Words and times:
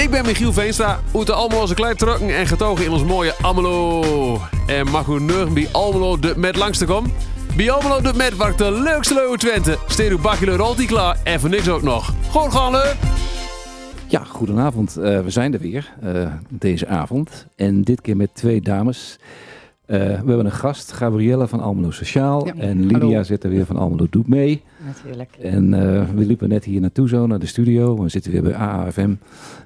Ik 0.00 0.10
ben 0.10 0.24
Michiel 0.26 0.52
Veenstra, 0.52 1.00
uit 1.14 1.26
de 1.26 1.32
Almeloze 1.32 1.74
Kleiptrukken 1.74 2.36
en 2.36 2.46
getogen 2.46 2.84
in 2.84 2.90
ons 2.90 3.04
mooie 3.04 3.34
Almelo. 3.40 4.38
En 4.66 4.90
mag 4.90 5.06
u 5.06 5.20
neugen 5.20 5.54
bij 5.54 5.68
Almelo 5.72 6.18
de 6.18 6.34
met 6.36 6.56
langste 6.56 6.84
kom? 6.84 7.06
Bij 7.56 7.70
Almelo 7.70 8.00
de 8.00 8.12
met 8.16 8.36
waar 8.36 8.56
de 8.56 8.72
leukste 8.72 9.14
leuwe 9.14 9.36
Twente. 9.36 9.78
Steed 9.86 10.10
uw 10.10 10.20
bakje 10.20 10.56
rolt 10.56 10.84
klaar 10.86 11.16
en 11.24 11.40
voor 11.40 11.48
niks 11.48 11.68
ook 11.68 11.82
nog. 11.82 12.14
Gewoon 12.30 12.52
gaan 12.52 12.72
leuk! 12.72 12.96
Ja, 14.06 14.24
goedenavond. 14.24 14.96
Eh, 14.96 15.20
we 15.20 15.30
zijn 15.30 15.52
er 15.52 15.60
weer 15.60 15.92
eh, 16.02 16.32
deze 16.48 16.86
avond. 16.86 17.46
En 17.56 17.82
dit 17.82 18.00
keer 18.00 18.16
met 18.16 18.34
twee 18.34 18.60
dames. 18.60 19.18
Eh, 19.86 19.98
we 19.98 20.04
hebben 20.04 20.44
een 20.44 20.52
gast, 20.52 20.92
Gabrielle 20.92 21.48
van 21.48 21.60
Almelo 21.60 21.90
Sociaal. 21.90 22.46
Ja, 22.46 22.54
En 22.58 22.86
Lydia 22.86 22.98
hallo. 22.98 23.22
zit 23.22 23.44
er 23.44 23.50
weer 23.50 23.66
van 23.66 23.76
Almelo 23.76 24.06
Doet 24.10 24.28
Mee. 24.28 24.62
Natuurlijk. 24.86 25.36
En 25.36 25.74
eh, 25.74 26.08
we 26.08 26.24
liepen 26.26 26.48
net 26.48 26.64
hier 26.64 26.80
naartoe 26.80 27.08
zo, 27.08 27.26
naar 27.26 27.38
de 27.38 27.46
studio. 27.46 28.02
We 28.02 28.08
zitten 28.08 28.32
weer 28.32 28.42
bij 28.42 28.54
AAFM. 28.54 29.14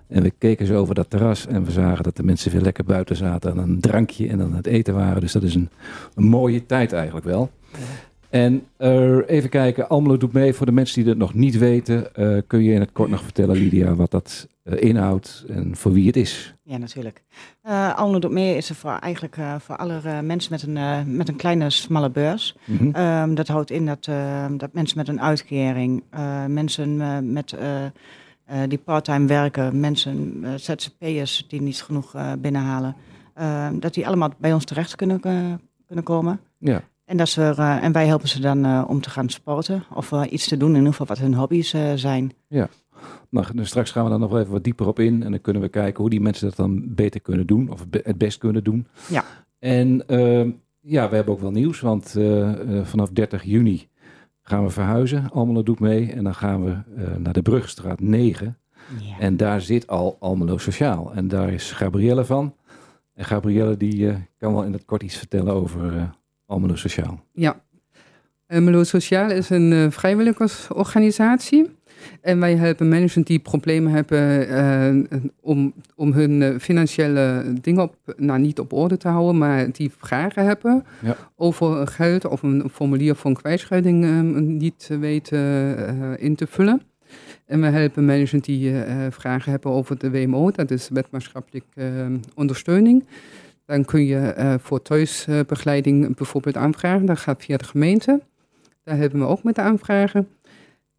En 0.07 0.23
we 0.23 0.33
keken 0.39 0.67
zo 0.67 0.77
over 0.77 0.95
dat 0.95 1.11
terras. 1.11 1.47
En 1.47 1.65
we 1.65 1.71
zagen 1.71 2.05
dat 2.05 2.17
de 2.17 2.23
mensen 2.23 2.53
weer 2.53 2.61
lekker 2.61 2.85
buiten 2.85 3.17
zaten. 3.17 3.51
Aan 3.51 3.59
een 3.59 3.81
drankje 3.81 4.29
en 4.29 4.41
aan 4.41 4.55
het 4.55 4.67
eten 4.67 4.95
waren. 4.95 5.21
Dus 5.21 5.33
dat 5.33 5.43
is 5.43 5.55
een, 5.55 5.69
een 6.15 6.25
mooie 6.25 6.67
tijd 6.67 6.93
eigenlijk 6.93 7.27
wel. 7.27 7.51
En 8.35 8.67
eh, 8.77 9.29
even 9.29 9.51
kijken, 9.51 9.89
Almelo 9.89 10.17
doet 10.17 10.33
mee. 10.33 10.55
Voor 10.55 10.67
de 10.67 10.73
mensen 10.73 11.01
die 11.03 11.11
het 11.11 11.19
nog 11.19 11.35
niet 11.35 11.59
weten, 11.59 12.15
eh, 12.15 12.39
kun 12.47 12.63
je 12.63 12.73
in 12.73 12.81
het 12.81 12.93
kort 12.93 13.11
nog 13.11 13.23
vertellen, 13.23 13.57
Lydia, 13.57 13.95
wat 13.95 14.11
dat 14.11 14.49
eh, 14.63 14.83
inhoudt 14.83 15.45
en 15.49 15.77
voor 15.77 15.93
wie 15.93 16.07
het 16.07 16.17
is. 16.17 16.55
Ja, 16.63 16.77
natuurlijk. 16.77 17.23
Almelo 17.97 18.19
doet 18.19 18.31
mee 18.31 18.57
is 18.57 18.69
er 18.69 18.75
voor 18.75 18.91
eigenlijk 18.91 19.37
voor 19.59 19.77
alle 19.77 20.23
mensen 20.23 20.53
met 20.53 20.63
een, 20.63 21.17
met 21.17 21.29
een 21.29 21.37
kleine, 21.37 21.71
smalle 21.71 22.11
beurs. 22.11 22.57
Mhm. 22.65 22.91
Ehm, 22.91 23.35
dat 23.35 23.49
houdt 23.49 23.71
in 23.71 23.87
dat, 23.87 24.07
eh, 24.07 24.47
dat 24.57 24.73
mensen 24.73 24.99
met 24.99 25.09
een 25.09 25.21
uitkering, 25.21 26.03
mensen 26.49 26.97
met, 27.33 27.57
die 28.69 28.79
parttime 28.79 29.27
werken, 29.27 29.81
mensen, 29.81 30.45
ZZP'ers 30.57 31.47
die 31.49 31.63
niet 31.63 31.83
genoeg 31.83 32.15
binnenhalen, 32.39 32.97
eh, 33.35 33.69
dat 33.81 33.95
die 33.95 34.07
allemaal 34.07 34.31
bij 34.39 34.53
ons 34.53 34.65
terecht 34.65 34.97
kunnen, 34.97 35.21
kunnen 35.87 36.05
komen. 36.05 36.41
Ja, 36.59 36.83
En, 37.05 37.17
dat 37.17 37.29
ze, 37.29 37.43
eh, 37.57 37.85
en 37.85 37.93
wij 37.93 38.07
helpen 38.07 38.29
ze 38.29 38.41
dan 38.41 38.65
eh, 38.65 38.85
om 38.89 39.01
te 39.01 39.11
gaan 39.11 39.29
sporten 39.29 39.85
of 39.95 40.13
iets 40.31 40.49
te 40.49 40.57
doen, 40.57 40.71
in 40.71 40.77
ieder 40.77 40.91
geval 40.91 41.07
wat 41.07 41.19
hun 41.19 41.35
hobby's 41.35 41.73
eh, 41.73 41.93
zijn. 41.95 42.33
nou, 43.31 43.47
dus 43.55 43.69
straks 43.69 43.91
gaan 43.91 44.05
we 44.05 44.11
daar 44.11 44.19
nog 44.19 44.31
wel 44.31 44.41
even 44.41 44.53
wat 44.53 44.65
dieper 44.65 44.87
op 44.87 44.99
in. 44.99 45.23
En 45.23 45.31
dan 45.31 45.41
kunnen 45.41 45.63
we 45.63 45.69
kijken 45.69 46.01
hoe 46.01 46.11
die 46.11 46.21
mensen 46.21 46.47
dat 46.47 46.57
dan 46.57 46.95
beter 46.95 47.21
kunnen 47.21 47.47
doen. 47.47 47.71
Of 47.71 47.87
het 47.91 48.19
best 48.19 48.39
kunnen 48.39 48.65
doen. 48.65 48.87
Ja. 49.09 49.25
En 49.59 50.09
ehm, 50.09 50.51
ja, 50.81 51.09
we 51.09 51.15
hebben 51.15 51.35
ook 51.35 51.41
wel 51.41 51.51
nieuws. 51.51 51.81
Want 51.81 52.17
vanaf 52.83 53.11
30 53.11 53.43
juni 53.43 53.89
gaan 54.43 54.65
we 54.65 54.71
verhuizen. 54.71 55.31
Almelo 55.31 55.63
doet 55.63 55.81
mee. 55.81 56.13
En 56.13 56.25
dan 56.25 56.35
gaan 56.35 56.65
we 56.65 56.77
naar 57.19 57.33
de 57.33 57.43
Brugstraat 57.43 58.01
9. 58.01 58.59
Ja. 59.01 59.19
En 59.19 59.37
daar 59.37 59.61
zit 59.61 59.87
al 59.87 60.17
Almelo 60.21 60.59
Sociaal. 60.59 61.13
En 61.15 61.29
daar 61.29 61.53
is 61.53 61.73
Gabrielle 61.73 62.25
van. 62.25 62.55
En 63.15 63.25
Gabrielle 63.25 63.77
die 63.77 64.13
kan 64.39 64.53
wel 64.55 64.65
in 64.65 64.73
het 64.73 64.85
kort 64.85 65.03
iets 65.03 65.17
vertellen 65.17 65.55
over 65.55 66.13
Almelo 66.47 66.77
Sociaal. 66.77 67.25
Ja. 67.33 67.63
Uh, 68.49 68.59
Melo 68.61 68.85
Sociaal 68.85 69.31
is 69.31 69.51
een 69.51 69.73
eh, 69.73 69.91
vrijwilligersorganisatie. 69.91 71.71
En 72.21 72.41
wij 72.41 72.57
helpen 72.57 72.89
mensen 72.89 73.23
die 73.23 73.39
problemen 73.39 73.93
hebben 73.93 74.49
eh, 74.49 75.21
om, 75.41 75.73
om 75.95 76.13
hun 76.13 76.43
eh, 76.43 76.59
financiële 76.59 77.53
dingen 77.61 77.83
op, 77.83 77.97
nou, 78.17 78.41
niet 78.41 78.59
op 78.59 78.73
orde 78.73 78.97
te 78.97 79.09
houden, 79.09 79.39
maar 79.39 79.71
die 79.73 79.91
vragen 79.99 80.45
hebben 80.45 80.85
Ja. 81.01 81.17
over 81.37 81.87
geld 81.87 82.25
of 82.27 82.43
een 82.43 82.69
formulier 82.73 83.17
voor 83.17 83.31
een 83.31 83.37
kwijtscheiding 83.37 84.05
eh, 84.05 84.21
niet 84.41 84.89
weten 85.01 85.39
in 86.19 86.35
te 86.35 86.47
vullen. 86.47 86.83
En 87.47 87.61
we 87.61 87.67
helpen 87.67 88.05
mensen 88.05 88.41
die 88.41 88.73
vragen 89.11 89.51
hebben 89.51 89.71
over 89.71 89.99
de 89.99 90.11
WMO, 90.11 90.51
dat 90.51 90.71
is 90.71 90.89
wetmaatschappelijke 90.89 91.69
eh, 91.81 92.07
ondersteuning. 92.35 93.05
Dan 93.67 93.85
kun 93.85 94.05
je 94.05 94.19
eh, 94.19 94.55
voor 94.61 94.83
thuisbegeleiding 94.83 96.17
bijvoorbeeld 96.17 96.57
aanvragen. 96.57 97.07
Dat 97.07 97.19
gaat 97.19 97.43
via 97.45 97.57
de 97.57 97.65
gemeente. 97.65 98.21
Daar 98.85 98.97
helpen 98.97 99.19
we 99.19 99.27
ook 99.27 99.43
met 99.43 99.55
de 99.55 99.61
aanvragen. 99.61 100.29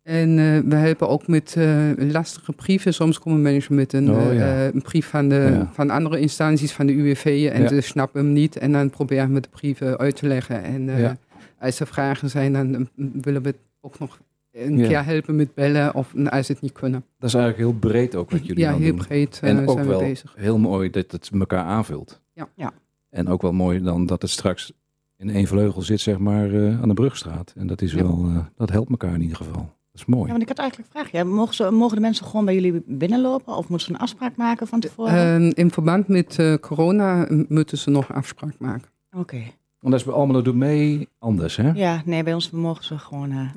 En 0.03 0.29
eh, 0.39 0.59
we 0.69 0.75
helpen 0.75 1.09
ook 1.09 1.27
met 1.27 1.55
eh, 1.57 1.89
lastige 1.97 2.51
brieven. 2.51 2.93
Soms 2.93 3.19
komen 3.19 3.41
mensen 3.41 3.75
met 3.75 3.93
een, 3.93 4.11
Oh, 4.11 4.33
ja. 4.33 4.65
een 4.65 4.81
brief 4.81 5.07
van, 5.07 5.29
de, 5.29 5.35
Ja. 5.35 5.69
van 5.73 5.89
andere 5.89 6.19
instanties, 6.19 6.71
van 6.71 6.85
de 6.85 6.93
UWV. 6.93 7.49
En 7.53 7.61
Ja. 7.61 7.67
ze 7.67 7.81
snappen 7.81 8.23
hem 8.23 8.33
niet. 8.33 8.57
En 8.57 8.71
dan 8.71 8.89
proberen 8.89 9.33
we 9.33 9.39
de 9.39 9.49
brieven 9.49 9.97
uit 9.97 10.15
te 10.15 10.27
leggen. 10.27 10.63
En 10.63 11.17
als 11.59 11.79
er 11.79 11.87
vragen 11.87 12.29
zijn, 12.29 12.53
dan 12.53 12.89
willen 13.21 13.41
we 13.41 13.55
ook 13.81 13.99
nog 13.99 14.19
een 14.51 14.77
Ja. 14.77 14.87
keer 14.87 15.05
helpen 15.05 15.35
met 15.35 15.53
bellen. 15.53 15.93
Of 15.95 16.13
nou, 16.13 16.29
als 16.29 16.47
het 16.47 16.61
niet 16.61 16.71
kunnen. 16.71 17.03
Dat 17.19 17.29
is 17.29 17.35
eigenlijk 17.35 17.69
heel 17.69 17.79
breed 17.79 18.15
ook 18.15 18.31
wat 18.31 18.45
jullie 18.45 18.63
ja, 18.63 18.75
heel 18.77 18.95
doen. 18.95 19.05
breed 19.05 19.39
En 19.43 19.67
ook 19.67 19.71
zijn 19.77 19.87
wel 19.87 19.99
we 19.99 20.05
bezig. 20.05 20.33
heel 20.37 20.57
mooi 20.57 20.89
dat 20.89 21.11
het 21.11 21.29
elkaar 21.33 21.63
aanvult. 21.63 22.21
Ja. 22.35 22.49
Ja. 22.55 22.73
En 23.09 23.27
ook 23.27 23.41
wel 23.41 23.51
mooi 23.53 23.81
dan 23.81 24.05
dat 24.05 24.21
het 24.21 24.31
straks 24.31 24.71
in 25.17 25.29
één 25.29 25.47
vleugel 25.47 25.81
zit, 25.81 25.99
zeg 25.99 26.17
maar, 26.17 26.53
eh, 26.53 26.81
aan 26.81 26.87
de 26.87 26.93
Brugstraat. 26.93 27.53
En 27.57 27.67
dat 27.67 27.81
is 27.81 27.91
Ja. 27.93 28.01
wel, 28.03 28.25
eh, 28.25 28.37
dat 28.55 28.69
helpt 28.69 28.89
elkaar 28.89 29.13
in 29.13 29.21
ieder 29.21 29.37
geval. 29.37 29.53
Dat 29.91 30.03
is 30.03 30.05
mooi. 30.05 30.23
Ja, 30.25 30.29
want 30.29 30.41
ik 30.41 30.47
had 30.47 30.57
eigenlijk 30.57 30.89
een 30.93 30.99
vraag. 30.99 31.11
Ja, 31.11 31.23
mogen, 31.23 31.55
ze, 31.55 31.71
mogen 31.71 31.95
de 31.95 32.01
mensen 32.01 32.25
gewoon 32.25 32.45
bij 32.45 32.53
jullie 32.53 32.83
binnenlopen? 32.85 33.55
Of 33.55 33.67
moeten 33.69 33.87
ze 33.87 33.93
een 33.93 33.99
afspraak 33.99 34.35
maken 34.35 34.67
van 34.67 34.79
tevoren? 34.79 35.13
Eh, 35.13 35.51
in 35.63 35.71
verband 35.71 36.07
met 36.07 36.39
eh, 36.39 36.53
corona 36.53 37.27
moeten 37.49 37.77
ze 37.77 37.89
nog 37.89 38.13
afspraak 38.13 38.53
maken. 38.59 38.89
Oké. 39.11 39.37
Want 39.79 39.93
dat 39.93 39.99
is 39.99 40.03
bij 40.03 40.13
Almelo 40.13 40.41
Doet 40.41 40.55
Mee 40.55 41.07
anders, 41.19 41.55
hè? 41.55 41.71
Ja, 41.71 42.01
nee, 42.05 42.23
bij 42.23 42.33
ons 42.33 42.51
mogen 42.51 42.83
ze 42.83 42.97
gewoon 42.97 43.31
eh, 43.31 43.55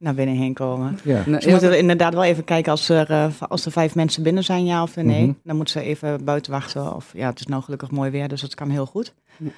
naar 0.00 0.14
binnen 0.14 0.34
heen 0.36 0.54
komen. 0.54 0.98
Ja. 1.04 1.22
Nou, 1.26 1.42
Ze 1.42 1.50
moeten 1.50 1.78
inderdaad 1.78 2.14
wel 2.14 2.24
even 2.24 2.44
kijken 2.44 2.70
als 2.70 2.88
er, 2.88 3.10
eh, 3.10 3.26
als 3.48 3.66
er 3.66 3.72
vijf 3.72 3.94
mensen 3.94 4.22
binnen 4.22 4.44
zijn, 4.44 4.64
ja 4.64 4.82
of 4.82 4.96
nee. 4.96 5.22
Mhm. 5.22 5.32
Dan 5.44 5.56
moeten 5.56 5.80
ze 5.80 5.86
even 5.88 6.24
buiten 6.24 6.52
wachten. 6.52 6.94
Of 6.94 7.12
ja, 7.16 7.28
het 7.28 7.40
is 7.40 7.46
nou 7.46 7.62
gelukkig 7.62 7.90
mooi 7.90 8.10
weer, 8.10 8.28
dus 8.28 8.40
dat 8.40 8.54
kan 8.54 8.68
heel 8.70 8.86
goed. 8.86 9.14
Ja. 9.38 9.50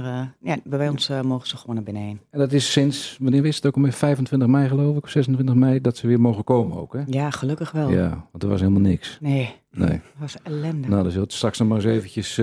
Maar 0.00 0.04
eh, 0.04 0.26
ja, 0.50 0.56
bij 0.64 0.88
ons 0.88 1.08
eh, 1.08 1.20
mogen 1.20 1.48
ze 1.48 1.56
gewoon 1.56 1.74
naar 1.74 1.84
binnen 1.84 2.02
heen. 2.02 2.20
En 2.30 2.38
dat 2.38 2.52
is 2.52 2.72
sinds, 2.72 3.16
wanneer 3.20 3.42
wist 3.42 3.56
het 3.56 3.66
ook 3.66 3.76
alweer? 3.76 3.92
25 3.92 4.48
mei 4.48 4.68
geloof 4.68 4.96
ik, 4.96 5.04
of 5.04 5.10
26 5.10 5.54
mei, 5.54 5.80
dat 5.80 5.96
ze 5.96 6.06
weer 6.06 6.20
mogen 6.20 6.44
komen 6.44 6.76
ook, 6.76 6.92
hè? 6.92 7.02
Ja, 7.06 7.30
gelukkig 7.30 7.70
wel. 7.70 7.90
Ja, 7.90 8.26
want 8.30 8.42
er 8.42 8.48
was 8.48 8.60
helemaal 8.60 8.80
niks. 8.80 9.18
Nee, 9.20 9.54
Nee. 9.70 9.88
dat 9.90 10.00
was 10.18 10.36
ellende. 10.42 10.88
Nou, 10.88 11.20
het 11.20 11.32
straks 11.32 11.58
nog 11.58 11.68
maar 11.68 11.76
eens 11.76 11.86
eventjes 11.86 12.40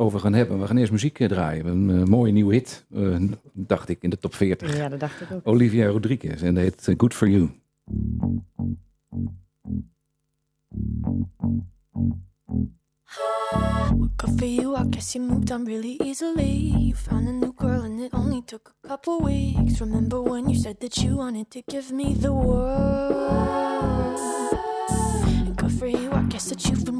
over 0.00 0.20
gaan 0.20 0.32
hebben. 0.32 0.60
We 0.60 0.66
gaan 0.66 0.76
eerst 0.76 0.92
muziek 0.92 1.18
eh, 1.20 1.28
draaien. 1.28 1.66
Een 1.66 1.90
eh, 1.90 2.04
mooie 2.04 2.32
nieuwe 2.32 2.54
hit, 2.54 2.84
eh, 2.94 3.16
dacht 3.52 3.88
ik, 3.88 4.02
in 4.02 4.10
de 4.10 4.18
top 4.18 4.34
40. 4.34 4.76
Ja, 4.76 4.88
dat 4.88 5.00
dacht 5.00 5.20
ik 5.20 5.32
ook. 5.32 5.40
Olivia 5.44 5.86
Rodriguez 5.86 6.42
en 6.42 6.54
dat 6.54 6.62
heet 6.62 6.94
Good 6.96 7.14
For 7.14 7.28
You. 7.28 7.48
Good 14.16 14.38
for 14.38 14.46
you, 14.46 14.76
I 14.76 14.86
guess 14.90 15.12
you 15.12 15.26
moved 15.26 15.50
on 15.50 15.64
really 15.64 15.96
easily. 15.96 16.72
You 16.76 16.94
found 16.94 17.28
a 17.28 17.32
new 17.32 17.52
girl 17.56 17.82
and 17.82 18.00
it 18.00 18.12
only 18.12 18.42
took 18.44 18.74
a 18.82 18.88
couple 18.88 19.24
weeks. 19.24 19.80
Remember 19.80 20.22
when 20.22 20.48
you 20.48 20.54
said 20.54 20.78
that 20.80 20.94
you 20.94 21.16
wanted 21.16 21.50
to 21.50 21.62
give 21.66 21.94
me 21.94 22.14
the 22.20 22.32
world? 22.32 24.18
And 25.46 25.56
good 25.56 25.72
for 25.72 25.88
you, 25.88 26.10
I 26.12 26.22
guess 26.28 26.48
that 26.48 26.60
been 26.64 26.79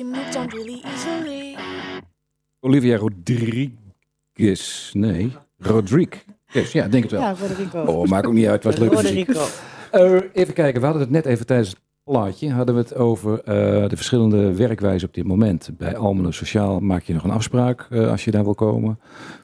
you 0.00 0.12
moved 0.12 0.36
on 0.36 0.48
really 0.48 0.80
easily. 0.84 1.56
Olivia 2.60 2.96
Rodriguez. 2.96 4.92
Nee, 4.92 5.32
Rodriguez. 5.58 6.72
Ja, 6.72 6.88
denk 6.88 7.02
het 7.02 7.12
wel. 7.12 7.20
Ja, 7.20 7.34
Roderico. 7.40 7.80
Oh, 7.82 8.08
maakt 8.08 8.26
ook 8.26 8.32
niet 8.32 8.46
uit. 8.46 8.64
Het 8.64 8.78
was 8.78 9.02
leuk. 9.02 9.28
Eh, 9.90 10.20
even 10.32 10.54
kijken, 10.54 10.80
we 10.80 10.86
hadden 10.86 11.02
het 11.02 11.10
net 11.10 11.26
even 11.26 11.46
tijdens 11.46 11.68
het 11.68 11.78
plaatje. 12.04 12.50
Hadden 12.50 12.74
we 12.74 12.80
het 12.80 12.94
over 12.94 13.40
eh, 13.42 13.88
de 13.88 13.96
verschillende 13.96 14.54
werkwijzen 14.54 15.08
op 15.08 15.14
dit 15.14 15.26
moment. 15.26 15.70
Bij 15.76 15.96
Almelo 15.96 16.30
Sociaal 16.30 16.80
maak 16.80 17.02
je 17.02 17.12
nog 17.12 17.24
een 17.24 17.30
afspraak 17.30 17.86
eh, 17.90 18.10
als 18.10 18.24
je 18.24 18.30
daar 18.30 18.44
wil 18.44 18.54
komen. 18.54 18.98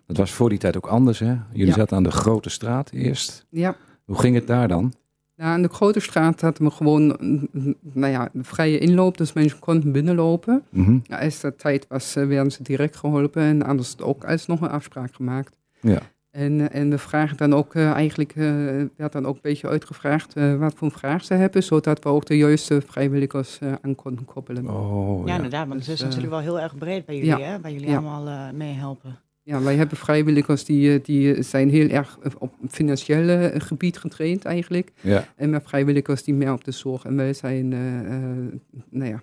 Dat 0.07 0.17
was 0.17 0.31
voor 0.31 0.49
die 0.49 0.59
tijd 0.59 0.77
ook 0.77 0.87
anders. 0.87 1.19
Hè? 1.19 1.35
Jullie 1.53 1.67
Ja. 1.67 1.73
zaten 1.73 1.97
aan 1.97 2.03
de 2.03 2.11
grote 2.11 2.51
straat 2.51 2.91
eerst. 2.91 3.47
Ja. 3.51 3.77
Hoe 4.05 4.19
ging 4.19 4.35
het 4.35 4.47
daar 4.47 4.69
dan? 4.69 4.93
Nou, 5.37 5.51
aan 5.51 5.63
de 5.63 5.69
grote 5.69 6.01
straat 6.01 6.41
hadden 6.41 6.65
we 6.67 6.71
gewoon 6.71 7.07
nou 7.93 8.13
ja, 8.13 8.29
een 8.33 8.45
vrije 8.45 8.79
inloop, 8.79 9.17
dus 9.19 9.33
mensen 9.33 9.59
konden 9.59 9.93
binnenlopen. 9.93 10.63
Mhm. 10.71 10.99
Ja, 11.03 11.19
als 11.19 11.41
dat 11.41 11.59
tijd 11.59 11.87
was, 11.89 12.17
eh, 12.17 12.27
werden 12.27 12.53
ze 12.53 12.63
direct 12.63 12.97
geholpen 12.97 13.43
en 13.43 13.63
anders 13.63 13.99
ook 13.99 14.25
alsnog 14.25 14.61
een 14.61 14.69
afspraak 14.71 15.15
gemaakt. 15.15 15.57
Ja. 15.81 15.99
En, 16.31 16.71
eh, 16.71 16.81
en 16.81 16.91
we 16.91 16.99
vragen 16.99 17.37
dan 17.37 17.55
ook 17.55 17.75
eh, 17.75 17.91
eigenlijk, 17.91 18.31
eh, 18.37 18.45
werd 18.97 19.13
dan 19.13 19.27
ook 19.27 19.35
een 19.35 19.41
beetje 19.43 19.69
uitgevraagd 19.69 20.35
eh, 20.35 20.55
wat 20.57 20.75
voor 20.77 20.89
een 20.89 20.99
vraag 20.99 21.25
ze 21.25 21.35
hebben, 21.35 21.63
zodat 21.63 22.03
we 22.03 22.09
ook 22.09 22.27
de 22.27 22.37
juiste 22.37 22.81
vrijwilligers 22.87 23.59
aan 23.83 23.95
konden 23.95 24.25
koppelen. 24.25 24.69
Oh, 24.69 25.21
Ja, 25.27 25.31
ja. 25.31 25.35
inderdaad, 25.37 25.69
want 25.69 25.79
het 25.81 25.85
Dus, 25.89 25.95
is 25.95 26.01
eh, 26.01 26.07
natuurlijk 26.07 26.33
wel 26.35 26.43
heel 26.43 26.61
erg 26.61 26.77
breed 26.79 27.05
bij 27.07 27.15
jullie, 27.17 27.31
ja. 27.31 27.39
hè? 27.39 27.61
Waar 27.61 27.73
jullie 27.73 27.89
Ja. 27.89 27.97
allemaal 27.97 28.27
eh, 28.29 28.53
mee 28.55 28.73
helpen. 28.75 29.19
Ja, 29.49 29.63
wij 29.63 29.75
hebben 29.77 29.97
vrijwilligers 29.97 30.65
die, 30.65 30.93
eh, 30.93 31.05
die 31.05 31.43
zijn 31.43 31.71
heel 31.71 31.89
erg 31.89 32.19
eh, 32.23 32.31
op 32.39 32.55
financiële 32.69 33.33
eh, 33.37 33.61
gebied 33.61 33.99
getraind 33.99 34.45
eigenlijk. 34.45 34.93
ja. 35.01 35.25
En 35.37 35.51
met 35.51 35.63
vrijwilligers 35.67 36.23
die 36.23 36.35
meer 36.35 36.53
op 36.53 36.65
de 36.65 36.71
zorg 36.71 37.05
en 37.05 37.17
welzijn 37.17 37.73
eh, 37.73 37.99
eh, 37.99 38.23
nou 38.91 39.11
ja, 39.11 39.23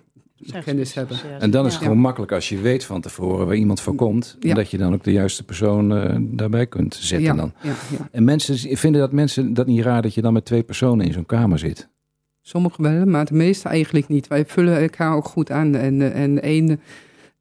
kennis 0.60 0.94
hebben. 0.94 1.16
En 1.38 1.50
dan 1.50 1.66
is 1.66 1.72
Ja. 1.72 1.76
het 1.78 1.86
gewoon 1.86 2.02
makkelijk 2.02 2.32
als 2.32 2.48
je 2.48 2.58
weet 2.60 2.84
van 2.84 3.00
tevoren 3.00 3.46
waar 3.46 3.56
iemand 3.56 3.80
voor 3.80 3.94
komt. 3.94 4.36
En 4.40 4.48
Ja. 4.48 4.54
dat 4.54 4.70
je 4.70 4.78
dan 4.78 4.94
ook 4.94 5.04
de 5.04 5.12
juiste 5.12 5.44
persoon 5.44 5.96
eh, 5.96 6.16
daarbij 6.20 6.66
kunt 6.66 6.94
zetten 6.94 7.26
ja, 7.28 7.34
dan. 7.34 7.52
Ja, 7.62 7.68
ja. 7.98 8.08
En 8.12 8.24
mensen 8.24 8.76
vinden 8.78 9.00
dat 9.00 9.12
mensen 9.12 9.54
dat 9.54 9.66
niet 9.66 9.82
raar 9.84 10.02
dat 10.02 10.14
je 10.14 10.22
dan 10.22 10.32
met 10.32 10.44
twee 10.44 10.62
personen 10.62 11.06
in 11.06 11.12
zo'n 11.12 11.26
kamer 11.26 11.58
zit. 11.58 11.88
Sommigen 12.42 12.82
wel, 12.82 13.04
maar 13.06 13.24
de 13.24 13.34
meeste 13.34 13.68
eigenlijk 13.68 14.08
niet. 14.08 14.26
Wij 14.28 14.44
vullen 14.46 14.80
elkaar 14.80 15.14
ook 15.16 15.24
goed 15.24 15.50
aan. 15.50 15.74
En, 15.74 16.02
eh, 16.02 16.22
en 16.22 16.34
de 16.34 16.78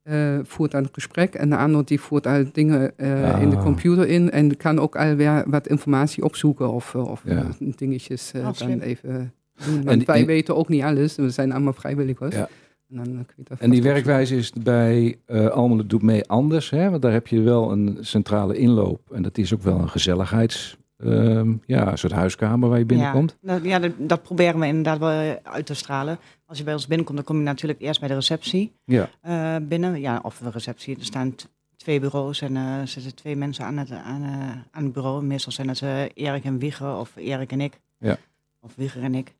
eh, 0.03 0.38
voert 0.44 0.75
aan 0.75 0.83
het 0.83 0.94
gesprek 0.94 1.33
en 1.33 1.50
de 1.50 1.57
ander 1.57 1.85
die 1.85 2.00
voert 2.00 2.27
al 2.27 2.44
dingen 2.51 2.97
eh, 2.97 3.41
in 3.41 3.50
de 3.50 3.55
Ah. 3.55 3.63
computer 3.63 4.07
in. 4.07 4.31
En 4.31 4.57
kan 4.57 4.79
ook 4.79 4.95
alweer 4.95 5.44
wat 5.47 5.67
informatie 5.67 6.23
opzoeken 6.23 6.71
of, 6.71 6.95
eh, 6.95 7.07
of 7.07 7.21
Ja. 7.25 7.47
dingetjes 7.75 8.31
Oh, 8.35 8.53
dan 8.57 8.79
even 8.79 9.33
doen. 9.65 9.83
Want 9.83 10.00
En 10.00 10.05
wij 10.05 10.19
en- 10.19 10.25
weten 10.25 10.55
ook 10.55 10.69
niet 10.69 10.83
alles. 10.83 11.15
We 11.15 11.29
zijn 11.29 11.51
allemaal 11.51 11.73
vrijwilligers. 11.73 12.35
Ja. 12.35 12.47
En, 12.89 12.95
dan, 12.95 13.05
kun 13.05 13.35
je 13.35 13.44
dat 13.44 13.59
En 13.59 13.69
die 13.69 13.81
werkwijze 13.83 14.35
is 14.35 14.51
bij 14.63 15.17
eh 15.25 15.47
Almelo 15.47 15.85
Doet 15.85 16.01
Mee 16.01 16.23
anders. 16.29 16.69
Hè? 16.69 16.89
Want 16.89 17.01
daar 17.01 17.11
heb 17.11 17.27
je 17.27 17.41
wel 17.41 17.71
een 17.71 17.97
centrale 18.01 18.57
inloop. 18.57 19.01
En 19.11 19.21
dat 19.21 19.38
is 19.38 19.53
ook 19.53 19.61
wel 19.61 19.79
een 19.79 19.89
gezelligheids... 19.89 20.77
ehm, 20.98 21.54
ja, 21.66 21.92
een 21.92 21.98
soort 21.98 22.13
huiskamer 22.13 22.69
waar 22.69 22.78
je 22.80 22.86
binnenkomt. 22.86 23.38
Ja, 23.42 23.48
nou, 23.54 23.68
ja 23.68 23.80
dat, 23.80 23.92
dat 23.98 24.24
proberen 24.24 24.60
we 24.60 24.66
inderdaad 24.66 24.98
wel 25.00 25.10
eh, 25.10 25.31
uit 25.44 25.66
te 25.66 25.74
stralen. 25.74 26.18
Als 26.45 26.57
je 26.57 26.63
bij 26.63 26.74
ons 26.74 26.88
binnenkomt, 26.88 27.18
dan 27.18 27.28
kom 27.28 27.38
je 27.38 27.44
natuurlijk 27.44 27.81
eerst 27.81 28.00
bij 28.00 28.10
de 28.10 28.16
receptie 28.16 28.72
Ja. 28.86 29.10
eh, 29.22 29.56
binnen. 29.62 30.00
Ja, 30.01 30.19
of 30.24 30.38
de 30.38 30.50
receptie. 30.50 30.98
Er 30.98 31.06
staan 31.06 31.36
twee 31.78 32.00
bureaus 32.00 32.42
en 32.42 32.57
eh, 32.57 32.80
er 32.80 32.88
zitten 32.88 33.16
twee 33.16 33.36
mensen 33.36 33.66
aan 33.66 33.78
het, 33.78 33.92
aan, 33.92 34.24
aan 34.72 34.84
het 34.84 34.94
bureau. 34.94 35.24
Meestal 35.24 35.51
zijn 35.51 35.68
het 35.68 35.81
Erik 36.13 36.44
en 36.44 36.57
Wieger 36.60 36.96
of 36.96 37.12
Erik 37.16 37.51
en 37.51 37.62
ik. 37.62 37.80
Ja. 37.98 38.18
Of 38.62 38.75
Wieger 38.75 39.04
en 39.04 39.16
ik. 39.16 39.34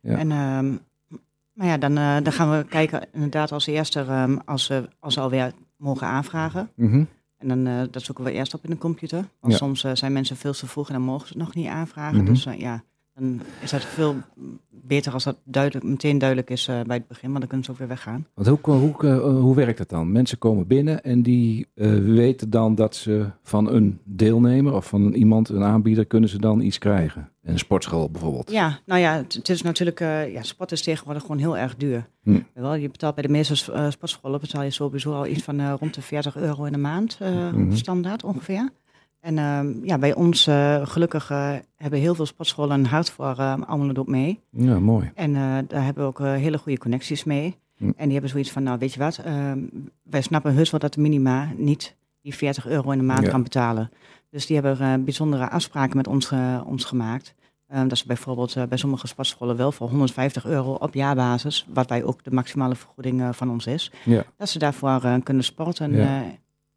Ja. 0.00 0.18
En, 0.18 0.30
ehm, 0.30 0.72
maar 1.52 1.66
ja, 1.66 1.76
dan, 1.78 1.94
dan 1.94 2.32
gaan 2.32 2.50
we 2.58 2.64
kijken 2.64 3.02
inderdaad 3.12 3.52
als 3.52 3.66
eerste 3.66 4.00
ehm, 4.00 4.36
als, 4.44 4.64
ze, 4.64 4.88
als 4.98 5.14
ze 5.14 5.20
alweer 5.20 5.52
mogen 5.76 6.06
aanvragen. 6.06 6.70
Mhm. 6.74 7.04
En 7.38 7.48
dan 7.48 7.66
eh, 7.66 7.82
dat 7.90 8.02
zoeken 8.02 8.24
we 8.24 8.32
eerst 8.32 8.54
op 8.54 8.64
in 8.64 8.70
de 8.70 8.78
computer. 8.78 9.18
Want 9.40 9.52
Ja. 9.52 9.58
soms 9.58 9.84
eh, 9.84 9.94
zijn 9.94 10.12
mensen 10.12 10.36
veel 10.36 10.52
te 10.52 10.66
vroeg 10.66 10.86
en 10.88 10.94
dan 10.94 11.02
mogen 11.02 11.26
ze 11.26 11.32
het 11.32 11.42
nog 11.42 11.54
niet 11.54 11.66
aanvragen. 11.66 12.16
Mhm. 12.22 12.26
Dus 12.26 12.46
eh, 12.46 12.58
ja, 12.58 12.84
dan 13.18 13.40
is 13.62 13.70
het 13.70 13.84
veel 13.84 14.14
beter 14.70 15.12
als 15.12 15.24
dat 15.24 15.36
duidelijk, 15.44 15.84
meteen 15.84 16.18
duidelijk 16.18 16.50
is 16.50 16.68
eh, 16.68 16.80
bij 16.86 16.96
het 16.96 17.08
begin. 17.08 17.28
Want 17.28 17.38
dan 17.38 17.48
kunnen 17.48 17.64
ze 17.66 17.72
ook 17.72 17.78
weer 17.78 17.88
weggaan. 17.88 18.26
Want 18.34 18.46
hoe, 18.48 18.74
hoe, 18.74 18.94
eh, 19.02 19.18
hoe 19.40 19.54
werkt 19.54 19.78
het 19.78 19.88
dan? 19.88 20.12
Mensen 20.12 20.38
komen 20.38 20.66
binnen 20.66 21.02
en 21.04 21.22
die 21.22 21.66
eh, 21.74 21.90
weten 21.98 22.50
dan 22.50 22.74
dat 22.74 22.94
ze 22.96 23.26
van 23.42 23.70
een 23.72 23.98
deelnemer 24.04 24.74
of 24.74 24.86
van 24.86 25.12
iemand, 25.12 25.48
een 25.48 25.62
aanbieder, 25.64 26.04
kunnen 26.06 26.28
ze 26.28 26.38
dan 26.38 26.60
iets 26.60 26.78
krijgen. 26.78 27.30
Een 27.42 27.58
sportschool 27.58 28.10
bijvoorbeeld. 28.10 28.50
Ja, 28.50 28.78
nou 28.86 29.00
ja, 29.00 29.16
het, 29.16 29.48
is 29.48 29.62
natuurlijk... 29.62 30.00
eh, 30.00 30.32
ja, 30.32 30.42
sport 30.42 30.72
is 30.72 30.82
tegenwoordig 30.82 31.22
gewoon 31.22 31.38
heel 31.38 31.56
erg 31.58 31.76
duur. 31.76 32.08
Hm. 32.22 32.40
Wel, 32.54 32.74
je 32.74 32.90
betaalt 32.90 33.14
bij 33.14 33.22
de 33.24 33.28
meeste 33.32 33.72
eh, 33.72 33.90
sportscholen 33.90 34.40
betaal 34.40 34.62
je 34.62 34.70
sowieso 34.70 35.12
al 35.12 35.26
iets 35.26 35.42
van 35.42 35.60
eh, 35.60 35.74
rond 35.80 35.94
de 35.94 36.02
40 36.02 36.36
euro 36.36 36.64
in 36.64 36.72
de 36.72 36.78
maand. 36.78 37.16
eh, 37.20 37.50
Mhm. 37.52 37.72
Standaard 37.76 38.24
ongeveer. 38.24 38.70
En 39.20 39.38
ehm, 39.38 39.84
ja, 39.84 39.98
bij 39.98 40.14
ons 40.14 40.46
eh, 40.46 40.86
gelukkig 40.86 41.30
eh, 41.30 41.52
hebben 41.76 42.00
heel 42.00 42.14
veel 42.14 42.26
sportscholen 42.26 42.78
een 42.78 42.86
hart 42.86 43.10
voor 43.10 43.34
uh, 43.38 43.54
Almelo 43.66 44.04
mee. 44.06 44.40
Ja, 44.50 44.78
mooi. 44.78 45.10
En 45.14 45.36
eh, 45.36 45.42
daar 45.68 45.84
hebben 45.84 46.02
we 46.02 46.08
ook 46.08 46.20
eh, 46.20 46.32
hele 46.32 46.58
goede 46.58 46.78
connecties 46.78 47.24
mee. 47.24 47.56
Hm. 47.76 47.84
En 47.96 48.04
die 48.04 48.12
hebben 48.12 48.30
zoiets 48.30 48.50
van, 48.52 48.62
nou 48.62 48.78
weet 48.78 48.92
je 48.92 48.98
wat, 49.00 49.18
ehm, 49.18 49.58
wij 50.02 50.20
snappen 50.22 50.54
heus 50.54 50.70
wel 50.70 50.80
dat 50.80 50.94
de 50.94 51.00
minima 51.00 51.48
niet 51.56 51.96
die 52.22 52.34
40 52.34 52.66
euro 52.66 52.90
in 52.90 52.98
de 52.98 53.04
maand 53.04 53.24
Ja. 53.24 53.30
kan 53.30 53.42
betalen. 53.42 53.90
Dus 54.30 54.46
die 54.46 54.56
hebben 54.60 54.80
eh, 54.80 54.94
bijzondere 55.04 55.50
afspraken 55.50 55.96
met 55.96 56.06
ons, 56.06 56.32
ons 56.66 56.84
gemaakt. 56.84 57.34
Ehm, 57.68 57.88
dat 57.88 57.98
ze 57.98 58.06
bijvoorbeeld 58.06 58.56
eh, 58.56 58.64
bij 58.64 58.78
sommige 58.78 59.06
sportscholen 59.06 59.56
wel 59.56 59.72
voor 59.72 59.88
150 59.88 60.44
euro 60.46 60.72
op 60.72 60.94
jaarbasis, 60.94 61.66
wat 61.72 61.88
wij 61.88 62.04
ook 62.04 62.24
de 62.24 62.30
maximale 62.30 62.74
vergoeding 62.74 63.20
eh, 63.20 63.28
van 63.32 63.50
ons 63.50 63.66
is, 63.66 63.92
Ja. 64.04 64.24
dat 64.36 64.48
ze 64.48 64.58
daarvoor 64.58 65.02
eh, 65.04 65.14
kunnen 65.22 65.44
sporten 65.44 65.92
Ja. 65.92 66.22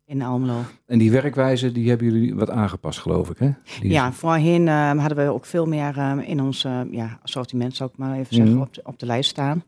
Eh, 0.10 0.16
in 0.16 0.22
Almelo. 0.22 0.62
En 0.86 0.98
die 1.00 1.12
werkwijze, 1.12 1.72
die 1.72 1.90
hebben 1.90 2.08
jullie 2.12 2.36
wat 2.36 2.50
aangepast, 2.50 3.00
geloof 3.00 3.30
ik, 3.30 3.38
hè? 3.38 3.50
Die- 3.82 3.92
Ja, 3.92 4.12
voorheen 4.12 4.68
ehm, 4.68 4.98
hadden 4.98 5.18
we 5.26 5.34
ook 5.34 5.46
veel 5.46 5.66
meer 5.66 5.98
ehm, 5.98 6.20
in 6.20 6.42
ons 6.42 6.64
eh, 6.64 6.80
ja, 6.92 7.20
assortiment, 7.24 7.76
zou 7.76 7.90
ik 7.94 7.98
maar 7.98 8.14
even 8.18 8.36
zeggen, 8.36 8.54
Mhm. 8.54 8.62
op, 8.62 8.74
de, 8.74 8.82
op 8.84 9.00
de 9.00 9.06
lijst 9.06 9.30
staan. 9.30 9.64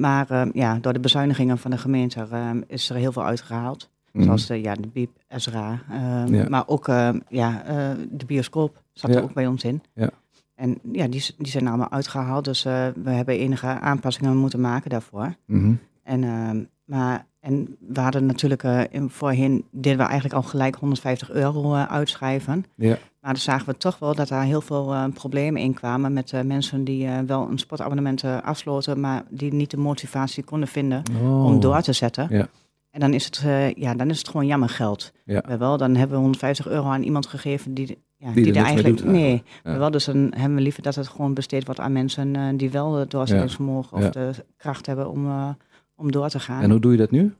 Maar 0.00 0.48
ja, 0.52 0.78
door 0.80 0.92
de 0.92 1.00
bezuinigingen 1.00 1.58
van 1.58 1.70
de 1.70 1.78
gemeente 1.78 2.26
is 2.66 2.90
er 2.90 2.96
heel 2.96 3.12
veel 3.12 3.24
uitgehaald. 3.24 3.90
Mhm. 4.12 4.24
Zoals 4.24 4.46
de, 4.46 4.60
ja, 4.60 4.74
de 4.74 4.88
BIEB, 4.88 5.10
Ezra. 5.28 5.80
Ja. 6.28 6.48
Maar 6.48 6.62
ook 6.66 6.86
ja, 7.28 7.62
eh, 7.64 7.90
de 8.10 8.26
bioscoop 8.26 8.82
zat 8.92 9.10
Ja. 9.10 9.16
er 9.16 9.22
ook 9.22 9.32
bij 9.34 9.46
ons 9.46 9.64
in. 9.64 9.82
Ja. 9.94 10.10
En 10.54 10.78
ja, 10.92 11.06
die, 11.08 11.24
die 11.38 11.46
zijn 11.46 11.66
allemaal 11.66 11.90
uitgehaald. 11.90 12.44
Dus 12.44 12.64
eh, 12.64 12.86
we 13.02 13.10
hebben 13.10 13.38
enige 13.38 13.66
aanpassingen 13.66 14.36
moeten 14.36 14.60
maken 14.60 14.90
daarvoor. 14.90 15.34
Mhm. 15.46 15.72
En, 16.02 16.68
maar, 16.84 17.26
en 17.46 17.76
we 17.88 18.00
hadden 18.00 18.26
natuurlijk 18.26 18.62
in, 18.90 19.10
voorheen 19.10 19.64
deden 19.70 19.98
we 19.98 20.04
eigenlijk 20.04 20.34
al 20.34 20.42
gelijk 20.42 20.74
150 20.74 21.30
euro 21.30 21.74
eh, 21.74 21.84
uitschrijven. 21.84 22.64
Ja. 22.74 22.98
Maar 23.20 23.32
dan 23.32 23.36
zagen 23.36 23.66
we 23.66 23.76
toch 23.76 23.98
wel 23.98 24.14
dat 24.14 24.28
daar 24.28 24.44
heel 24.44 24.60
veel 24.60 24.92
eh, 24.92 25.04
problemen 25.14 25.62
in 25.62 25.74
kwamen 25.74 26.12
met 26.12 26.32
mensen 26.44 26.84
die 26.84 27.08
wel 27.26 27.48
een 27.50 27.58
sportabonnement 27.58 28.24
afsloten, 28.24 29.00
maar 29.00 29.22
die 29.30 29.54
niet 29.54 29.70
de 29.70 29.76
motivatie 29.76 30.44
konden 30.44 30.68
vinden 30.68 31.02
Oh. 31.22 31.44
om 31.44 31.60
door 31.60 31.80
te 31.80 31.92
zetten. 31.92 32.26
Ja. 32.30 32.48
En 32.90 33.00
dan 33.00 33.12
is, 33.14 33.24
het, 33.24 33.44
ja, 33.76 33.94
dan 33.94 34.10
is 34.10 34.18
het 34.18 34.28
gewoon 34.28 34.46
jammer 34.46 34.68
geld. 34.68 35.12
Ja. 35.24 35.42
Maar 35.46 35.58
wel, 35.58 35.76
dan 35.76 35.94
hebben 35.94 36.16
we 36.16 36.22
150 36.22 36.68
euro 36.68 36.88
aan 36.88 37.02
iemand 37.02 37.26
gegeven 37.26 37.74
die, 37.74 37.98
ja, 38.16 38.32
die, 38.32 38.54
er 38.54 38.64
eigenlijk. 38.64 38.96
doet 38.96 39.06
nee. 39.06 39.42
Ja. 39.64 39.78
wel, 39.78 39.90
dus 39.90 40.04
dan 40.04 40.32
hebben 40.36 40.54
we 40.54 40.62
liever 40.62 40.82
dat 40.82 40.94
het 40.94 41.08
gewoon 41.08 41.34
besteed 41.34 41.64
wordt 41.64 41.80
aan 41.80 41.92
mensen 41.92 42.56
die 42.56 42.70
wel 42.70 42.94
het 42.94 43.10
doorzettingsvermogen 43.10 43.96
of 43.96 44.10
de 44.10 44.30
kracht 44.56 44.86
hebben 44.86 45.10
om, 45.10 45.56
om 45.96 46.12
door 46.12 46.28
te 46.28 46.40
gaan. 46.40 46.62
En 46.62 46.70
hoe 46.70 46.80
doe 46.80 46.92
je 46.92 46.98
dat 46.98 47.10
nu? 47.10 47.34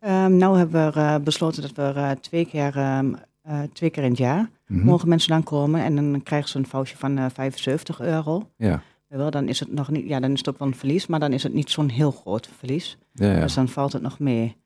Ehm, 0.00 0.36
nou 0.36 0.58
hebben 0.58 0.92
we 0.92 1.00
eh, 1.00 1.16
besloten 1.18 1.62
dat 1.62 1.72
we 1.72 2.00
eh, 2.00 2.10
twee, 2.10 2.46
keer, 2.46 2.76
ehm, 2.76 3.14
eh, 3.42 3.60
twee 3.72 3.90
keer 3.90 4.02
in 4.02 4.08
het 4.10 4.18
jaar 4.18 4.48
Mhm. 4.66 4.84
mogen 4.84 5.08
mensen 5.08 5.30
dan 5.30 5.42
komen 5.42 5.80
en 5.80 5.96
dan 5.96 6.20
krijgen 6.22 6.48
ze 6.48 6.58
een 6.58 6.66
foutje 6.66 6.96
van 6.96 7.18
eh 7.18 7.24
75 7.32 8.00
euro. 8.00 8.48
Ja. 8.56 8.82
Wel, 9.08 9.30
dan 9.30 9.48
is 9.48 9.60
het 9.60 9.72
nog 9.72 9.90
niet, 9.90 10.08
ja, 10.08 10.20
dan 10.20 10.32
is 10.32 10.38
het 10.38 10.48
ook 10.48 10.58
wel 10.58 10.68
een 10.68 10.74
verlies, 10.74 11.06
maar 11.06 11.20
dan 11.20 11.32
is 11.32 11.42
het 11.42 11.54
niet 11.54 11.70
zo'n 11.70 11.88
heel 11.88 12.10
groot 12.10 12.48
verlies. 12.58 12.98
Ja, 13.12 13.32
ja. 13.32 13.40
Dus 13.40 13.54
dan 13.54 13.68
valt 13.68 13.92
het 13.92 14.02
nog 14.02 14.18
mee. 14.18 14.56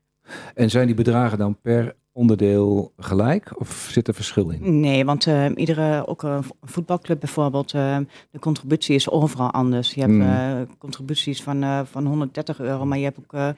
En 0.54 0.70
zijn 0.70 0.86
die 0.86 0.94
bedragen 0.94 1.38
dan 1.38 1.60
per 1.60 1.94
onderdeel 2.20 2.92
gelijk 2.96 3.60
of 3.60 3.88
zit 3.90 4.08
er 4.08 4.14
verschil 4.14 4.50
in? 4.50 4.80
Nee, 4.80 5.04
want 5.04 5.26
eh, 5.26 5.44
iedere, 5.54 6.06
ook 6.06 6.22
een 6.22 6.42
vo- 6.42 6.54
voetbalclub 6.62 7.20
bijvoorbeeld, 7.20 7.72
eh, 7.74 7.96
de 8.30 8.38
contributie 8.38 8.94
is 8.94 9.10
overal 9.10 9.50
anders. 9.50 9.94
Je 9.94 10.00
hebt 10.00 10.12
Mm. 10.12 10.22
eh, 10.22 10.56
contributies 10.78 11.42
van, 11.42 11.86
van 11.86 12.06
130 12.06 12.60
euro, 12.60 12.84
maar 12.84 12.98
je 12.98 13.04
hebt 13.04 13.18
ook 13.18 13.54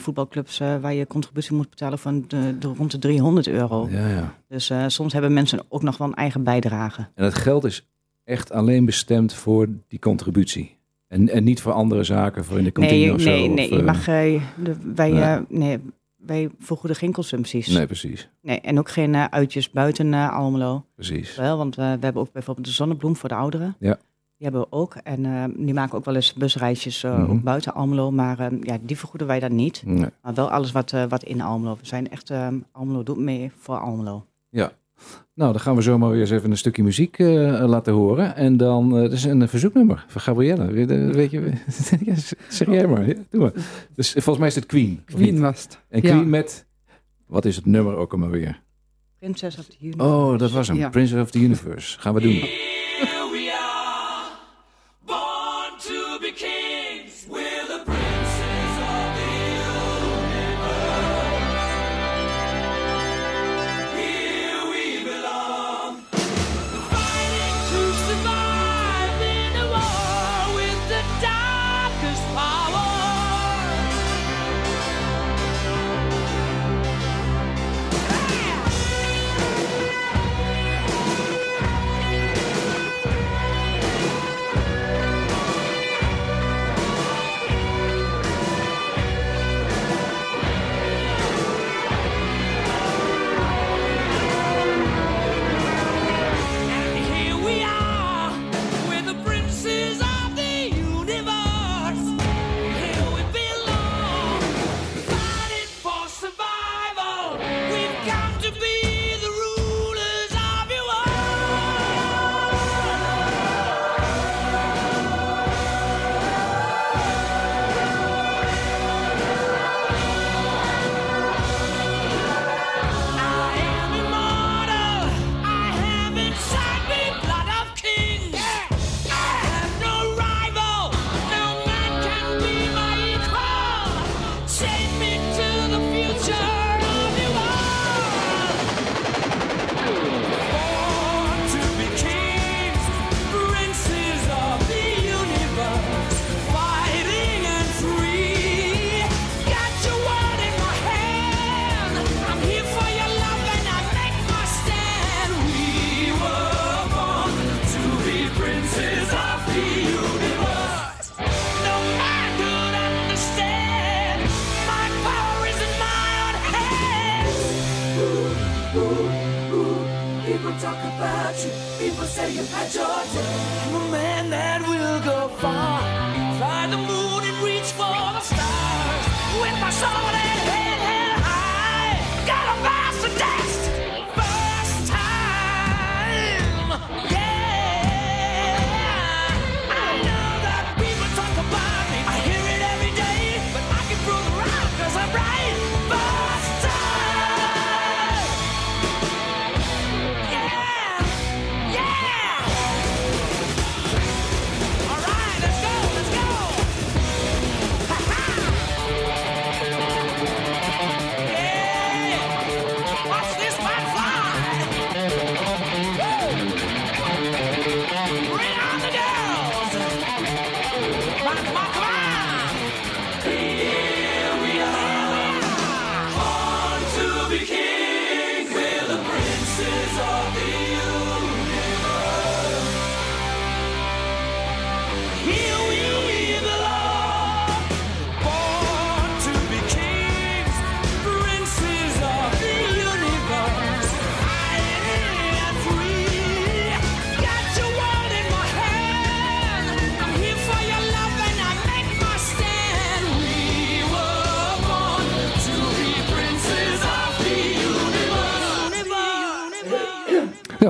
voetbalclubs 0.00 0.58
waar 0.58 0.94
je 0.94 1.06
contributie 1.06 1.56
moet 1.56 1.70
betalen 1.70 1.98
van 1.98 2.24
de, 2.28 2.58
de 2.58 2.68
rond 2.76 2.90
de 2.90 2.98
300 2.98 3.46
euro. 3.48 3.88
Ja, 3.90 4.08
ja. 4.08 4.34
Dus 4.48 4.72
soms 4.86 5.12
hebben 5.12 5.32
mensen 5.32 5.60
ook 5.68 5.82
nog 5.82 5.96
wel 5.96 6.06
een 6.08 6.14
eigen 6.14 6.42
bijdrage. 6.42 7.08
En 7.14 7.24
het 7.24 7.34
geld 7.34 7.64
is 7.64 7.86
echt 8.24 8.52
alleen 8.52 8.84
bestemd 8.84 9.34
voor 9.34 9.68
die 9.88 9.98
contributie. 9.98 10.76
En, 11.08 11.28
en 11.28 11.44
niet 11.44 11.60
voor 11.60 11.72
andere 11.72 12.04
zaken, 12.04 12.44
voor 12.44 12.58
in 12.58 12.64
de 12.64 12.70
kantine 12.70 12.96
Nee, 12.98 13.06
je- 13.06 13.14
of 13.14 13.20
zo. 13.20 13.30
nee, 13.30 13.48
nee, 13.48 13.64
of, 13.64 13.70
je 13.70 13.78
eh, 13.78 13.84
mag, 13.84 14.04
de, 14.04 14.40
wij, 14.94 15.10
nee. 15.10 15.38
nee, 15.48 15.78
wij 16.18 16.50
vergoeden 16.58 16.96
geen 16.98 17.12
consumpties. 17.12 17.66
Nee, 17.66 17.86
precies. 17.86 18.28
Nee, 18.42 18.60
en 18.60 18.78
ook 18.78 18.90
geen 18.90 19.14
eh, 19.14 19.24
uitjes 19.24 19.70
buiten 19.70 20.14
eh, 20.14 20.36
Almelo. 20.36 20.84
Precies. 20.94 21.36
Wel, 21.36 21.56
want 21.56 21.78
eh, 21.78 21.84
we 21.84 22.04
hebben 22.04 22.22
ook 22.22 22.32
bijvoorbeeld 22.32 22.66
de 22.66 22.72
zonnebloem 22.72 23.16
voor 23.16 23.28
de 23.28 23.34
ouderen. 23.34 23.76
Ja. 23.78 23.98
Die 24.36 24.46
hebben 24.46 24.60
we 24.60 24.76
ook. 24.76 24.94
En 24.94 25.52
die 25.56 25.74
maken 25.74 25.98
ook 25.98 26.04
wel 26.04 26.14
eens 26.14 26.32
busreisjes 26.34 27.02
Mhm. 27.02 27.40
buiten 27.40 27.74
Almelo. 27.74 28.10
Maar 28.10 28.38
eh, 28.38 28.58
ja, 28.62 28.78
die 28.80 28.98
vergoeden 28.98 29.26
wij 29.28 29.40
dan 29.40 29.54
niet. 29.54 29.82
Nee. 29.86 30.10
Maar 30.22 30.34
wel 30.34 30.50
alles 30.50 30.72
wat, 30.72 30.90
wat 31.08 31.22
in 31.22 31.40
Almelo. 31.40 31.76
We 31.80 31.86
zijn 31.86 32.10
echt, 32.10 32.30
eh, 32.30 32.48
Almelo 32.72 33.02
doet 33.02 33.18
mee 33.18 33.50
voor 33.58 33.78
Almelo. 33.78 34.26
Nou, 35.38 35.52
dan 35.52 35.60
gaan 35.60 35.74
we 35.76 35.82
zomaar 35.82 36.10
weer 36.10 36.20
eens 36.20 36.30
even 36.30 36.50
een 36.50 36.56
stukje 36.56 36.82
muziek 36.82 37.18
eh, 37.18 37.64
laten 37.66 37.92
horen. 37.92 38.36
En 38.36 38.56
dan, 38.56 38.96
eh 38.96 39.02
dat 39.02 39.12
is 39.12 39.24
een 39.24 39.48
verzoeknummer 39.48 40.04
van 40.08 40.20
Gabrielle. 40.20 40.72
Weet, 40.72 40.90
eh, 40.90 41.08
weet 41.10 41.30
je, 41.30 41.40
ja, 42.04 42.14
zeg 42.48 42.70
jij 42.70 42.86
maar. 42.86 43.06
Ja, 43.08 43.14
doe 43.30 43.40
maar. 43.40 43.52
Dus 43.94 44.08
eh, 44.08 44.22
volgens 44.22 44.38
mij 44.38 44.48
is 44.48 44.54
het 44.54 44.66
Queen. 44.66 45.02
Queen 45.04 45.40
was 45.40 45.62
het. 45.62 45.80
En 45.88 46.02
Ja. 46.02 46.10
Queen 46.10 46.30
met, 46.30 46.66
wat 47.26 47.44
is 47.44 47.56
het 47.56 47.66
nummer 47.66 47.96
ook 47.96 48.12
allemaal 48.12 48.30
weer? 48.30 48.62
Princess 49.18 49.58
of 49.58 49.64
the 49.64 49.76
Universe. 49.80 50.10
Oh, 50.10 50.38
dat 50.38 50.50
was 50.50 50.68
hem. 50.68 50.76
Ja. 50.76 50.88
Princess 50.88 51.22
of 51.22 51.30
the 51.30 51.38
Universe. 51.38 51.98
Gaan 52.00 52.14
we 52.14 52.20
doen. 52.20 52.42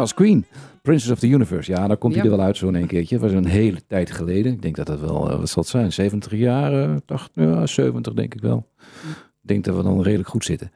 Als 0.09 0.17
Queen. 0.17 0.45
Princess 0.83 1.11
of 1.13 1.19
the 1.19 1.29
Universe. 1.29 1.71
Ja, 1.71 1.87
daar 1.89 1.97
komt 1.97 2.15
hij 2.15 2.25
Ja. 2.25 2.31
er 2.31 2.37
wel 2.37 2.47
uit 2.47 2.57
zo'n 2.57 2.75
een 2.75 2.87
keertje. 2.87 3.15
Het 3.15 3.25
was 3.25 3.33
een 3.35 3.47
hele 3.47 3.87
tijd 3.87 4.11
geleden. 4.11 4.53
Ik 4.53 4.63
denk 4.63 4.77
dat 4.77 4.87
dat 4.87 5.01
wel, 5.01 5.31
eh, 5.31 5.39
wat 5.39 5.49
zal 5.49 5.63
het 5.63 5.71
zijn? 5.71 5.93
70 5.93 6.33
jaar? 6.33 6.73
eh, 6.83 6.97
80, 7.07 7.45
ja, 7.45 7.67
70 7.67 8.13
denk 8.15 8.35
ik 8.35 8.41
wel. 8.41 8.69
Ik 9.43 9.49
denk 9.49 9.65
dat 9.65 9.77
we 9.77 9.83
dan 9.83 10.03
redelijk 10.03 10.29
goed 10.29 10.45
zitten. 10.45 10.71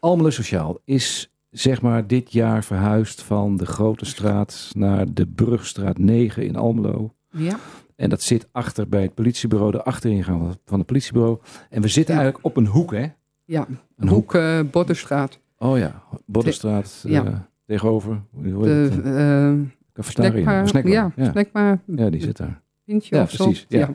Almelo 0.00 0.30
Sociaal 0.30 0.78
is 0.84 1.30
zeg 1.50 1.82
maar 1.82 2.06
dit 2.06 2.32
jaar 2.32 2.64
verhuisd 2.64 3.22
van 3.22 3.56
de 3.56 3.66
Grote 3.66 4.04
Straat 4.04 4.70
naar 4.76 5.12
de 5.14 5.26
Brugstraat 5.26 5.98
9 5.98 6.44
in 6.46 6.56
Almelo. 6.56 7.14
Ja. 7.30 7.58
En 7.96 8.10
dat 8.10 8.22
zit 8.22 8.48
achter 8.52 8.88
bij 8.88 9.02
het 9.02 9.14
politiebureau, 9.14 9.72
de 9.72 9.82
achteringang 9.82 10.54
van 10.64 10.78
het 10.78 10.86
politiebureau. 10.86 11.38
En 11.70 11.82
we 11.82 11.88
zitten 11.88 12.14
Ja. 12.14 12.20
eigenlijk 12.20 12.48
op 12.48 12.56
een 12.56 12.66
hoek, 12.66 12.92
hè? 12.92 13.06
Ja, 13.44 13.66
Een 13.96 14.08
Hoek 14.08 14.34
uh, 14.34 14.60
Boddenstraat. 14.70 15.38
Oh 15.58 15.78
ja, 15.78 16.02
Boddenstraat 16.26 17.04
Ja. 17.08 17.24
eh, 17.24 17.34
tegenover. 17.66 18.22
De 18.32 20.02
snackbar. 20.02 20.68
Snackbar, 20.68 20.92
Ja, 20.92 21.12
ja. 21.16 21.30
snackbar. 21.30 21.78
Ja, 21.86 22.10
die 22.10 22.20
zit 22.22 22.36
daar. 22.36 22.60
Pintje 22.84 23.16
Ja, 23.16 23.22
of 23.22 23.30
zo. 23.30 23.44
precies, 23.44 23.66
ja. 23.68 23.90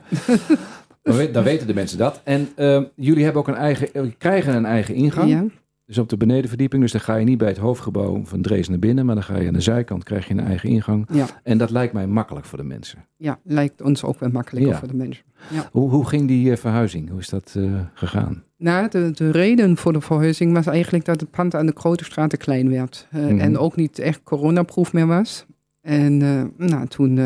Dan, 1.02 1.16
weet- 1.16 1.34
dan 1.34 1.42
weten 1.44 1.66
de 1.66 1.74
mensen 1.74 1.98
dat. 1.98 2.20
En 2.24 2.48
ehm, 2.56 2.84
jullie 2.96 3.24
hebben 3.24 3.42
ook 3.42 3.48
een 3.48 3.54
eigen, 3.54 4.16
krijgen 4.18 4.54
een 4.54 4.64
eigen 4.64 4.94
ingang. 4.94 5.52
Dus 5.92 6.00
op 6.02 6.08
de 6.08 6.16
benedenverdieping. 6.16 6.82
Dus 6.82 6.92
dan 6.92 7.00
ga 7.00 7.16
je 7.16 7.24
niet 7.24 7.38
bij 7.38 7.48
het 7.48 7.56
hoofdgebouw 7.56 8.24
van 8.24 8.42
Drees 8.42 8.68
naar 8.68 8.78
binnen. 8.78 9.06
Maar 9.06 9.14
dan 9.14 9.24
ga 9.24 9.38
je 9.38 9.46
aan 9.46 9.52
de 9.52 9.60
zijkant, 9.60 10.04
krijg 10.04 10.26
je 10.28 10.32
een 10.34 10.40
eigen 10.40 10.68
ingang. 10.68 11.06
Ja. 11.12 11.26
En 11.42 11.58
dat 11.58 11.70
lijkt 11.70 11.92
mij 11.92 12.06
makkelijk 12.06 12.46
voor 12.46 12.58
de 12.58 12.64
mensen. 12.64 13.04
ja, 13.16 13.38
lijkt 13.44 13.82
ons 13.82 14.04
ook 14.04 14.18
wel 14.20 14.28
makkelijker 14.30 14.72
Ja. 14.72 14.78
voor 14.78 14.88
de 14.88 14.94
mensen. 14.94 15.24
Hoe, 15.70 15.90
hoe 15.90 16.06
ging 16.08 16.28
die 16.28 16.50
eh, 16.50 16.56
verhuizing? 16.56 17.10
Hoe 17.10 17.18
is 17.18 17.28
dat 17.28 17.54
eh, 17.56 17.80
gegaan? 17.94 18.42
Nou, 18.56 18.88
de, 18.88 19.10
de 19.14 19.30
reden 19.30 19.76
voor 19.76 19.92
de 19.92 20.00
verhuizing 20.00 20.52
was 20.52 20.66
eigenlijk 20.66 21.04
dat 21.04 21.20
het 21.20 21.30
pand 21.30 21.54
aan 21.54 21.66
de 21.66 21.72
Grote 21.76 22.04
Straat 22.04 22.30
te 22.30 22.36
klein 22.36 22.70
werd. 22.70 23.06
Eh, 23.10 23.20
Mhm. 23.20 23.38
En 23.38 23.58
ook 23.58 23.76
niet 23.76 23.98
echt 23.98 24.22
coronaproof 24.22 24.92
meer 24.92 25.06
was. 25.06 25.46
En 25.80 26.16
nou, 26.56 26.86
toen 26.86 27.16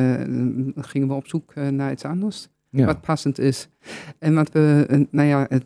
gingen 0.76 1.08
we 1.08 1.14
op 1.14 1.28
zoek 1.28 1.54
naar 1.54 1.92
iets 1.92 2.04
anders 2.04 2.48
Ja. 2.70 2.86
wat 2.86 3.00
passend 3.00 3.38
is. 3.38 3.68
En 4.18 4.34
wat 4.34 4.50
we, 4.52 4.84
eh, 4.88 5.00
nou 5.10 5.28
ja, 5.28 5.46
het, 5.48 5.64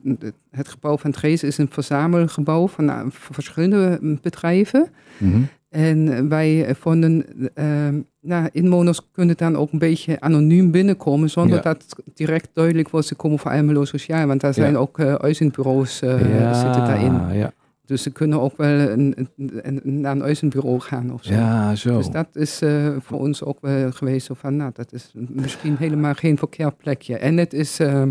het- 0.51 0.69
gebouw 0.69 0.99
van 0.99 1.11
Drees 1.11 1.43
is 1.43 1.59
een 1.59 1.69
verzamelgebouw 1.71 2.69
van 2.69 2.85
nou, 2.85 3.09
verschillende 3.13 3.99
bedrijven. 4.23 4.89
Mhm. 5.19 5.41
En 5.69 6.29
wij 6.29 6.75
vonden, 6.79 7.25
ehm, 7.55 8.01
nou, 8.21 8.49
inwoners 8.53 9.01
kunnen 9.13 9.37
dan 9.37 9.57
ook 9.57 9.73
een 9.73 9.79
beetje 9.79 10.21
anoniem 10.21 10.71
binnenkomen, 10.71 11.31
zonder 11.31 11.57
Ja. 11.57 11.63
dat 11.63 11.85
direct 12.15 12.49
duidelijk 12.53 12.89
wordt, 12.89 13.07
ze 13.07 13.15
komen 13.15 13.39
van 13.39 13.53
Almelo 13.53 13.85
Sociaal. 13.85 14.27
Want 14.27 14.41
daar 14.41 14.55
zijn 14.55 14.73
Ja. 14.73 14.79
ook 14.79 14.99
uh, 14.99 15.15
uitzendbureaus 15.15 16.03
eh, 16.03 16.39
ja, 16.41 16.55
zitten 16.55 16.85
daarin. 16.85 17.39
Ja. 17.39 17.53
Dus 17.91 18.03
ze 18.03 18.11
kunnen 18.11 18.41
ook 18.41 18.57
wel 18.57 18.89
een, 18.91 19.15
een, 19.37 19.61
een- 19.63 20.01
naar 20.01 20.13
een 20.13 20.23
uitzendbureau 20.23 20.81
gaan 20.81 21.13
of 21.13 21.25
zo. 21.25 21.33
ja, 21.33 21.75
zo. 21.75 21.97
Dus 21.97 22.11
dat 22.11 22.29
is 22.33 22.61
eh, 22.63 22.97
voor 23.01 23.19
ons 23.19 23.45
ook 23.45 23.59
wel 23.61 23.93
geweest 23.93 24.27
zo 24.27 24.35
van, 24.35 24.57
nou, 24.57 24.71
dat 24.75 24.93
is 24.93 25.13
misschien 25.29 25.77
helemaal 25.77 26.15
geen 26.15 26.39
verkeerd 26.39 26.77
plekje. 26.77 27.17
En 27.19 27.37
het 27.37 27.53
is, 27.53 27.81
eh, 27.81 28.03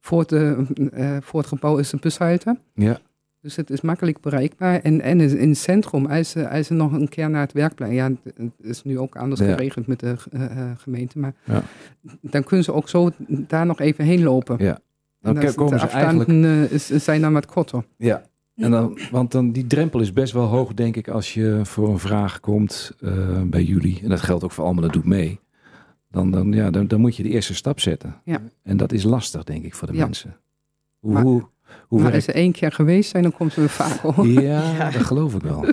voor, 0.00 0.26
de, 0.26 0.66
eh, 0.92 1.16
voor 1.20 1.40
het 1.40 1.48
gebouw 1.48 1.78
is 1.78 1.92
een 1.92 1.98
bushalte. 2.02 2.58
Ja. 2.74 2.98
Dus 3.40 3.56
het 3.56 3.70
is 3.70 3.80
makkelijk 3.80 4.20
bereikbaar. 4.20 4.80
En, 4.80 5.00
en 5.00 5.20
in 5.20 5.48
het 5.48 5.58
centrum, 5.58 6.06
als 6.06 6.30
ze, 6.30 6.48
als 6.48 6.66
ze 6.66 6.74
nog 6.74 6.92
een 6.92 7.08
keer 7.08 7.30
naar 7.30 7.40
het 7.40 7.52
werk 7.52 7.74
blijven, 7.74 7.96
ja, 7.96 8.10
het 8.36 8.52
is 8.60 8.82
nu 8.82 8.98
ook 8.98 9.16
anders 9.16 9.40
Ja. 9.40 9.46
geregeld 9.46 9.86
met 9.86 10.00
de 10.00 10.14
gemeente, 10.76 11.18
maar 11.18 11.34
Ja. 11.44 11.62
dan 12.20 12.44
kunnen 12.44 12.64
ze 12.64 12.72
ook 12.72 12.88
zo 12.88 13.10
daar 13.28 13.66
nog 13.66 13.80
even 13.80 14.04
heen 14.04 14.22
lopen. 14.22 14.56
Ja. 14.58 14.78
Dan 15.20 15.34
dan 15.34 15.54
komen 15.54 15.72
de 15.78 15.78
ze 15.78 15.86
eigenlijk 15.88 16.70
is, 16.70 16.86
zijn 16.86 17.20
dan 17.20 17.32
wat 17.32 17.46
korter. 17.46 17.84
Ja, 17.96 18.22
en 18.58 18.70
dan, 18.70 18.98
want 19.10 19.32
dan 19.32 19.52
die 19.52 19.66
drempel 19.66 20.00
is 20.00 20.12
best 20.12 20.32
wel 20.32 20.46
hoog, 20.46 20.74
denk 20.74 20.96
ik, 20.96 21.08
als 21.08 21.34
je 21.34 21.60
voor 21.62 21.88
een 21.88 21.98
vraag 21.98 22.40
komt 22.40 22.92
eh, 23.00 23.42
bij 23.42 23.62
jullie. 23.62 24.00
En 24.02 24.08
dat 24.08 24.20
geldt 24.20 24.44
ook 24.44 24.52
voor 24.52 24.64
allemaal, 24.64 24.82
dat 24.82 24.92
doet 24.92 25.04
mee. 25.04 25.40
Dan, 26.10 26.30
dan, 26.30 26.52
ja, 26.52 26.70
dan, 26.70 26.86
dan 26.86 27.00
moet 27.00 27.16
je 27.16 27.22
de 27.22 27.28
eerste 27.28 27.54
stap 27.54 27.80
zetten. 27.80 28.14
Ja. 28.24 28.40
En 28.62 28.76
dat 28.76 28.92
is 28.92 29.02
lastig, 29.02 29.44
denk 29.44 29.64
ik, 29.64 29.74
voor 29.74 29.88
de 29.88 29.94
Ja. 29.94 30.04
mensen. 30.04 30.36
Hoe, 30.98 31.12
Maar- 31.12 31.22
hoe, 31.22 31.40
hoe 31.40 31.48
maar 31.88 31.98
werkt- 32.00 32.14
als 32.14 32.24
ze 32.24 32.32
één 32.32 32.52
keer 32.52 32.72
geweest 32.72 33.10
zijn, 33.10 33.22
dan 33.22 33.32
komt 33.32 33.52
ze 33.52 33.60
weer 33.60 33.68
vaak 33.68 33.98
hoor. 33.98 34.26
Ja, 34.42 34.90
dat 34.90 35.02
geloof 35.02 35.34
ik 35.34 35.42
wel. 35.42 35.64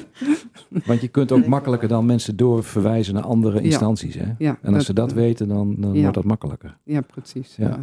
Want 0.85 1.01
je 1.01 1.07
kunt 1.07 1.31
ook 1.31 1.45
makkelijker 1.45 1.87
dan 1.87 2.05
mensen 2.05 2.35
doorverwijzen 2.35 3.13
naar 3.13 3.23
andere 3.23 3.55
Ja. 3.57 3.61
instanties. 3.63 4.15
Hè? 4.15 4.33
Ja, 4.37 4.57
En 4.61 4.73
als 4.73 4.85
ze 4.85 4.93
dat 4.93 5.09
eh, 5.09 5.15
weten, 5.15 5.47
dan, 5.47 5.75
dan 5.77 5.93
Ja. 5.93 5.99
wordt 6.01 6.15
dat 6.15 6.23
makkelijker. 6.23 6.77
Ja, 6.83 7.01
precies. 7.01 7.55
Ja. 7.55 7.67
Ja. 7.67 7.79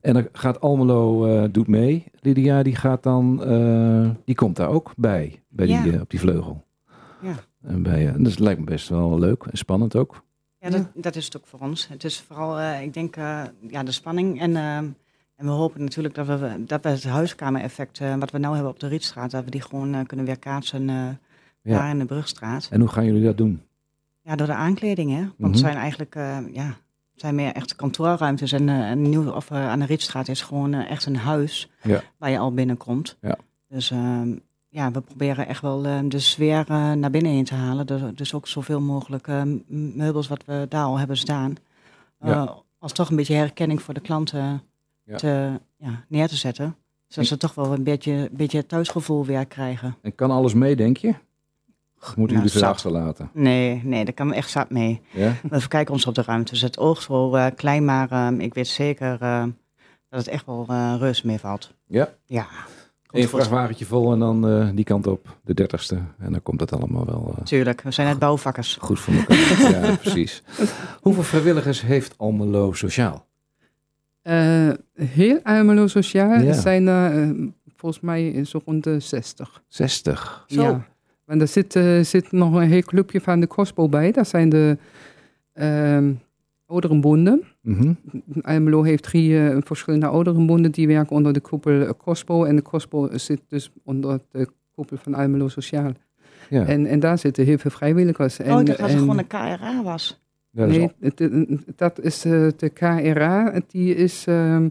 En 0.00 0.14
dan 0.14 0.28
gaat 0.32 0.60
Almelo 0.60 1.26
eh, 1.26 1.44
doet 1.52 1.66
mee. 1.68 2.04
Lydia, 2.20 2.62
die 2.62 2.76
gaat 2.76 3.02
dan, 3.02 3.44
eh, 3.44 4.10
die 4.24 4.34
komt 4.34 4.56
daar 4.56 4.68
ook 4.68 4.92
bij, 4.96 5.42
bij 5.48 5.66
die, 5.66 5.92
Ja. 5.92 6.00
op 6.00 6.10
die 6.10 6.20
vleugel. 6.20 6.64
Ja. 7.22 7.34
En 7.62 7.82
bij, 7.82 8.08
eh, 8.08 8.14
dus 8.18 8.30
het 8.30 8.40
lijkt 8.40 8.60
me 8.60 8.66
best 8.66 8.88
wel 8.88 9.18
leuk 9.18 9.42
en 9.50 9.58
spannend 9.58 9.96
ook. 9.96 10.22
Ja, 10.58 10.70
dat, 10.70 10.86
dat 10.94 11.16
is 11.16 11.24
het 11.24 11.36
ook 11.36 11.46
voor 11.46 11.60
ons. 11.60 11.88
Het 11.88 12.04
is 12.04 12.20
vooral, 12.20 12.58
eh, 12.58 12.82
ik 12.82 12.94
denk, 12.94 13.16
eh, 13.16 13.42
ja, 13.68 13.82
de 13.82 13.92
spanning. 13.92 14.40
En, 14.40 14.56
en 14.56 14.96
we 15.46 15.50
hopen 15.50 15.80
natuurlijk 15.80 16.14
dat 16.14 16.26
we, 16.26 16.64
dat 16.66 16.82
we 16.82 16.88
het 16.88 17.04
huiskamereffect, 17.04 18.00
eh, 18.00 18.14
wat 18.16 18.30
we 18.30 18.38
nu 18.38 18.44
hebben 18.46 18.68
op 18.68 18.80
de 18.80 18.86
Rietstraat, 18.88 19.30
dat 19.30 19.44
we 19.44 19.50
die 19.50 19.60
gewoon 19.62 19.94
eh, 19.94 20.00
kunnen 20.06 20.26
weerkaatsen 20.26 20.88
eh 20.88 21.08
Ja. 21.64 21.78
daar 21.78 21.90
in 21.90 21.98
de 21.98 22.04
Brugstraat. 22.04 22.68
En 22.70 22.80
hoe 22.80 22.88
gaan 22.88 23.04
jullie 23.04 23.24
dat 23.24 23.36
doen? 23.36 23.62
Ja, 24.22 24.36
door 24.36 24.46
de 24.46 24.54
aankleding, 24.54 25.10
hè. 25.10 25.18
Want 25.20 25.34
Mhm. 25.38 25.50
het 25.50 25.58
zijn 25.58 25.76
eigenlijk, 25.76 26.14
eh, 26.14 26.38
ja, 26.52 26.66
het 26.66 27.20
zijn 27.22 27.34
meer 27.34 27.52
echt 27.52 27.76
kantoorruimtes. 27.76 28.52
En 28.52 28.68
eh, 28.68 28.90
een 28.90 29.02
nieuw, 29.08 29.30
of 29.30 29.50
eh, 29.50 29.68
aan 29.68 29.78
de 29.78 29.84
Rietstraat 29.86 30.28
is 30.28 30.42
gewoon 30.42 30.72
eh, 30.74 30.90
echt 30.90 31.06
een 31.06 31.16
huis 31.16 31.70
Ja. 31.82 32.02
waar 32.18 32.30
je 32.30 32.38
al 32.38 32.52
binnenkomt. 32.54 33.16
Ja. 33.20 33.36
Dus 33.68 33.90
ehm, 33.90 34.34
ja, 34.68 34.90
we 34.90 35.00
proberen 35.00 35.46
echt 35.46 35.60
wel 35.62 35.84
eh, 35.84 35.98
de 36.08 36.18
sfeer 36.18 36.64
eh, 36.68 36.92
naar 36.92 37.10
binnen 37.10 37.32
heen 37.32 37.44
te 37.44 37.54
halen. 37.54 37.86
Dus, 37.86 38.00
dus 38.14 38.34
ook 38.34 38.48
zoveel 38.48 38.80
mogelijk 38.80 39.28
eh, 39.28 39.42
m- 39.42 39.62
meubels 39.96 40.28
wat 40.28 40.44
we 40.44 40.66
daar 40.68 40.84
al 40.84 40.98
hebben 40.98 41.16
staan. 41.16 41.54
eh, 42.18 42.30
Ja. 42.30 42.54
als 42.78 42.92
toch 42.92 43.10
een 43.10 43.16
beetje 43.16 43.34
herkenning 43.34 43.82
voor 43.82 43.94
de 43.94 44.00
klanten 44.00 44.62
Ja. 45.04 45.16
te, 45.16 45.60
ja, 45.76 46.04
neer 46.08 46.28
te 46.28 46.36
zetten. 46.36 46.76
Zodat 47.08 47.28
ze 47.28 47.36
toch 47.36 47.54
wel 47.54 47.72
een 47.72 47.82
beetje, 47.84 48.28
beetje 48.32 48.58
het 48.58 48.68
thuisgevoel 48.68 49.24
weer 49.26 49.46
krijgen. 49.46 49.96
En 50.02 50.14
kan 50.14 50.30
alles 50.30 50.54
mee, 50.54 50.76
denk 50.76 50.96
je? 50.96 51.14
Moeten 52.16 52.36
Nou, 52.36 52.46
jullie 52.46 52.48
zat. 52.50 52.62
achterlaten? 52.62 53.30
Nee, 53.32 53.80
nee, 53.84 54.04
daar 54.04 54.14
kan 54.14 54.32
echt 54.32 54.50
zat 54.50 54.70
mee. 54.70 55.00
Ja? 55.10 55.32
We 55.50 55.60
verkijken 55.60 55.92
ons 55.94 56.06
op 56.06 56.14
de 56.14 56.22
ruimtes. 56.22 56.60
Het 56.60 56.78
oogt 56.78 57.02
zo 57.02 57.34
eh, 57.34 57.46
klein, 57.56 57.84
maar 57.84 58.10
ehm, 58.10 58.40
ik 58.40 58.54
weet 58.54 58.66
zeker 58.68 59.16
eh, 59.22 59.42
dat 60.08 60.18
het 60.18 60.28
echt 60.28 60.46
wel 60.46 60.66
eh 60.68 60.94
rust 60.98 61.24
meevalt. 61.24 61.74
Ja. 61.86 62.08
Ja. 62.26 62.40
Eén 62.40 63.20
Komt 63.20 63.22
goed. 63.22 63.30
vrachtwagentje 63.30 63.84
vol 63.84 64.12
en 64.12 64.18
dan 64.18 64.48
eh, 64.48 64.68
die 64.74 64.84
kant 64.84 65.06
op, 65.06 65.36
de 65.44 65.54
dertigste. 65.54 65.98
En 66.18 66.32
dan 66.32 66.42
komt 66.42 66.60
het 66.60 66.72
allemaal 66.72 67.06
wel 67.06 67.34
eh, 67.38 67.44
Tuurlijk, 67.44 67.80
we 67.80 67.90
zijn 67.90 68.06
net 68.08 68.18
bouwvakkers. 68.18 68.76
goed 68.80 69.00
voor 69.00 69.14
elkaar. 69.14 69.70
ja, 69.90 69.96
precies. 69.96 70.42
Hoeveel 71.00 71.22
vrijwilligers 71.22 71.82
heeft 71.82 72.14
Almelo 72.18 72.72
Sociaal? 72.72 73.26
Eh, 74.22 74.70
heel 74.94 75.40
Almelo 75.42 75.86
Sociaal 75.86 76.40
Ja. 76.40 76.52
zijn 76.52 77.54
volgens 77.76 78.02
mij 78.02 78.44
zo 78.44 78.60
rond 78.64 78.84
de 78.84 79.00
60. 79.00 79.62
60. 79.68 80.44
Zo. 80.46 80.62
Ja. 80.62 80.86
Want 81.24 81.40
er 81.40 81.48
zit, 81.48 81.76
eh, 81.76 82.00
zit 82.00 82.32
nog 82.32 82.54
een 82.54 82.68
heel 82.68 82.82
clubje 82.82 83.20
van 83.20 83.40
de 83.40 83.46
Cospo 83.46 83.88
bij. 83.88 84.12
Dat 84.12 84.28
zijn 84.28 84.48
de 84.48 84.78
ehm 85.52 86.12
ouderenbonden. 86.66 87.42
Mhm. 87.60 87.92
Almelo 88.42 88.82
heeft 88.82 89.02
drie 89.02 89.38
eh, 89.48 89.56
verschillende 89.60 90.06
ouderenbonden 90.06 90.70
die 90.70 90.86
werken 90.86 91.16
onder 91.16 91.32
de 91.32 91.40
koepel 91.40 91.80
eh, 91.80 91.90
Cospo. 91.98 92.44
En 92.44 92.56
de 92.56 92.62
Cospo 92.62 93.08
zit 93.12 93.40
dus 93.48 93.70
onder 93.84 94.20
de 94.30 94.48
koepel 94.74 94.96
van 94.96 95.14
Almelo 95.14 95.48
Sociaal. 95.48 95.92
Ja. 96.50 96.66
En, 96.66 96.86
en 96.86 97.00
daar 97.00 97.18
zitten 97.18 97.44
heel 97.44 97.58
veel 97.58 97.70
vrijwilligers. 97.70 98.38
En, 98.38 98.52
oh, 98.54 98.60
ik 98.60 98.66
dacht 98.66 98.78
dat 98.78 98.86
het 98.88 98.96
en- 98.96 99.02
gewoon 99.02 99.18
een 99.18 99.26
KRA 99.26 99.82
was. 99.82 100.22
Ja, 100.50 100.60
dat 100.66 100.70
is 100.70 100.76
nee, 100.76 100.90
het- 101.00 101.78
dat 101.78 102.00
is 102.00 102.24
eh, 102.24 102.46
de 102.56 102.68
KRA. 102.68 103.60
Die 103.68 103.94
is 103.94 104.24
ehm, 104.26 104.68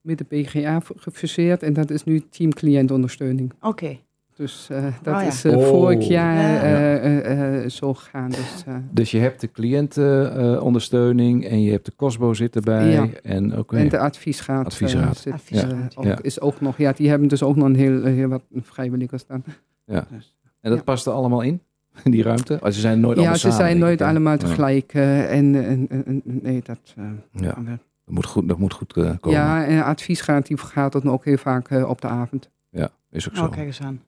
met 0.00 0.18
de 0.18 0.24
BGA 0.28 0.80
gefuseerd. 0.96 1.62
En 1.62 1.72
dat 1.72 1.90
is 1.90 2.04
nu 2.04 2.20
team 2.30 2.52
cliëntondersteuning. 2.54 3.52
Oké. 3.60 3.98
Dus 4.38 4.68
eh, 4.70 4.82
dat 5.02 5.14
Oh 5.14 5.20
ja. 5.20 5.26
is 5.26 5.44
eh, 5.44 5.56
Oh. 5.56 5.66
vorig 5.68 6.06
jaar 6.08 6.36
Ja. 6.36 6.60
eh, 6.62 7.16
eh, 7.16 7.62
eh, 7.64 7.70
zo 7.70 7.94
gegaan. 7.94 8.30
Dus, 8.30 8.62
eh, 8.66 8.74
Dus 8.90 9.10
je 9.10 9.18
hebt 9.18 9.40
de 9.40 9.50
cliëntenondersteuning 9.50 11.46
en 11.46 11.62
je 11.62 11.70
hebt 11.70 11.84
de 11.84 11.92
COSBO 11.96 12.34
zit 12.34 12.56
erbij. 12.56 12.90
Ja. 12.90 13.06
En, 13.22 13.58
oké. 13.58 13.76
En 13.76 13.88
de 13.88 13.98
adviesraad, 13.98 14.66
Adviesraad. 14.66 15.16
zit, 15.16 15.32
Adviesraad, 15.32 15.94
ja. 16.00 16.12
ook, 16.12 16.20
is 16.20 16.40
ook 16.40 16.60
nog. 16.60 16.78
Ja, 16.78 16.92
die 16.92 17.08
hebben 17.08 17.28
dus 17.28 17.42
ook 17.42 17.56
nog 17.56 17.66
een 17.66 17.74
heel, 17.76 18.04
heel 18.04 18.28
wat 18.28 18.42
vrijwilligers 18.54 19.26
dan. 19.26 19.42
Ja. 19.84 20.06
Dus, 20.10 20.36
En 20.60 20.70
dat 20.70 20.78
Ja. 20.78 20.84
past 20.84 21.06
er 21.06 21.12
allemaal 21.12 21.40
in, 21.40 21.60
in 22.04 22.10
die 22.10 22.22
ruimte? 22.22 22.58
Oh, 22.62 22.70
ze 22.70 22.80
zijn 22.80 23.00
nooit 23.00 23.14
ja, 23.16 23.20
allemaal 23.20 23.38
ze 23.38 23.50
samen, 23.50 23.66
zijn 23.66 23.78
nooit 23.78 24.02
allemaal 24.02 24.32
Ja. 24.32 24.38
tegelijk. 24.38 24.94
en, 24.94 25.54
en, 25.54 25.86
en, 25.88 26.04
en- 26.06 26.22
nee, 26.24 26.60
dat... 26.64 26.78
eh, 26.96 27.04
Ja, 27.42 27.54
dat 27.54 27.78
moet 28.14 28.26
goed, 28.26 28.48
dat 28.48 28.58
moet 28.58 28.72
goed 28.72 28.92
komen. 28.92 29.18
ja, 29.30 29.64
en 29.66 29.84
adviesraad 29.84 30.46
die 30.46 30.56
vergaat 30.56 30.92
dan 30.92 31.10
ook 31.10 31.24
heel 31.24 31.36
vaak 31.36 31.68
eh, 31.70 31.88
op 31.88 32.00
de 32.00 32.06
avond. 32.08 32.50
Ja, 32.70 32.88
is 33.10 33.28
ook 33.28 33.36
zo. 33.36 33.44
Oh, 33.44 33.50
kijk 33.52 33.66
eens 33.66 33.80
aan. 33.80 34.00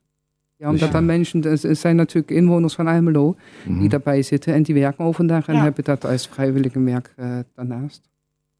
Ja, 0.61 0.67
omdat 0.67 0.81
Dus- 0.81 0.91
dan 0.91 1.05
mensen, 1.05 1.43
er 1.43 1.75
zijn 1.75 1.95
natuurlijk 1.95 2.31
inwoners 2.33 2.73
van 2.73 2.87
Almelo 2.87 3.35
Mhm. 3.65 3.79
die 3.79 3.89
daarbij 3.89 4.21
zitten 4.21 4.53
en 4.53 4.63
die 4.63 4.75
werken 4.75 5.05
overdag 5.05 5.47
en 5.47 5.55
Ja. 5.55 5.61
hebben 5.61 5.83
dat 5.83 6.05
als 6.05 6.27
vrijwillige 6.27 6.79
werk 6.83 7.13
eh, 7.15 7.37
daarnaast. 7.55 8.09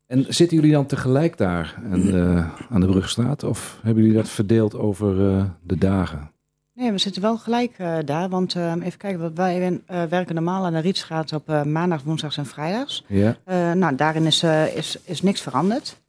En 0.08 0.26
zitten 0.34 0.58
jullie 0.58 0.72
dan 0.72 0.86
tegelijk 0.86 1.38
daar 1.38 1.76
aan 1.92 2.02
de, 2.02 2.44
aan 2.70 2.82
de 2.82 2.88
Brugstraat? 2.88 3.44
Of 3.44 3.80
hebben 3.84 4.04
jullie 4.04 4.18
dat 4.18 4.30
verdeeld 4.30 4.76
over 4.76 5.28
eh, 5.30 5.44
de 5.64 5.78
dagen? 5.78 6.32
Nee, 6.74 6.92
we 6.92 6.98
zitten 6.98 7.22
wel 7.22 7.38
gelijk 7.38 7.74
eh, 7.78 7.98
daar. 8.06 8.30
Want 8.30 8.56
eh, 8.56 8.74
even 8.84 8.98
kijken, 9.00 9.36
wij 9.36 9.82
werken 10.10 10.36
normaal 10.36 10.66
aan 10.66 10.74
de 10.74 10.80
Rietstraat 10.80 11.34
op 11.34 11.64
maandag, 11.66 12.04
woensdags 12.04 12.38
en 12.38 12.46
vrijdags. 12.46 13.04
Ja? 13.08 13.36
Eh, 13.44 13.72
nou, 13.72 13.96
daarin 13.96 14.26
is, 14.26 14.44
eh, 14.44 14.76
is, 14.76 14.98
is 15.04 15.22
niks 15.22 15.42
veranderd. 15.42 16.01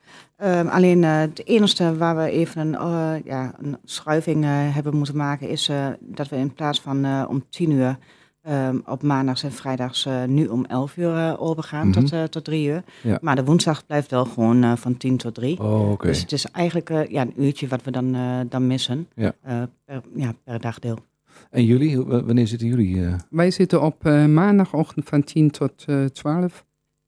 Ehm, 0.42 0.66
alleen 0.66 1.05
eh, 1.05 1.16
het 1.18 1.46
enige 1.46 1.96
waar 1.96 2.16
we 2.16 2.31
even 2.31 2.61
een, 2.61 2.74
eh, 2.74 3.14
ja, 3.24 3.52
een 3.59 3.76
schuiving 3.85 4.44
eh, 4.44 4.50
hebben 4.52 4.96
moeten 4.96 5.16
maken, 5.16 5.48
is 5.48 5.68
eh, 5.68 5.87
dat 6.00 6.28
we 6.28 6.37
in 6.37 6.52
plaats 6.55 6.81
van 6.81 7.05
eh, 7.05 7.24
om 7.28 7.44
10 7.50 7.70
uur 7.70 7.98
ehm, 8.42 8.78
op 8.87 9.02
maandags 9.02 9.42
en 9.42 9.52
vrijdags 9.52 10.09
nu 10.26 10.46
om 10.46 10.64
11 10.64 10.96
uur 10.96 11.38
overgaan 11.38 11.88
Mhm. 11.88 12.00
tot, 12.00 12.12
eh, 12.12 12.22
tot 12.24 12.44
3 12.44 12.68
uur. 12.68 12.83
Ja. 13.02 13.18
Maar 13.20 13.37
de 13.37 13.44
woensdag 13.44 13.87
blijft 13.87 14.11
wel 14.11 14.24
gewoon 14.24 14.62
eh, 14.62 14.72
van 14.76 14.96
10 14.96 15.16
tot 15.16 15.35
3. 15.35 15.61
Oh. 15.61 15.98
Dus 16.00 16.20
het 16.20 16.33
is 16.33 16.46
eigenlijk 16.46 16.88
ja, 17.09 17.22
een 17.22 17.33
uurtje 17.44 17.68
wat 17.68 17.83
we 17.83 17.90
dan, 17.90 18.14
eh, 18.14 18.40
dan 18.48 18.66
missen 18.66 19.09
Ja. 19.14 19.33
eh, 19.42 19.62
per, 19.85 20.00
ja, 20.16 20.33
per 20.44 20.61
dagdeel. 20.61 20.98
En 21.50 21.64
jullie, 21.64 22.00
wanneer 22.00 22.46
zitten 22.46 22.68
jullie? 22.68 23.05
eh? 23.07 23.14
Wij 23.31 23.50
zitten 23.50 23.83
op 23.83 24.07
eh, 24.07 24.26
maandagochtend 24.26 25.09
van 25.09 25.24
10 25.24 25.50
tot 25.50 25.85
eh 25.87 26.05
12, 26.05 26.64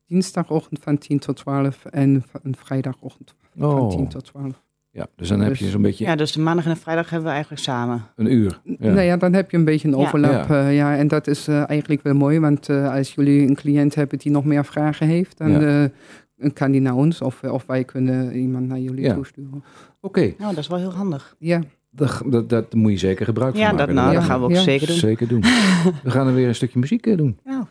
dinsdagochtend 0.07 0.81
van 0.83 0.99
10 0.99 1.19
tot 1.19 1.37
12 1.37 1.85
en 1.85 2.23
v- 2.29 2.35
en 2.45 2.55
vrijdagochtend 2.57 3.35
van 3.59 3.69
Oh, 3.69 3.89
10 3.91 4.09
tot 4.09 4.25
12. 4.25 4.63
ja. 4.91 5.07
Dus 5.17 5.29
dan 5.29 5.41
heb 5.41 5.55
je 5.57 5.63
Dus- 5.65 5.73
zo'n 5.73 5.83
beetje 5.83 6.05
Ja, 6.05 6.17
dus 6.17 6.33
de 6.33 6.41
maandag 6.41 6.65
en 6.65 6.71
de 6.73 6.77
vrijdag 6.81 7.11
hebben 7.11 7.29
we 7.29 7.35
eigenlijk 7.35 7.63
samen. 7.63 8.03
een 8.17 8.33
uur. 8.33 8.61
Ja. 8.65 8.77
Nou 8.93 9.01
ja, 9.01 9.17
dan 9.17 9.33
heb 9.33 9.51
je 9.51 9.57
een 9.57 9.65
beetje 9.65 9.89
een 9.89 9.99
Ja. 9.99 10.01
overlap. 10.07 10.49
Ja. 10.49 10.61
Ja, 10.61 10.69
ja 10.69 10.97
en 10.97 11.09
dat 11.09 11.27
is 11.27 11.49
eh, 11.49 11.69
eigenlijk 11.69 12.03
wel 12.03 12.15
mooi, 12.15 12.41
want 12.41 12.69
eh, 12.69 12.93
als 12.95 13.15
jullie 13.15 13.49
een 13.49 13.55
cliënt 13.55 13.95
hebben 13.95 14.19
die 14.19 14.33
nog 14.33 14.45
meer 14.45 14.65
vragen 14.65 15.07
heeft, 15.07 15.39
dan 15.39 15.51
Ja. 15.51 15.85
eh, 15.85 16.51
kan 16.53 16.71
die 16.71 16.81
naar 16.81 16.95
ons 16.95 17.21
of, 17.21 17.43
of 17.43 17.67
wij 17.67 17.85
kunnen 17.85 18.37
iemand 18.37 18.67
naar 18.69 18.79
jullie 18.79 19.05
Ja. 19.05 19.15
toesturen. 19.15 19.65
Oké, 20.01 20.21
Nou, 20.21 20.55
dat 20.55 20.59
is 20.59 20.67
wel 20.69 20.79
heel 20.79 20.93
handig. 20.93 21.35
Ja, 21.39 21.61
dat, 21.91 22.23
dat, 22.27 22.49
dat 22.49 22.75
moet 22.75 22.91
je 22.93 22.99
zeker 22.99 23.25
gebruik 23.25 23.51
van 23.53 23.61
Ja, 23.61 23.71
maken. 23.73 23.87
dat, 23.87 23.95
nou, 23.97 24.09
Ja. 24.09 24.15
dat 24.15 24.25
gaan 24.25 24.39
we 24.39 24.45
ook 24.45 24.51
Ja. 24.51 24.61
zeker 24.61 24.87
doen. 24.87 24.97
Zeker 24.97 25.29
doen. 25.29 25.41
We 26.05 26.11
gaan 26.11 26.27
er 26.27 26.35
weer 26.35 26.49
een 26.49 26.55
stukje 26.55 26.79
muziek 26.79 27.07
eh, 27.07 27.17
doen. 27.17 27.39
Nou, 27.45 27.65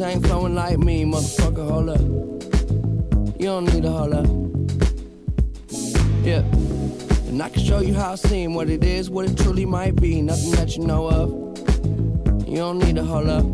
ain't 0.00 0.26
flowing 0.26 0.54
like 0.54 0.78
me, 0.78 1.04
motherfucker. 1.04 1.68
Hold 1.68 1.90
up. 1.90 2.00
You 3.40 3.46
don't 3.46 3.64
need 3.72 3.82
to 3.82 3.90
hold 3.90 4.14
up. 4.14 4.26
Yeah. 6.24 6.42
And 7.28 7.42
I 7.42 7.48
can 7.48 7.62
show 7.62 7.80
you 7.80 7.94
how 7.94 8.12
I 8.12 8.14
seem, 8.16 8.54
what 8.54 8.68
it 8.68 8.84
is, 8.84 9.10
what 9.10 9.28
it 9.28 9.36
truly 9.38 9.64
might 9.64 9.96
be. 9.96 10.20
Nothing 10.22 10.52
that 10.52 10.76
you 10.76 10.84
know 10.84 11.08
of. 11.08 11.30
You 12.48 12.56
don't 12.56 12.78
need 12.78 12.96
to 12.96 13.04
hold 13.04 13.28
up. 13.28 13.44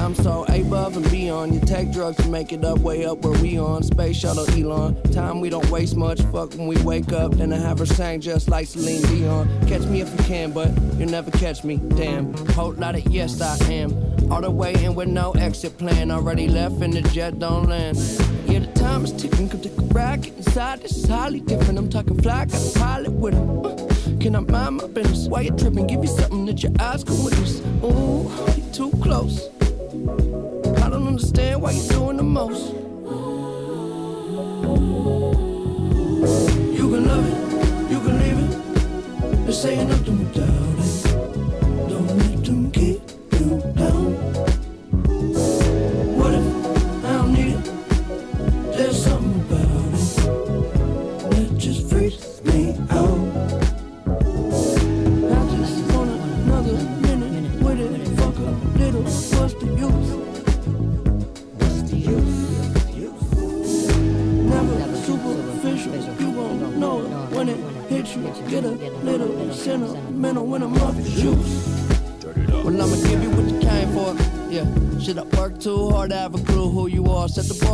I'm 0.00 0.14
so 0.14 0.44
above 0.48 0.96
and 0.96 1.08
beyond. 1.10 1.54
You 1.54 1.60
take 1.60 1.92
drugs 1.92 2.16
to 2.16 2.28
make 2.28 2.52
it 2.52 2.64
up, 2.64 2.78
way 2.78 3.04
up 3.04 3.18
where 3.18 3.38
we 3.40 3.58
on. 3.58 3.82
Space 3.82 4.16
shuttle 4.16 4.48
Elon. 4.50 5.00
Time 5.12 5.40
we 5.40 5.50
don't 5.50 5.68
waste 5.70 5.94
much. 5.94 6.22
Fuck 6.32 6.54
when 6.54 6.66
we 6.66 6.76
wake 6.82 7.12
up. 7.12 7.32
Then 7.32 7.52
I 7.52 7.58
have 7.58 7.78
her 7.80 7.86
sang 7.86 8.20
just 8.20 8.48
like 8.48 8.66
Celine 8.66 9.02
Dion. 9.02 9.46
Catch 9.68 9.82
me 9.82 10.00
if 10.00 10.10
you 10.10 10.24
can, 10.24 10.52
but 10.52 10.68
you'll 10.98 11.10
never 11.10 11.30
catch 11.30 11.64
me. 11.64 11.76
Damn. 11.76 12.32
Whole 12.54 12.72
lot 12.72 12.96
of 12.96 13.06
yes, 13.08 13.40
I 13.40 13.56
am. 13.70 14.09
All 14.30 14.40
the 14.40 14.50
way 14.50 14.72
in 14.84 14.94
with 14.94 15.08
no 15.08 15.32
exit 15.32 15.76
plan. 15.78 16.10
Already 16.10 16.48
left 16.48 16.80
and 16.82 16.92
the 16.92 17.02
jet 17.02 17.38
don't 17.38 17.68
land. 17.68 17.96
Yeah, 18.46 18.60
the 18.60 18.72
time 18.74 19.04
is 19.04 19.12
ticking. 19.12 19.48
Come 19.48 19.60
take 19.60 19.76
a 19.76 19.82
ride. 19.82 20.26
Inside. 20.26 20.80
This 20.82 20.96
is 20.96 21.06
highly 21.08 21.40
different. 21.40 21.78
I'm 21.78 21.88
talking 21.88 22.20
fly. 22.22 22.44
Got 22.44 22.76
a 22.76 22.78
pilot 22.78 23.12
with 23.12 23.34
him. 23.34 23.66
Uh, 23.66 23.76
can 24.20 24.36
I 24.36 24.40
mind 24.40 24.76
my 24.76 24.86
business? 24.86 25.28
Why 25.28 25.42
you 25.42 25.50
tripping? 25.50 25.86
Give 25.86 26.02
you 26.02 26.08
something 26.08 26.46
that 26.46 26.62
your 26.62 26.72
eyes 26.80 27.02
can 27.04 27.22
witness. 27.24 27.60
Ooh, 27.82 28.30
you 28.56 28.62
too 28.72 28.90
close. 29.02 29.48
I 30.82 30.88
don't 30.88 31.06
understand 31.06 31.62
why 31.62 31.72
you're 31.72 31.88
doing 31.88 32.16
the 32.16 32.22
most. 32.22 32.74
You 36.78 36.88
can 36.90 37.06
love 37.06 37.26
it, 37.26 37.90
you 37.90 38.00
can 38.00 38.18
leave 38.18 38.38
it. 38.38 39.44
They're 39.44 39.52
saying 39.52 39.88
nothing 39.88 40.18
without 40.18 40.59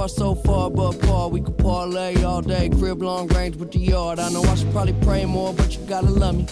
Bar 0.07 0.11
so 0.11 0.35
far 0.37 0.69
above 0.69 1.01
par. 1.01 1.29
We 1.31 1.41
could 1.41 1.59
parlay 1.59 2.23
all 2.23 2.41
day, 2.41 2.69
crib 2.69 3.03
long 3.03 3.27
range 3.29 3.57
with 3.57 3.73
the 3.73 3.81
yard. 3.81 4.21
I 4.21 4.29
know 4.29 4.43
I 4.43 4.55
should 4.55 4.71
probably 4.71 4.95
pray 5.03 5.25
more, 5.25 5.53
but 5.53 5.77
you 5.77 5.85
gotta 5.87 6.11
love 6.11 6.37
me. 6.37 6.47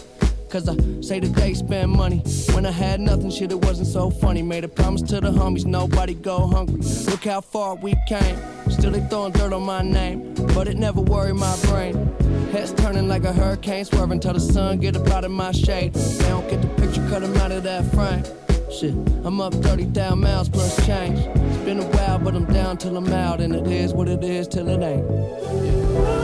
Cause 0.48 0.68
I 0.68 0.74
say 1.00 1.20
they 1.20 1.54
spend 1.54 1.92
money. 1.92 2.18
When 2.52 2.66
I 2.66 2.72
had 2.72 3.00
nothing, 3.00 3.30
shit, 3.30 3.52
it 3.52 3.64
wasn't 3.64 3.86
so 3.86 4.10
funny. 4.10 4.42
Made 4.42 4.64
a 4.64 4.68
promise 4.68 5.02
to 5.02 5.20
the 5.20 5.30
homies, 5.30 5.66
nobody 5.66 6.14
go 6.14 6.48
hungry. 6.48 6.80
Look 7.08 7.26
how 7.26 7.40
far 7.42 7.76
we 7.76 7.94
came. 8.08 8.36
Still 8.70 8.90
they 8.90 9.06
throwing 9.08 9.30
dirt 9.30 9.52
on 9.52 9.62
my 9.62 9.82
name, 9.82 10.34
but 10.54 10.66
it 10.66 10.76
never 10.76 11.00
worried 11.00 11.34
my 11.34 11.56
brain. 11.66 11.94
Heads 12.50 12.72
turning 12.72 13.06
like 13.06 13.22
a 13.22 13.32
hurricane, 13.32 13.84
swerving 13.84 14.18
till 14.18 14.32
the 14.32 14.40
sun 14.40 14.80
get 14.80 14.96
up 14.96 15.06
out 15.10 15.24
of 15.24 15.30
my 15.30 15.52
shade. 15.52 15.94
They 15.94 16.28
don't 16.28 16.48
get 16.50 16.60
the 16.60 16.68
picture, 16.80 17.06
cut 17.08 17.22
'em 17.22 17.36
out 17.36 17.52
of 17.52 17.62
that 17.62 17.84
frame. 17.94 18.43
Shit, 18.80 18.92
I'm 19.22 19.40
up 19.40 19.54
30,000 19.54 20.18
miles 20.18 20.48
plus 20.48 20.84
change. 20.84 21.20
It's 21.20 21.58
been 21.58 21.78
a 21.78 21.84
while, 21.84 22.18
but 22.18 22.34
I'm 22.34 22.44
down 22.46 22.76
till 22.76 22.96
I'm 22.96 23.06
out, 23.06 23.40
and 23.40 23.54
it 23.54 23.68
is 23.68 23.94
what 23.94 24.08
it 24.08 24.24
is 24.24 24.48
till 24.48 24.68
it 24.68 24.82
ain't. 24.82 25.08
You 25.64 26.23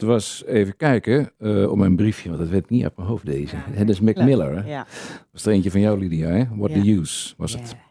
dat 0.00 0.08
was 0.08 0.42
even 0.46 0.76
kijken 0.76 1.30
eh, 1.38 1.70
op 1.70 1.76
mijn 1.78 1.96
briefje, 1.96 2.28
want 2.28 2.40
dat 2.40 2.50
weet 2.50 2.62
ik 2.64 2.70
niet 2.70 2.82
uit 2.82 2.96
mijn 2.96 3.08
hoofd 3.08 3.26
deze. 3.26 3.56
Het 3.56 3.88
is 3.88 4.00
Mac 4.00 4.16
Miller, 4.16 4.56
hè? 4.64 4.70
Ja. 4.70 4.86
was 5.32 5.46
er 5.46 5.52
eentje 5.52 5.70
van 5.70 5.80
jou, 5.80 5.98
Lydia, 5.98 6.28
hè? 6.28 6.44
What 6.56 6.70
Ja. 6.72 6.80
the 6.82 6.90
use 6.90 7.34
was 7.36 7.52
het. 7.52 7.74
Ja. 7.76 7.82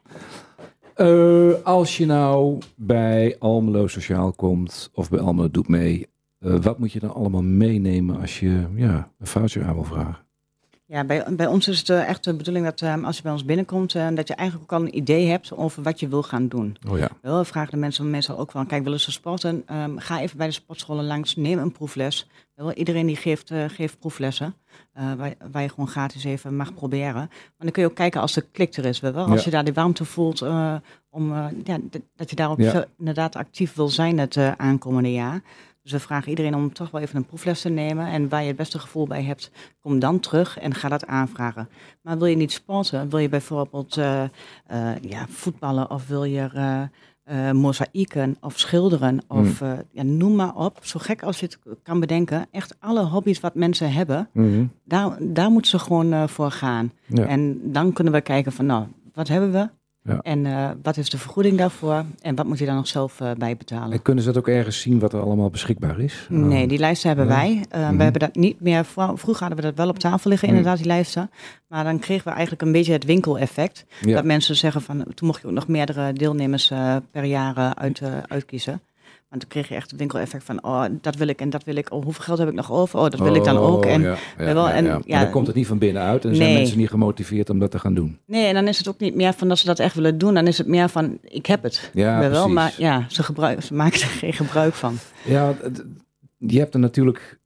Eh, 0.95 1.53
als 1.63 1.97
je 1.97 2.05
nou 2.05 2.57
bij 2.75 3.35
Almelo 3.39 3.87
Sociaal 3.87 4.33
komt 4.33 4.89
of 4.93 5.09
bij 5.09 5.19
Almelo 5.19 5.51
Doet 5.51 5.67
Mee, 5.67 6.07
eh, 6.39 6.55
wat 6.55 6.79
moet 6.79 6.91
je 6.91 6.99
dan 6.99 7.13
allemaal 7.13 7.43
meenemen 7.43 8.19
als 8.19 8.39
je 8.39 8.63
ja, 8.75 9.11
een 9.19 9.27
foutje 9.27 9.63
aan 9.63 9.73
wil 9.73 9.83
vragen? 9.83 10.25
Ja, 10.93 11.03
bij, 11.03 11.25
bij 11.35 11.47
ons 11.47 11.67
is 11.67 11.79
het 11.79 11.89
eh, 11.89 12.07
echt 12.07 12.23
de 12.23 12.33
bedoeling 12.35 12.65
dat 12.65 12.81
eh, 12.81 13.03
als 13.03 13.15
je 13.17 13.21
bij 13.23 13.31
ons 13.31 13.45
binnenkomt, 13.45 13.95
eh, 13.95 14.07
dat 14.13 14.27
je 14.27 14.35
eigenlijk 14.35 14.73
ook 14.73 14.79
al 14.79 14.85
een 14.85 14.95
idee 14.97 15.27
hebt 15.27 15.55
over 15.55 15.83
wat 15.83 15.99
je 15.99 16.07
wil 16.07 16.23
gaan 16.23 16.47
doen. 16.47 16.77
Oh 16.89 16.97
ja. 16.97 17.09
Wel 17.21 17.45
vragen 17.45 17.71
de 17.71 17.77
mensen 17.77 18.09
meestal 18.09 18.37
ook 18.37 18.51
wel, 18.51 18.65
kijk, 18.65 18.83
willen 18.83 18.99
ze 18.99 19.11
sporten? 19.11 19.63
Ehm, 19.65 19.97
ga 19.97 20.21
even 20.21 20.37
bij 20.37 20.47
de 20.47 20.53
sportscholen 20.53 21.05
langs, 21.05 21.35
neem 21.35 21.59
een 21.59 21.71
proefles. 21.71 22.27
Wel, 22.55 22.73
iedereen 22.73 23.05
die 23.05 23.15
geeft, 23.15 23.51
eh, 23.51 23.63
geeft 23.67 23.99
proeflessen, 23.99 24.55
waar, 24.93 25.33
waar 25.51 25.61
je 25.61 25.69
gewoon 25.69 25.87
gratis 25.87 26.23
even 26.23 26.55
mag 26.55 26.73
proberen. 26.73 27.13
Maar 27.13 27.29
dan 27.57 27.71
kun 27.71 27.81
je 27.83 27.89
ook 27.89 27.95
kijken 27.95 28.21
als 28.21 28.33
de 28.33 28.41
klik 28.51 28.75
er 28.75 28.85
is. 28.85 28.99
Wel, 28.99 29.13
als 29.13 29.39
Ja. 29.39 29.41
je 29.45 29.49
daar 29.51 29.63
die 29.63 29.73
warmte 29.73 30.05
voelt, 30.05 30.41
om, 31.09 31.33
ja, 31.63 31.77
dat 32.15 32.29
je 32.29 32.35
daar 32.35 32.49
ook 32.49 32.59
Ja. 32.59 32.85
inderdaad 32.97 33.35
actief 33.35 33.73
wil 33.73 33.89
zijn 33.89 34.17
het 34.17 34.37
aankomende 34.57 35.11
jaar. 35.11 35.41
Dus 35.83 35.91
we 35.91 35.99
vragen 35.99 36.29
iedereen 36.29 36.55
om 36.55 36.73
toch 36.73 36.91
wel 36.91 37.01
even 37.01 37.15
een 37.15 37.25
proefles 37.25 37.61
te 37.61 37.69
nemen. 37.69 38.07
En 38.07 38.29
waar 38.29 38.41
je 38.41 38.47
het 38.47 38.55
beste 38.55 38.79
gevoel 38.79 39.07
bij 39.07 39.23
hebt, 39.23 39.51
kom 39.79 39.99
dan 39.99 40.19
terug 40.19 40.59
en 40.59 40.73
ga 40.73 40.89
dat 40.89 41.07
aanvragen. 41.07 41.69
Maar 42.01 42.17
wil 42.17 42.27
je 42.27 42.35
niet 42.35 42.51
sporten, 42.51 43.09
wil 43.09 43.19
je 43.19 43.29
bijvoorbeeld 43.29 43.97
eh, 43.97 44.23
eh, 44.23 44.29
ja, 45.01 45.25
voetballen 45.29 45.89
of 45.91 46.07
wil 46.07 46.23
je 46.23 46.49
eh, 47.23 47.51
mozaïeken 47.51 48.37
of 48.41 48.59
schilderen 48.59 49.19
of 49.27 49.61
eh, 49.61 49.71
ja, 49.91 50.03
noem 50.03 50.35
maar 50.35 50.55
op. 50.55 50.79
Zo 50.81 50.99
gek 50.99 51.23
als 51.23 51.39
je 51.39 51.45
het 51.45 51.59
kan 51.83 51.99
bedenken. 51.99 52.45
Echt 52.51 52.75
alle 52.79 53.03
hobby's 53.05 53.39
wat 53.39 53.55
mensen 53.55 53.91
hebben, 53.93 54.29
Mhm. 54.33 54.65
daar, 54.85 55.17
daar 55.19 55.49
moeten 55.51 55.71
ze 55.71 55.79
gewoon 55.79 56.29
voor 56.29 56.51
gaan. 56.51 56.91
Ja. 57.05 57.25
En 57.25 57.71
dan 57.71 57.93
kunnen 57.93 58.13
we 58.13 58.21
kijken 58.21 58.51
van 58.51 58.65
nou, 58.65 58.85
wat 59.13 59.27
hebben 59.27 59.51
we? 59.51 59.69
Ja. 60.03 60.19
En 60.21 60.45
eh, 60.45 60.69
wat 60.81 60.97
is 60.97 61.09
de 61.09 61.17
vergoeding 61.17 61.57
daarvoor? 61.57 62.03
En 62.21 62.35
wat 62.35 62.45
moet 62.45 62.59
je 62.59 62.65
dan 62.65 62.75
nog 62.75 62.87
zelf 62.87 63.19
eh, 63.21 63.31
bij 63.37 63.57
betalen? 63.57 63.91
En 63.91 64.01
kunnen 64.01 64.23
ze 64.23 64.31
dat 64.31 64.37
ook 64.37 64.47
ergens 64.47 64.81
zien 64.81 64.99
wat 64.99 65.13
er 65.13 65.21
allemaal 65.21 65.49
beschikbaar 65.49 65.99
is? 65.99 66.25
Nee, 66.29 66.67
die 66.67 66.77
lijsten 66.79 67.07
hebben 67.09 67.27
wij. 67.27 67.63
Eh, 67.69 67.81
Mhm. 67.87 67.97
We 67.97 68.03
hebben 68.03 68.21
dat 68.21 68.35
niet 68.35 68.59
meer. 68.61 68.85
vro- 68.85 69.15
Vroeger 69.15 69.45
hadden 69.45 69.63
we 69.63 69.69
dat 69.69 69.77
wel 69.77 69.89
op 69.89 69.99
tafel 69.99 70.29
liggen, 70.29 70.47
Mhm. 70.47 70.57
inderdaad, 70.57 70.81
die 70.83 70.91
lijsten. 70.91 71.29
Maar 71.67 71.83
dan 71.83 71.99
kregen 71.99 72.23
we 72.23 72.31
eigenlijk 72.31 72.61
een 72.61 72.71
beetje 72.71 72.93
het 72.93 73.03
winkeleffect. 73.05 73.85
Ja. 74.01 74.13
Dat 74.15 74.23
mensen 74.25 74.55
zeggen 74.55 74.81
van, 74.81 75.03
toen 75.13 75.27
mocht 75.27 75.41
je 75.41 75.47
ook 75.47 75.53
nog 75.53 75.67
meerdere 75.67 76.13
deelnemers 76.13 76.71
eh, 76.71 76.95
per 77.11 77.23
jaar 77.23 77.73
uit, 77.75 78.01
uitkiezen. 78.27 78.81
Want 79.33 79.45
dan 79.45 79.51
kreeg 79.55 79.69
je 79.69 79.75
echt 79.75 79.89
het 79.91 79.99
winkeleffect 79.99 80.43
van, 80.43 80.63
oh, 80.63 80.83
dat 81.01 81.15
wil 81.15 81.27
ik 81.27 81.39
en 81.41 81.49
dat 81.49 81.63
wil 81.63 81.75
ik. 81.75 81.91
Oh, 81.93 82.03
hoeveel 82.03 82.23
geld 82.23 82.37
heb 82.39 82.47
ik 82.47 82.53
nog 82.53 82.71
over? 82.71 82.99
Oh, 82.99 83.09
dat 83.09 83.19
wil 83.19 83.35
ik 83.35 83.43
dan 83.43 83.57
ook. 83.57 83.85
Oh, 83.85 83.91
En, 83.91 84.01
ja, 84.01 84.15
ja, 84.37 84.53
wel, 84.53 84.67
ja, 84.67 84.73
en 84.73 85.01
ja. 85.05 85.21
Dan 85.21 85.31
komt 85.31 85.47
het 85.47 85.55
niet 85.55 85.67
van 85.67 85.77
binnenuit 85.77 86.25
en 86.25 86.35
zijn 86.35 86.53
mensen 86.53 86.77
niet 86.77 86.89
gemotiveerd 86.89 87.49
om 87.49 87.59
dat 87.59 87.71
te 87.71 87.79
gaan 87.79 87.93
doen. 87.93 88.19
Nee, 88.25 88.45
en 88.45 88.53
dan 88.53 88.67
is 88.67 88.77
het 88.77 88.87
ook 88.87 88.99
niet 88.99 89.15
meer 89.15 89.33
van 89.33 89.47
dat 89.47 89.57
ze 89.59 89.65
dat 89.65 89.79
echt 89.79 89.95
willen 89.95 90.17
doen. 90.17 90.33
Dan 90.33 90.47
is 90.47 90.57
het 90.57 90.67
meer 90.67 90.89
van, 90.89 91.17
ik 91.21 91.45
heb 91.45 91.63
het. 91.63 91.89
Ja, 91.93 92.19
wel, 92.19 92.29
precies. 92.29 92.53
maar 92.53 92.73
ja, 92.77 93.05
ze, 93.09 93.23
gebruiken, 93.23 93.63
ze 93.63 93.73
maken 93.73 94.01
er 94.01 94.07
geen 94.07 94.33
gebruik 94.33 94.73
van. 94.73 94.95
Ja, 95.25 95.53
je 96.37 96.59
hebt 96.59 96.73
er 96.73 96.79
natuurlijk, 96.79 97.39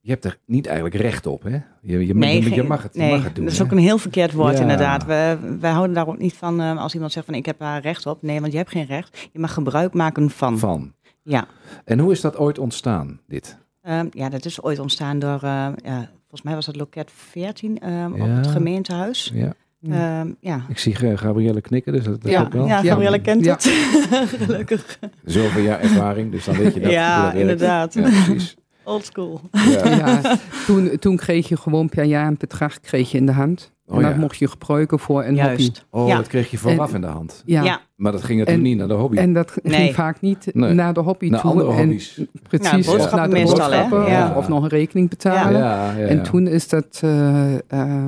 je 0.00 0.10
hebt 0.10 0.24
er 0.24 0.38
niet 0.46 0.66
eigenlijk 0.66 0.96
recht 0.96 1.26
op, 1.26 1.42
hè? 1.42 1.50
Je, 1.82 2.06
je, 2.06 2.14
Nee, 2.14 2.36
je, 2.42 2.48
je 2.48 2.54
geen- 2.54 2.66
mag 2.66 2.82
het, 2.82 2.94
je 2.94 3.00
nee, 3.00 3.10
mag 3.10 3.24
het 3.24 3.34
doen. 3.34 3.44
dat 3.44 3.52
is 3.52 3.58
hè? 3.58 3.64
ook 3.64 3.70
een 3.70 3.78
heel 3.78 3.98
verkeerd 3.98 4.32
woord 4.32 4.54
Ja. 4.54 4.60
inderdaad. 4.60 5.04
We, 5.04 5.38
wij 5.60 5.70
houden 5.70 5.94
daar 5.94 6.08
ook 6.08 6.18
niet 6.18 6.34
van 6.34 6.60
eh, 6.60 6.82
als 6.82 6.94
iemand 6.94 7.12
zegt 7.12 7.26
van 7.26 7.34
ik 7.34 7.46
heb 7.46 7.58
daar 7.58 7.80
recht 7.80 8.06
op. 8.06 8.22
Nee, 8.22 8.40
want 8.40 8.52
je 8.52 8.58
hebt 8.58 8.70
geen 8.70 8.86
recht. 8.86 9.28
Je 9.32 9.38
mag 9.38 9.52
gebruik 9.54 9.94
maken 9.94 10.30
van. 10.30 10.58
Van. 10.58 10.92
Ja. 11.24 11.46
En 11.84 11.98
hoe 11.98 12.12
is 12.12 12.20
dat 12.20 12.36
ooit 12.36 12.58
ontstaan, 12.58 13.20
dit? 13.26 13.58
Ehm, 13.82 14.06
ja, 14.10 14.28
dat 14.28 14.44
is 14.44 14.62
ooit 14.62 14.78
ontstaan 14.78 15.18
door, 15.18 15.34
eh, 15.42 15.66
ja, 15.84 16.08
volgens 16.20 16.42
mij 16.42 16.54
was 16.54 16.66
het 16.66 16.76
loket 16.76 17.10
14 17.14 17.78
ehm, 17.78 18.12
op 18.12 18.18
Ja. 18.18 18.26
het 18.26 18.46
gemeentehuis. 18.46 19.30
Ja. 19.34 19.52
Ehm, 19.90 20.28
ja. 20.40 20.64
Ik 20.68 20.78
zie 20.78 20.94
Gabrielle 20.94 21.60
knikken, 21.60 21.92
dus 21.92 22.04
dat, 22.04 22.22
dat 22.22 22.30
Ja, 22.30 22.40
ook 22.42 22.52
wel. 22.52 22.66
ja, 22.66 22.82
Gabrielle 22.82 23.20
kent 23.20 23.44
Ja. 23.44 23.52
het. 23.52 23.62
Gelukkig. 24.44 24.98
Zoveel 25.24 25.62
jaar 25.62 25.80
ervaring, 25.80 26.30
dus 26.30 26.44
dan 26.44 26.56
weet 26.56 26.74
je 26.74 26.80
dat. 26.80 26.90
Ja, 26.90 27.24
dat 27.30 27.40
inderdaad. 27.40 27.94
Ja, 27.94 28.00
precies. 28.02 28.56
Old 28.84 29.04
school. 29.04 29.40
Ja. 29.52 29.88
Ja, 29.88 30.36
toen, 30.66 30.98
toen 30.98 31.16
kreeg 31.16 31.48
je 31.48 31.56
gewoon 31.56 31.88
per 31.88 32.04
jaar 32.04 32.26
een 32.26 32.36
bedrag 32.38 32.80
kreeg 32.80 33.10
je 33.10 33.18
in 33.18 33.26
de 33.26 33.32
hand. 33.32 33.72
Oh, 33.86 33.96
en 33.96 34.02
dat 34.02 34.12
ja. 34.12 34.18
mocht 34.18 34.36
je 34.36 34.48
gebruiken 34.48 34.98
voor 34.98 35.20
een 35.24 35.26
hobby. 35.40 35.62
Juist. 35.62 35.86
Oh, 35.90 36.08
Ja. 36.08 36.16
dat 36.16 36.26
kreeg 36.26 36.50
je 36.50 36.58
vooraf 36.58 36.88
En- 36.88 36.94
in 36.94 37.00
de 37.00 37.06
hand. 37.06 37.42
Ja. 37.46 37.62
Ja. 37.62 37.80
Maar 37.96 38.12
dat 38.12 38.22
ging 38.22 38.38
natuurlijk 38.38 38.64
En- 38.66 38.70
niet 38.70 38.78
naar 38.78 38.88
de 38.88 38.94
hobby. 39.02 39.16
En 39.16 39.32
dat 39.32 39.56
ging 39.62 39.94
vaak 39.94 40.20
niet 40.20 40.48
Nee. 40.52 40.72
naar 40.72 40.94
de 40.94 41.00
hobby 41.00 41.28
naar 41.28 41.40
toe. 41.40 41.50
andere 41.50 41.70
En 41.70 41.76
hobby's. 41.76 42.20
Precies, 42.48 42.70
Ja, 42.70 42.78
of 42.78 42.84
boodschappen 42.86 43.18
naar 43.18 43.28
de 43.28 43.34
meestal, 43.34 43.70
hè? 43.72 44.12
Ja. 44.12 44.28
Of, 44.30 44.36
of 44.36 44.48
nog 44.48 44.62
een 44.62 44.68
rekening 44.68 45.08
betalen. 45.08 45.60
Ja, 45.60 45.92
ja, 45.92 45.98
ja. 45.98 46.06
En 46.06 46.22
toen 46.22 46.46
is 46.46 46.68
dat... 46.68 47.00
eh 47.02 47.54
eh, 47.54 48.06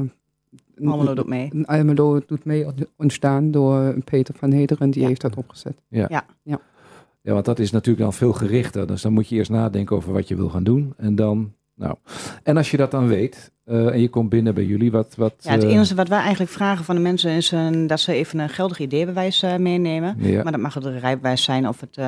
Almelo 0.84 1.14
doet 1.14 1.26
mee. 1.28 1.50
Almelo 1.64 2.20
doet 2.26 2.44
mee 2.44 2.66
ontstaan 2.96 3.50
door 3.50 3.94
Peter 4.04 4.34
van 4.38 4.50
Hederen. 4.50 4.90
Die 4.90 5.02
Ja. 5.02 5.08
heeft 5.08 5.20
dat 5.20 5.36
opgezet. 5.36 5.74
Ja, 5.88 7.32
want 7.32 7.44
dat 7.44 7.58
is 7.58 7.70
natuurlijk 7.70 8.04
dan 8.04 8.12
veel 8.12 8.32
gerichter. 8.32 8.86
Dus 8.86 9.02
dan 9.02 9.12
moet 9.12 9.28
je 9.28 9.36
eerst 9.36 9.50
nadenken 9.50 9.96
over 9.96 10.12
wat 10.12 10.28
je 10.28 10.36
wil 10.36 10.48
gaan 10.48 10.64
doen. 10.64 10.94
En 10.96 11.14
dan, 11.14 11.52
nou. 11.76 11.94
En 12.42 12.56
als 12.56 12.70
je 12.70 12.76
dat 12.76 12.90
dan 12.90 13.08
weet, 13.08 13.52
eh, 13.64 13.86
en 13.86 14.00
je 14.00 14.08
komt 14.08 14.28
binnen 14.28 14.54
bij 14.54 14.64
jullie, 14.64 14.90
wat... 14.90 15.14
wat 15.16 15.34
Ja, 15.38 15.50
het 15.50 15.64
eh, 15.64 15.70
enige 15.70 15.94
wat 15.94 16.08
wij 16.08 16.18
eigenlijk 16.18 16.50
vragen 16.50 16.84
van 16.84 16.94
de 16.94 17.00
mensen 17.00 17.30
is 17.30 17.52
eh, 17.52 17.86
dat 17.86 18.00
ze 18.00 18.12
even 18.12 18.38
een 18.38 18.48
geldig 18.48 18.78
ideebewijs 18.78 19.42
eh, 19.42 19.56
meenemen. 19.56 20.16
ja. 20.18 20.42
Maar 20.42 20.52
dat 20.52 20.60
mag 20.60 20.74
het 20.74 20.84
een 20.84 21.00
rijbewijs 21.00 21.42
zijn 21.42 21.68
of 21.68 21.80
het 21.80 21.98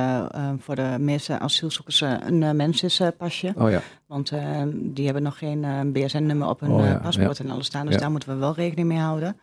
voor 0.59 0.75
de 0.75 0.97
meeste 0.99 1.39
asielzoekers 1.39 2.01
een 2.01 2.43
uh, 2.43 2.51
mensenpasje. 2.51 3.53
Oh 3.57 3.71
ja, 3.71 3.81
Want 4.07 4.33
die 4.75 5.05
hebben 5.05 5.23
nog 5.23 5.39
geen 5.39 5.93
BSN-nummer 5.93 6.49
op 6.49 6.61
hun 6.61 6.71
Oh 6.71 6.85
ja, 6.85 6.99
paspoort 6.99 7.41
en 7.41 7.51
alles 7.51 7.67
staan. 7.67 7.87
Dus 7.87 7.97
daar 7.97 8.11
moeten 8.11 8.29
we 8.29 8.35
wel 8.35 8.55
rekening 8.55 8.89
mee 8.89 8.99
houden. 8.99 9.37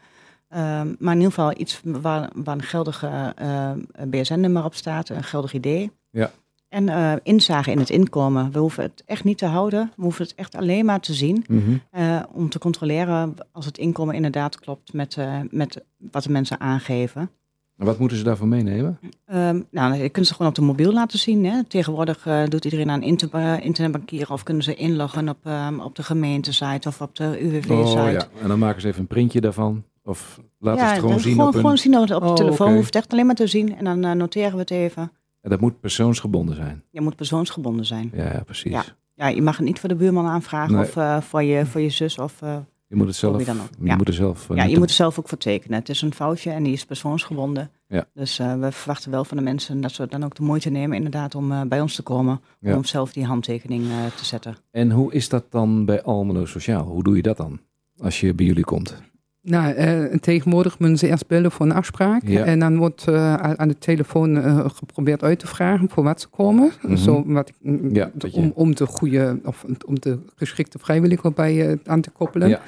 Ehm, 0.50 0.94
maar 1.00 1.14
in 1.14 1.20
ieder 1.20 1.34
geval 1.34 1.54
iets 1.58 1.82
waar, 1.84 2.30
waar 2.34 2.56
een 2.56 2.62
geldige 2.62 3.34
eh, 3.36 3.72
BSN-nummer 4.08 4.64
op 4.64 4.74
staat, 4.74 5.10
een 5.10 5.24
geldig 5.24 5.54
idee. 5.54 5.92
Ja. 6.10 6.32
En 6.70 6.90
eh, 6.90 7.14
inzage 7.24 7.72
in 7.72 7.80
het 7.80 7.90
inkomen. 7.90 8.52
We 8.52 8.60
hoeven 8.60 8.84
het 8.84 9.04
echt 9.06 9.24
niet 9.24 9.38
te 9.38 9.46
houden. 9.46 9.92
We 9.96 10.02
hoeven 10.04 10.26
het 10.26 10.36
echt 10.36 10.56
alleen 10.56 10.86
maar 10.86 11.00
te 11.00 11.14
zien. 11.14 11.44
Mhm. 11.48 11.62
eh, 11.92 12.20
om 12.34 12.50
te 12.50 12.60
controleren 12.60 13.36
als 13.52 13.66
het 13.66 13.78
inkomen 13.78 14.16
inderdaad 14.16 14.60
klopt 14.60 14.94
met, 14.94 15.18
eh, 15.18 15.40
met 15.50 15.84
wat 16.12 16.24
de 16.24 16.32
mensen 16.32 16.60
aangeven. 16.60 17.30
En 17.78 17.86
wat 17.86 18.00
moeten 18.00 18.18
ze 18.18 18.24
daarvoor 18.24 18.48
meenemen? 18.48 19.00
Ehm, 19.26 19.62
nou, 19.72 19.94
je 19.96 20.10
kunt 20.10 20.28
ze 20.28 20.34
gewoon 20.34 20.48
op 20.50 20.56
de 20.56 20.62
mobiel 20.62 20.94
laten 20.94 21.20
zien. 21.20 21.46
Hè. 21.46 21.64
Tegenwoordig 21.64 22.28
doet 22.50 22.64
iedereen 22.66 22.90
aan 22.90 23.02
inter- 23.04 23.62
internetbankieren 23.64 24.30
of 24.32 24.44
kunnen 24.44 24.64
ze 24.64 24.76
inloggen 24.76 25.30
op, 25.30 25.38
ehm, 25.44 25.80
op 25.80 25.96
de 25.96 26.04
gemeentesite 26.04 26.88
of 26.88 27.02
op 27.02 27.16
de 27.16 27.38
UWV-site. 27.44 28.00
Oh 28.00 28.12
ja, 28.12 28.28
en 28.42 28.48
dan 28.48 28.60
maken 28.60 28.82
ze 28.82 28.88
even 28.88 29.00
een 29.00 29.08
printje 29.08 29.42
daarvan. 29.42 29.84
Of 30.04 30.40
laten 30.60 30.82
ze 30.86 30.92
het 30.92 31.00
gewoon 31.00 31.20
zien 31.20 31.32
gewoon, 31.34 31.48
op 31.48 31.56
gewoon 31.56 31.78
zien 31.78 31.98
op 31.98 32.08
de 32.08 32.22
Oh, 32.22 32.34
telefoon. 32.34 32.68
oké. 32.68 32.76
hoeft 32.76 32.96
echt 32.96 33.12
alleen 33.12 33.26
maar 33.26 33.36
te 33.36 33.48
zien 33.48 33.78
en 33.78 34.02
dan 34.02 34.18
noteren 34.18 34.52
we 34.54 34.60
het 34.60 34.72
even. 34.72 35.12
En 35.46 35.52
dat 35.52 35.60
moet 35.60 35.80
persoonsgebonden 35.80 36.56
zijn. 36.56 36.84
Je 36.90 37.02
moet 37.02 37.16
persoonsgebonden 37.16 37.86
zijn. 37.86 38.12
Ja, 38.14 38.24
ja 38.24 38.44
precies. 38.46 38.72
Ja. 38.72 38.84
Ja, 39.16 39.28
je 39.28 39.42
mag 39.42 39.58
het 39.58 39.66
niet 39.66 39.80
voor 39.80 39.90
de 39.90 39.96
buurman 39.96 40.26
aanvragen 40.26 40.74
Nee. 40.76 40.84
of 40.84 40.96
eh, 40.98 41.22
voor, 41.22 41.44
je, 41.44 41.66
voor 41.66 41.82
je 41.82 41.90
zus. 41.90 42.18
Of, 42.18 42.42
eh, 42.42 42.58
Je 42.88 42.96
moet 42.96 43.08
het 43.08 43.16
zelf... 43.16 43.46
Je 43.46 43.54
Ja. 43.84 43.96
moet 43.96 44.08
er 44.08 44.14
zelf... 44.14 44.50
eh, 44.50 44.58
ja, 44.58 44.64
je 44.64 44.78
moet 44.78 44.90
er 44.90 44.96
zelf 44.96 45.20
ook 45.20 45.30
voor 45.30 45.38
tekenen. 45.38 45.80
Het 45.80 45.90
is 45.90 46.02
een 46.02 46.14
foutje 46.14 46.52
en 46.52 46.64
die 46.64 46.74
is 46.74 46.86
persoonsgebonden. 46.86 47.70
Ja. 47.88 48.06
Dus 48.14 48.38
we 48.38 48.68
verwachten 48.72 49.12
wel 49.12 49.26
van 49.26 49.38
de 49.38 49.44
mensen 49.44 49.82
dat 49.82 49.92
ze 49.92 50.08
dan 50.08 50.24
ook 50.24 50.36
de 50.36 50.44
moeite 50.44 50.70
nemen 50.70 50.98
inderdaad 50.98 51.36
om 51.36 51.70
bij 51.70 51.82
ons 51.82 51.96
te 51.96 52.02
komen. 52.04 52.42
Ja. 52.60 52.76
Om 52.76 52.84
zelf 52.86 53.14
die 53.14 53.26
handtekening 53.26 53.84
te 54.18 54.26
zetten. 54.26 54.56
En 54.72 54.92
hoe 54.92 55.14
is 55.14 55.30
dat 55.30 55.46
dan 55.50 55.86
bij 55.86 56.02
Almelo 56.04 56.46
Sociaal? 56.46 56.86
Hoe 56.86 57.04
doe 57.04 57.16
je 57.16 57.22
dat 57.22 57.38
dan? 57.38 57.60
Als 57.98 58.20
je 58.20 58.34
bij 58.34 58.46
jullie 58.46 58.64
komt? 58.64 59.02
Nou, 59.48 59.74
eh, 59.74 60.04
tegenwoordig 60.20 60.80
moeten 60.80 60.98
ze 60.98 61.08
eerst 61.08 61.28
bellen 61.28 61.52
voor 61.52 61.66
een 61.66 61.72
afspraak. 61.72 62.22
Ja. 62.26 62.44
En 62.44 62.60
dan 62.60 62.78
wordt 62.78 63.08
eh, 63.08 63.34
aan 63.34 63.68
de 63.68 63.78
telefoon 63.78 64.38
eh, 64.38 64.66
geprobeerd 64.70 65.24
uit 65.24 65.40
te 65.40 65.48
vragen 65.48 65.90
voor 65.90 66.04
wat 66.04 66.22
ze 66.22 66.28
komen. 66.28 66.72
Mhm. 66.82 66.96
Zo, 66.96 67.24
wat, 67.26 67.52
mm, 67.62 67.90
Ja, 67.96 68.12
om, 68.32 68.52
om 68.56 68.76
de 68.76 68.86
goede 68.86 69.40
of 69.44 69.66
om 69.86 70.00
de 70.00 70.20
geschikte 70.36 70.80
vrijwilliger 70.80 71.34
bij 71.34 71.68
eh, 71.70 71.78
aan 71.86 72.02
te 72.02 72.10
koppelen. 72.10 72.50
Ja. 72.50 72.62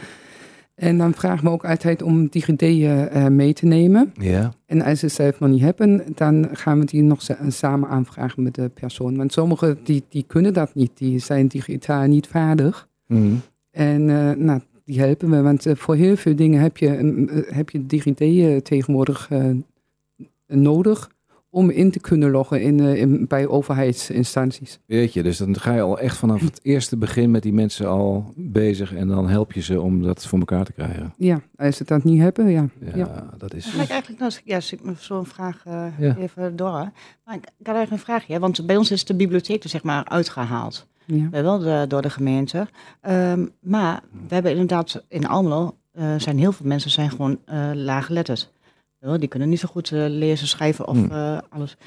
En 0.75 0.97
dan 0.97 1.13
vragen 1.13 1.43
we 1.43 1.49
ook 1.49 1.65
altijd 1.65 2.01
om 2.01 2.27
die 2.27 2.43
ideeën 2.47 3.35
mee 3.35 3.53
te 3.53 3.65
nemen. 3.65 4.13
Ja. 4.19 4.53
En 4.65 4.81
als 4.81 4.99
ze 4.99 5.05
het 5.05 5.15
zelf 5.15 5.39
nog 5.39 5.49
niet 5.49 5.61
hebben, 5.61 6.03
dan 6.15 6.47
gaan 6.51 6.79
we 6.79 6.85
die 6.85 7.01
nog 7.01 7.21
sa- 7.21 7.37
samen 7.47 7.89
aanvragen 7.89 8.43
met 8.43 8.55
de 8.55 8.69
persoon. 8.69 9.17
Want 9.17 9.33
sommigen 9.33 9.77
die, 9.83 10.03
die 10.09 10.23
kunnen 10.27 10.53
dat 10.53 10.75
niet, 10.75 10.91
die 10.93 11.19
zijn 11.19 11.47
digitaal 11.47 12.07
niet 12.07 12.27
vaardig. 12.27 12.87
Mhm. 13.07 13.33
En 13.71 14.09
eh, 14.09 14.31
nou, 14.35 14.59
die 14.87 14.99
helpen 14.99 15.29
we, 15.29 15.41
want 15.41 15.65
eh, 15.65 15.75
voor 15.75 15.95
heel 15.95 16.15
veel 16.15 16.35
dingen 16.35 16.61
heb 16.61 16.77
je, 16.77 16.87
eh, 16.95 17.55
heb 17.55 17.69
je 17.69 17.85
DigiD 17.85 18.21
eh, 18.21 18.57
tegenwoordig 18.57 19.29
nodig 20.47 21.09
om 21.49 21.69
in 21.69 21.91
te 21.91 21.99
kunnen 21.99 22.31
loggen 22.31 22.61
in, 22.61 22.79
in, 22.79 23.27
bij 23.27 23.47
overheidsinstanties. 23.47 24.79
Weet 24.85 25.13
je, 25.13 25.23
dus 25.23 25.37
dan 25.37 25.59
ga 25.59 25.73
je 25.73 25.81
al 25.81 25.99
echt 25.99 26.17
vanaf 26.17 26.41
het 26.41 26.59
eerste 26.73 26.97
begin 26.97 27.31
met 27.31 27.43
die 27.43 27.53
mensen 27.53 27.87
al 27.87 28.33
bezig 28.35 28.93
en 28.93 29.07
dan 29.07 29.29
help 29.29 29.51
je 29.53 29.61
ze 29.61 29.81
om 29.81 30.01
dat 30.03 30.25
voor 30.27 30.39
elkaar 30.39 30.65
te 30.65 30.73
krijgen. 30.73 31.13
Ja, 31.17 31.41
als 31.55 31.77
ze 31.77 31.83
dat 31.83 32.03
niet 32.03 32.19
hebben, 32.21 32.49
ja. 32.49 32.69
Ja, 32.79 32.95
Ja. 32.95 33.29
dat 33.37 33.53
is... 33.53 33.65
Ga 33.65 33.81
ik 33.83 33.89
eigenlijk, 33.89 34.19
nou, 34.21 34.31
ja, 34.43 34.55
als 34.55 34.73
ik 34.73 34.83
me 34.83 34.93
zo'n 34.97 35.25
vraag 35.25 35.63
Ja. 35.97 36.17
even 36.17 36.55
door. 36.55 36.91
Maar 37.25 37.35
ik, 37.35 37.43
ik 37.57 37.67
had 37.67 37.75
eigenlijk 37.75 37.91
een 37.91 37.99
vraagje, 37.99 38.39
want 38.39 38.65
bij 38.65 38.77
ons 38.77 38.91
is 38.91 39.05
de 39.05 39.15
bibliotheek 39.15 39.63
er 39.63 39.69
zeg 39.69 39.83
maar 39.83 40.05
uitgehaald. 40.05 40.87
Ja. 41.07 41.29
Wel 41.29 41.59
de, 41.59 41.85
door 41.87 42.01
de 42.01 42.09
gemeente. 42.09 42.67
Ehm, 43.01 43.45
maar 43.61 44.01
we 44.27 44.33
hebben 44.33 44.51
inderdaad 44.51 45.03
in 45.07 45.27
Almelo 45.27 45.75
eh, 45.91 46.13
zijn 46.17 46.37
heel 46.37 46.51
veel 46.51 46.65
mensen 46.65 46.91
zijn 46.91 47.09
gewoon 47.09 47.39
eh 47.45 47.69
laaggeletterd. 47.73 48.51
Die 49.19 49.27
kunnen 49.27 49.49
niet 49.49 49.59
zo 49.59 49.67
goed 49.71 49.91
eh, 49.91 50.05
lezen, 50.07 50.47
schrijven 50.47 50.87
of 50.87 50.97
Hmm. 50.97 51.41
alles. 51.49 51.77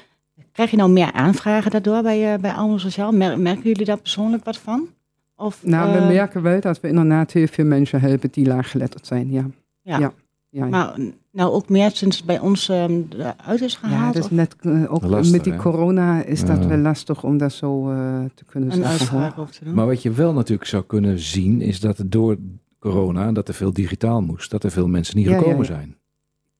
Krijg 0.51 0.71
je 0.71 0.77
nou 0.77 0.89
meer 0.91 1.11
aanvragen 1.11 1.71
daardoor 1.71 2.01
bij, 2.01 2.39
bij 2.39 2.51
Almelo 2.53 2.77
Sociaal? 2.77 3.11
Mer- 3.11 3.39
merken 3.39 3.63
jullie 3.63 3.85
daar 3.85 3.97
persoonlijk 3.99 4.43
wat 4.45 4.57
van? 4.57 4.87
Of, 5.35 5.63
Nou, 5.63 5.99
we 5.99 6.13
merken 6.13 6.41
wel 6.41 6.59
dat 6.59 6.79
we 6.79 6.87
inderdaad 6.87 7.31
heel 7.31 7.47
veel 7.47 7.65
mensen 7.65 7.99
helpen 8.01 8.29
die 8.31 8.45
laaggeletterd 8.47 9.07
zijn, 9.07 9.31
ja. 9.31 9.45
Ja. 9.81 9.99
ja. 9.99 10.11
ja. 10.49 10.65
Maar 10.65 10.95
nou 11.31 11.51
ook 11.51 11.69
meer 11.69 11.91
sinds 11.91 12.17
het 12.17 12.25
bij 12.25 12.39
ons 12.39 12.69
ehm, 12.69 13.01
uit 13.45 13.61
is 13.61 13.73
Ja, 13.73 13.79
gehaald? 13.87 14.13
dat 14.13 14.23
is 14.23 14.29
of 14.29 14.35
net 14.35 14.55
eh, 14.59 14.93
ook 14.93 15.03
Lastig, 15.03 15.31
met 15.31 15.43
die 15.43 15.53
hè? 15.53 15.59
corona 15.59 16.23
is 16.23 16.45
dat 16.45 16.57
Ja. 16.63 16.67
wel 16.67 16.77
lastig 16.77 17.23
om 17.23 17.37
dat 17.37 17.51
zo 17.53 17.89
eh, 17.91 18.19
te 18.33 18.45
kunnen 18.45 18.71
een 18.71 18.75
zeggen. 18.75 19.33
over 19.37 19.53
te 19.53 19.63
doen? 19.65 19.73
Maar 19.73 19.85
wat 19.85 20.01
je 20.01 20.11
wel 20.11 20.33
natuurlijk 20.33 20.69
zou 20.69 20.83
kunnen 20.83 21.19
zien, 21.19 21.61
is 21.61 21.79
dat 21.79 21.97
het 21.97 22.11
door 22.11 22.37
corona, 22.79 23.31
dat 23.31 23.47
er 23.47 23.53
veel 23.53 23.73
digitaal 23.73 24.21
moest, 24.21 24.51
dat 24.51 24.63
er 24.63 24.71
veel 24.71 24.87
mensen 24.87 25.17
niet 25.17 25.25
Ja, 25.25 25.31
ja, 25.31 25.37
gekomen 25.37 25.59
ja. 25.59 25.65
zijn. 25.65 25.95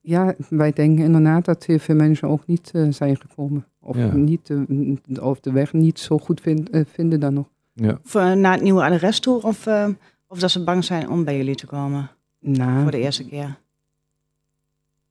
Ja, 0.04 0.36
wij 0.50 0.72
denken 0.74 1.04
inderdaad 1.06 1.46
dat 1.46 1.66
heel 1.66 1.80
veel 1.80 1.96
mensen 1.96 2.28
ook 2.28 2.46
niet 2.48 2.72
eh, 2.74 2.88
zijn 2.90 3.18
gekomen. 3.18 3.66
Of, 3.80 3.98
Ja. 3.98 4.14
niet, 4.16 4.50
eh, 4.50 5.24
of 5.24 5.40
de 5.40 5.52
weg 5.52 5.74
niet 5.74 6.00
zo 6.00 6.18
goed 6.18 6.42
vind- 6.42 6.70
vinden 6.88 7.20
dan 7.20 7.34
nog. 7.34 7.46
Ja. 7.74 8.00
Of 8.06 8.14
naar 8.14 8.54
het 8.54 8.62
nieuwe 8.62 8.84
adres 8.84 9.20
toe? 9.20 9.42
Of, 9.42 9.66
eh, 9.68 9.88
of 10.28 10.40
dat 10.40 10.52
ze 10.52 10.64
bang 10.64 10.84
zijn 10.84 11.10
om 11.10 11.24
bij 11.24 11.38
jullie 11.38 11.56
te 11.56 11.66
komen 11.66 12.10
Nou, 12.40 12.82
voor 12.82 12.92
de 12.92 13.00
eerste 13.00 13.26
keer? 13.26 13.60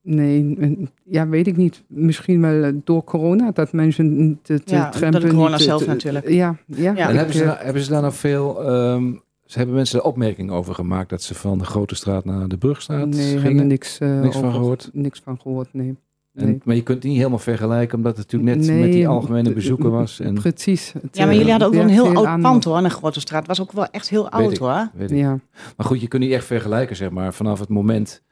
Nee, 0.03 0.57
ja, 1.05 1.29
weet 1.29 1.47
ik 1.47 1.57
niet. 1.57 1.83
Misschien 1.87 2.41
wel 2.41 2.63
eh, 2.63 2.73
door 2.85 3.05
corona 3.05 3.51
dat 3.51 3.73
mensen 3.73 4.39
de, 4.43 4.55
de 4.55 4.61
Ja, 4.65 4.91
door 4.91 5.21
de 5.21 5.29
corona 5.29 5.57
niet, 5.57 5.61
zelf 5.65 5.83
te- 5.83 5.89
natuurlijk. 5.89 6.29
Ja, 6.29 6.57
ja. 6.67 6.93
Ja. 6.97 7.09
En 7.09 7.17
hebben 7.17 7.35
ze, 7.35 7.41
eh, 7.43 7.47
daar, 7.49 7.65
hebben 7.65 7.83
ze 7.83 7.91
daar 7.91 8.03
nog 8.03 8.15
veel, 8.17 8.65
ehm, 8.65 9.13
ze 9.45 9.59
hebben 9.59 9.77
mensen 9.77 9.99
er 9.99 10.05
opmerkingen 10.05 10.55
over 10.55 10.75
gemaakt 10.75 11.11
dat 11.11 11.23
ze 11.23 11.35
van 11.35 11.59
de 11.59 11.65
Grote 11.65 11.95
Straat 11.95 12.25
naar 12.25 12.49
de 12.49 12.57
Brugstraat 12.59 13.07
nee, 13.09 13.25
gingen? 13.27 13.43
hebben 13.43 13.67
niks, 13.67 13.99
eh, 13.99 14.21
Niks 14.21 14.37
van 14.37 14.53
gehoord? 14.53 14.91
Niks 14.93 15.21
van 15.25 15.39
gehoord, 15.41 15.69
nee. 15.73 15.97
En- 16.35 16.47
nee. 16.47 16.59
maar 16.65 16.75
je 16.75 16.83
kunt 16.83 16.99
het 16.99 17.07
niet 17.07 17.17
helemaal 17.17 17.39
vergelijken, 17.39 17.97
omdat 17.97 18.17
het 18.17 18.33
natuurlijk 18.33 18.57
net 18.59 18.69
Nee, 18.69 18.81
met 18.83 18.93
die 18.93 19.09
algemene 19.09 19.49
de- 19.49 19.55
bezoeker 19.55 19.91
was. 19.91 20.21
En, 20.21 20.35
Precies. 20.35 20.93
Het, 20.93 21.17
Ja, 21.17 21.25
maar 21.25 21.35
jullie 21.35 21.51
hadden 21.51 21.69
ook 21.69 21.75
wel 21.75 21.83
een 21.83 21.89
heel 21.89 22.15
oud 22.17 22.25
aan- 22.27 22.41
pand 22.41 22.65
hoor, 22.65 22.75
aan 22.77 22.83
de 22.83 22.91
Grote 22.91 23.21
Straat. 23.21 23.47
was 23.47 23.61
ook 23.61 23.73
wel 23.73 23.87
echt 23.91 24.09
heel 24.09 24.29
oud 24.31 24.53
ik. 24.53 24.59
hoor. 24.59 24.89
weet 24.95 25.11
ik. 25.11 25.17
Ja, 25.17 25.39
Maar 25.77 25.87
goed, 25.87 26.01
je 26.01 26.09
kunt 26.09 26.23
niet 26.23 26.33
echt 26.33 26.45
vergelijken, 26.45 26.97
zeg 26.97 27.11
maar, 27.11 27.35
vanaf 27.35 27.59
het 27.61 27.69
moment 27.69 28.23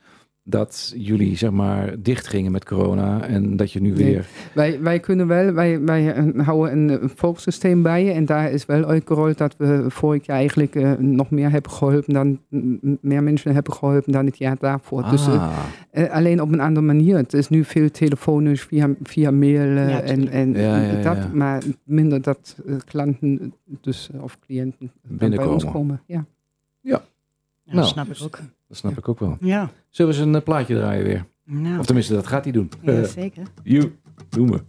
dat 0.50 0.92
jullie 0.96 1.36
zeg 1.36 1.50
maar 1.50 1.94
dicht 2.02 2.26
gingen 2.26 2.52
met 2.52 2.64
corona 2.64 3.22
en 3.26 3.56
dat 3.56 3.72
je 3.72 3.80
nu 3.80 3.90
Nee. 3.90 4.04
weer... 4.04 4.26
Wij, 4.54 4.80
wij 4.82 5.00
kunnen 5.00 5.26
wel, 5.26 5.52
wij, 5.52 5.80
wij 5.80 6.12
eh, 6.14 6.46
houden 6.46 6.72
een, 6.72 7.02
een 7.02 7.10
volkssysteem 7.14 7.82
bij 7.82 8.14
en 8.14 8.24
daar 8.24 8.50
is 8.50 8.66
wel 8.66 8.84
uitgerold 8.84 9.38
dat 9.38 9.54
we 9.58 9.84
vorig 9.88 10.26
jaar 10.26 10.36
eigenlijk 10.36 10.74
eh, 10.74 10.92
nog 10.92 11.30
meer 11.30 11.50
hebben 11.50 11.70
geholpen 11.70 12.12
dan, 12.14 12.40
meer 13.00 13.22
mensen 13.22 13.54
hebben 13.54 13.72
geholpen 13.72 14.12
dan 14.12 14.26
het 14.26 14.38
jaar 14.38 14.56
daarvoor. 14.58 15.10
Dus 15.10 15.26
eh, 15.26 15.32
Ah, 15.34 15.58
eh, 15.90 16.10
alleen 16.12 16.40
op 16.42 16.52
een 16.52 16.60
andere 16.60 16.86
manier. 16.86 17.16
Het 17.16 17.32
is 17.32 17.48
nu 17.48 17.64
veel 17.64 17.90
telefonisch, 17.90 18.62
via, 18.62 18.88
via 19.02 19.30
mail 19.30 19.76
eh, 19.76 19.88
Ja, 19.90 20.00
en, 20.00 20.28
en 20.28 20.52
Ja, 20.52 20.80
ja, 20.82 21.02
dat, 21.02 21.16
ja. 21.16 21.30
maar 21.34 21.62
minder 21.84 22.22
dat 22.22 22.56
eh, 22.66 22.74
klanten 22.84 23.52
dus, 23.80 24.10
eh, 24.14 24.22
of 24.22 24.38
cliënten 24.46 24.78
dan 24.78 24.90
bij 25.02 25.16
Binnenkomen. 25.18 25.54
ons 25.54 25.64
komen. 25.64 26.00
Ja. 26.06 26.24
Ja, 26.80 27.02
Nou. 27.64 27.76
dat 27.80 27.86
snap 27.88 28.06
ik 28.06 28.18
ook. 28.22 28.38
Dat 28.68 28.76
snap 28.76 28.98
ik 28.98 29.08
ook 29.08 29.18
wel. 29.18 29.36
Ja, 29.40 29.70
Zullen 29.90 30.12
we 30.12 30.18
eens 30.18 30.28
een 30.28 30.34
eh, 30.34 30.42
plaatje 30.42 30.74
draaien 30.74 31.04
weer? 31.04 31.24
nou, 31.44 31.78
Of 31.78 31.86
tenminste, 31.86 32.14
dat 32.14 32.26
gaat 32.26 32.44
hij 32.44 32.52
doen. 32.52 32.70
zeker. 33.14 33.42
You, 33.62 33.96
doe 34.28 34.46
me. 34.46 34.62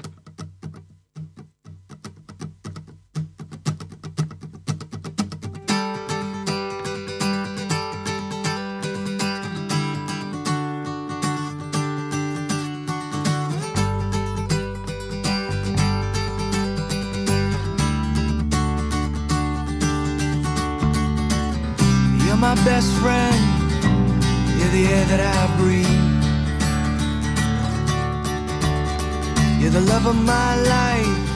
Of 30.09 30.15
my 30.15 30.55
life. 30.55 31.27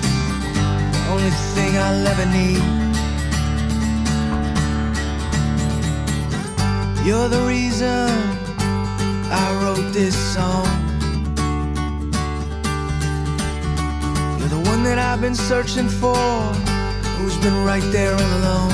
The 0.94 1.02
only 1.12 1.30
thing 1.54 1.78
I'll 1.78 2.08
ever 2.08 2.26
need. 2.26 2.64
You're 7.06 7.30
the 7.30 7.44
reason 7.48 8.10
I 9.32 9.46
wrote 9.62 9.94
this 9.94 10.16
song. 10.34 10.66
You're 14.40 14.54
the 14.58 14.64
one 14.72 14.84
that 14.86 14.98
I've 14.98 15.22
been 15.22 15.36
searching 15.36 15.88
for. 15.88 16.18
Who's 17.18 17.38
been 17.38 17.64
right 17.64 17.88
there 17.92 18.14
all 18.16 18.32
along. 18.40 18.72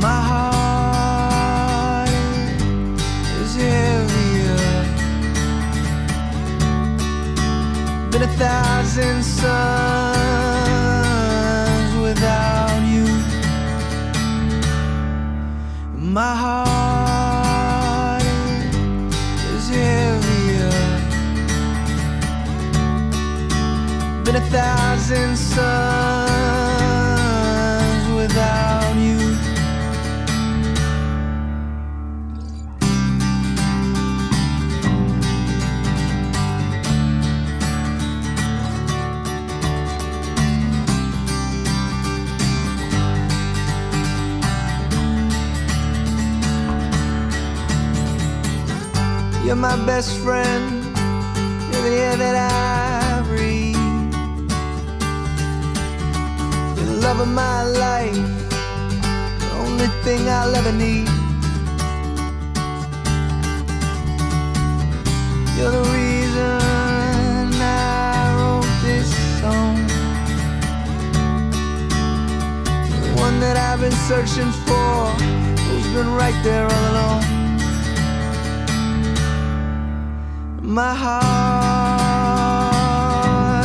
My 0.00 0.20
heart 0.28 0.55
than 8.18 8.30
a 8.30 8.32
thousand 8.38 9.22
suns 9.22 9.46
without 12.00 12.80
you. 12.92 13.04
My 15.98 16.34
heart 16.34 18.22
is 19.54 19.68
heavier 19.68 20.70
than 24.24 24.36
a 24.36 24.44
thousand 24.48 25.36
suns 25.36 26.05
You're 49.56 49.62
my 49.62 49.86
best 49.86 50.18
friend. 50.18 50.84
You're 51.72 51.84
the 51.88 51.96
air 52.06 52.16
that 52.18 52.36
I 52.36 53.22
breathe. 53.22 53.74
You're 56.76 56.90
the 56.92 57.00
love 57.00 57.20
of 57.20 57.28
my 57.28 57.64
life. 57.64 58.28
The 59.40 59.50
only 59.64 59.88
thing 60.04 60.28
I'll 60.28 60.54
ever 60.54 60.72
need. 60.72 61.08
You're 65.56 65.72
the 65.78 65.86
reason 65.96 67.48
I 67.58 68.36
wrote 68.36 68.68
this 68.84 69.08
song. 69.40 69.76
The 73.00 73.12
one 73.22 73.40
that 73.40 73.56
I've 73.56 73.80
been 73.80 73.98
searching 74.10 74.52
for. 74.66 75.06
Who's 75.64 75.86
been 75.94 76.12
right 76.12 76.38
there 76.44 76.66
all 76.66 76.90
along. 76.92 77.35
My 80.76 80.94
heart 80.94 81.24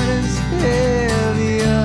is 0.07 0.39
heavier 0.64 1.84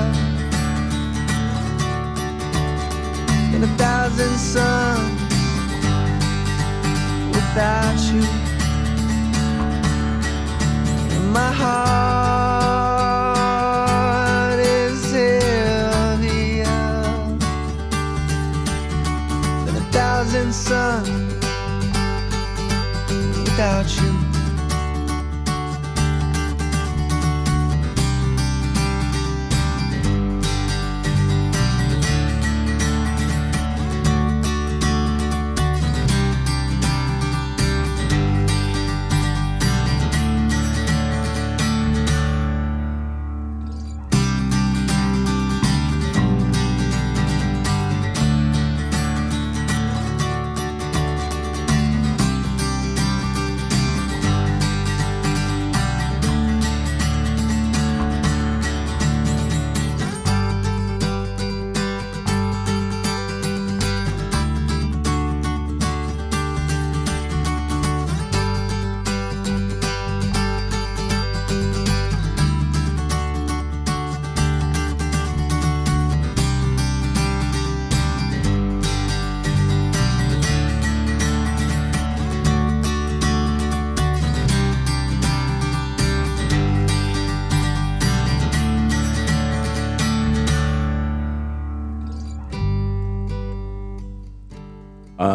than 3.51 3.63
a 3.63 3.67
thousand 3.75 4.37
suns 4.37 5.19
without 7.35 7.99
you. 8.13 8.36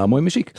Ah, 0.02 0.08
mooie 0.08 0.22
muziek. 0.22 0.52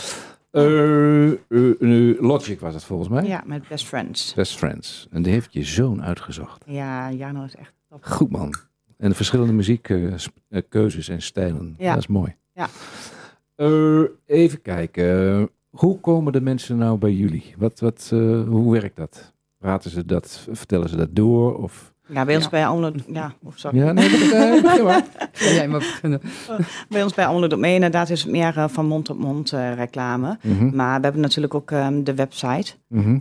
Eh, 0.51 1.31
eh, 1.31 1.35
eh, 1.49 2.21
Logic 2.21 2.59
was 2.59 2.73
het 2.73 2.83
volgens 2.83 3.09
mij. 3.09 3.25
Ja, 3.25 3.43
met 3.45 3.67
Best 3.67 3.85
Friends. 3.85 4.33
Best 4.33 4.57
Friends. 4.57 5.07
En 5.11 5.21
die 5.21 5.31
heeft 5.31 5.53
je 5.53 5.63
zoon 5.63 6.03
uitgezocht. 6.03 6.63
Ja, 6.67 7.11
Jano 7.11 7.43
is 7.43 7.55
echt 7.55 7.73
top. 7.89 8.05
Goed 8.05 8.31
man. 8.31 8.53
En 8.97 9.09
de 9.09 9.15
verschillende 9.15 9.53
muziekkeuzes 9.53 11.09
en 11.09 11.21
stijlen. 11.21 11.75
Ja. 11.77 11.93
Dat 11.93 12.01
is 12.01 12.07
mooi. 12.07 12.35
Ja. 12.53 12.67
Eh, 13.55 14.03
even 14.25 14.61
kijken. 14.61 15.49
Hoe 15.69 15.99
komen 15.99 16.33
de 16.33 16.41
mensen 16.41 16.77
nou 16.77 16.97
bij 16.97 17.13
jullie? 17.13 17.53
Wat, 17.57 17.79
wat, 17.79 18.09
eh, 18.13 18.43
hoe 18.47 18.71
werkt 18.71 18.97
dat? 18.97 19.33
Praten 19.57 19.91
ze 19.91 20.05
dat? 20.05 20.47
Vertellen 20.51 20.89
ze 20.89 20.95
dat 20.95 21.15
door? 21.15 21.57
Of 21.57 21.92
Ja, 22.07 22.25
bij 22.25 22.35
ons 22.35 22.43
Ja. 22.43 22.49
bij 22.49 22.67
Almelo, 22.67 22.91
ja, 23.07 23.33
of 23.43 23.57
sorry. 23.57 23.77
Ja, 23.77 23.91
nee, 23.91 24.09
dat, 24.09 24.31
eh, 24.31 24.83
maar. 24.83 25.03
Jij 25.33 25.69
beginnen. 25.69 26.21
Bij 26.89 27.03
ons 27.03 27.13
bij 27.13 27.25
Almelo 27.25 27.47
Doet 27.47 27.59
Mee 27.59 27.73
inderdaad 27.73 28.09
is 28.09 28.21
het 28.23 28.31
meer 28.31 28.57
eh, 28.57 28.67
van 28.67 28.85
mond-op-mond 28.85 29.51
eh, 29.53 29.73
reclame. 29.73 30.37
Mhm, 30.41 30.75
Maar 30.75 30.97
we 30.97 31.03
hebben 31.03 31.21
natuurlijk 31.21 31.53
ook 31.53 31.71
ehm, 31.71 32.03
de 32.03 32.13
website. 32.15 32.73
mhm. 32.87 33.17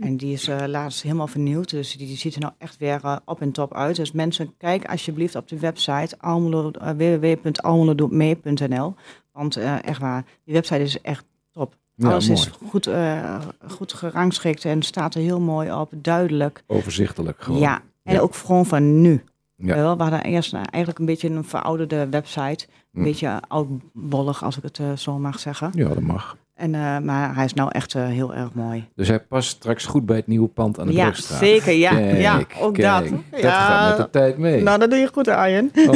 En 0.00 0.16
die 0.16 0.32
is 0.32 0.48
eh, 0.48 0.66
laatst 0.66 1.02
helemaal 1.02 1.26
vernieuwd. 1.26 1.70
Dus 1.70 1.96
die, 1.96 2.06
die 2.06 2.16
ziet 2.16 2.34
er 2.34 2.40
nou 2.40 2.52
echt 2.58 2.76
weer 2.78 3.20
op 3.24 3.40
en 3.40 3.52
top 3.52 3.74
uit. 3.74 3.96
Dus 3.96 4.12
mensen, 4.12 4.54
kijk 4.58 4.84
alsjeblieft 4.90 5.34
op 5.34 5.48
de 5.48 5.58
website 5.58 6.14
almelo, 6.18 6.70
uh, 6.82 6.90
www.almelodopmee.nl. 6.90 8.94
Want 9.32 9.56
eh, 9.56 9.84
echt 9.84 10.00
waar, 10.00 10.24
die 10.44 10.54
website 10.54 10.82
is 10.82 11.00
echt 11.00 11.24
top. 11.52 11.74
Ja, 11.96 12.08
Alles 12.10 12.28
mooi. 12.28 12.40
is 12.40 12.50
goed, 12.68 12.86
eh, 12.86 13.40
goed 13.68 13.92
gerangschikt 13.92 14.64
en 14.64 14.82
staat 14.82 15.14
er 15.14 15.20
heel 15.20 15.40
mooi 15.40 15.72
op, 15.72 15.90
duidelijk. 15.94 16.62
Overzichtelijk 16.66 17.42
gewoon. 17.42 17.60
Ja, 17.60 17.80
en 18.04 18.14
Ja. 18.14 18.20
ook 18.20 18.34
gewoon 18.34 18.66
van 18.66 19.00
nu. 19.00 19.22
Ja. 19.56 19.74
We 19.96 20.02
hadden 20.02 20.22
eerst 20.22 20.52
eh, 20.52 20.58
eigenlijk 20.60 20.98
een 20.98 21.06
beetje 21.06 21.28
een 21.30 21.44
verouderde 21.44 22.08
website. 22.10 22.66
Een 22.92 23.00
Hm. 23.00 23.02
beetje 23.02 23.40
oudbollig, 23.48 24.44
als 24.44 24.56
ik 24.56 24.62
het 24.62 24.78
eh, 24.78 24.92
zo 24.96 25.18
mag 25.18 25.38
zeggen. 25.38 25.70
Ja, 25.74 25.88
dat 25.88 26.00
mag. 26.00 26.36
En, 26.54 26.74
eh, 26.74 26.98
maar 26.98 27.34
hij 27.34 27.44
is 27.44 27.54
nou 27.54 27.68
echt 27.72 27.92
heel 27.92 28.34
erg 28.34 28.52
mooi. 28.52 28.88
Dus 28.94 29.08
hij 29.08 29.20
past 29.20 29.48
straks 29.48 29.86
goed 29.86 30.06
bij 30.06 30.16
het 30.16 30.26
nieuwe 30.26 30.48
pand 30.48 30.80
aan 30.80 30.86
de 30.86 30.92
Ja, 30.92 31.04
Brugstraat. 31.04 31.38
zeker. 31.38 31.72
Ja, 31.72 31.90
Kijk, 31.90 32.20
ja 32.20 32.36
ook 32.60 32.74
kijk. 32.74 33.10
dat. 33.10 33.20
Dat 33.30 33.40
ja, 33.40 33.66
gaat 33.66 33.88
met 33.88 33.96
de 34.06 34.10
tijd 34.18 34.38
mee. 34.38 34.62
Nou, 34.62 34.78
dat 34.78 34.90
doe 34.90 34.98
je 34.98 35.08
goed, 35.12 35.28
Arjen. 35.28 35.70
Oh. 35.74 35.86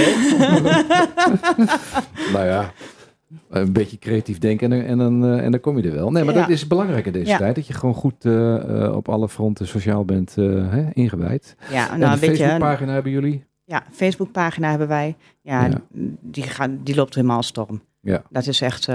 nou 2.32 2.46
ja, 2.46 2.72
een 3.50 3.72
beetje 3.72 3.98
creatief 3.98 4.38
denken 4.38 4.72
en, 4.72 4.86
en, 4.86 4.98
dan, 4.98 5.24
eh, 5.24 5.44
en 5.44 5.50
dan 5.50 5.60
kom 5.60 5.76
je 5.78 5.88
er 5.88 5.94
wel. 5.94 6.10
Nee, 6.10 6.24
maar 6.24 6.34
Ja. 6.34 6.40
dat 6.40 6.48
is 6.50 6.66
belangrijk 6.66 7.06
in 7.06 7.12
deze 7.12 7.30
Ja. 7.30 7.36
tijd. 7.38 7.54
Dat 7.54 7.66
je 7.66 7.72
gewoon 7.72 7.94
goed 7.94 8.24
eh, 8.24 8.84
eh, 8.84 8.94
op 8.96 9.08
alle 9.08 9.28
fronten 9.28 9.66
sociaal 9.66 10.04
bent 10.04 10.34
hè, 10.34 10.90
ingewijd. 10.92 11.56
Ja, 11.70 11.92
en 11.92 11.98
nou, 11.98 12.12
je, 12.12 12.26
Facebookpagina 12.26 12.92
hebben 12.92 13.12
jullie. 13.12 13.44
ja, 13.64 13.82
Facebookpagina 13.90 14.68
hebben 14.70 14.88
wij. 14.88 15.16
Ja, 15.42 15.64
Ja. 15.64 15.80
Die, 16.20 16.42
gaat, 16.42 16.70
die 16.84 16.94
loopt 16.94 17.14
helemaal 17.14 17.42
storm. 17.42 17.82
Ja. 18.00 18.22
Dat 18.30 18.46
is 18.46 18.60
echt, 18.60 18.88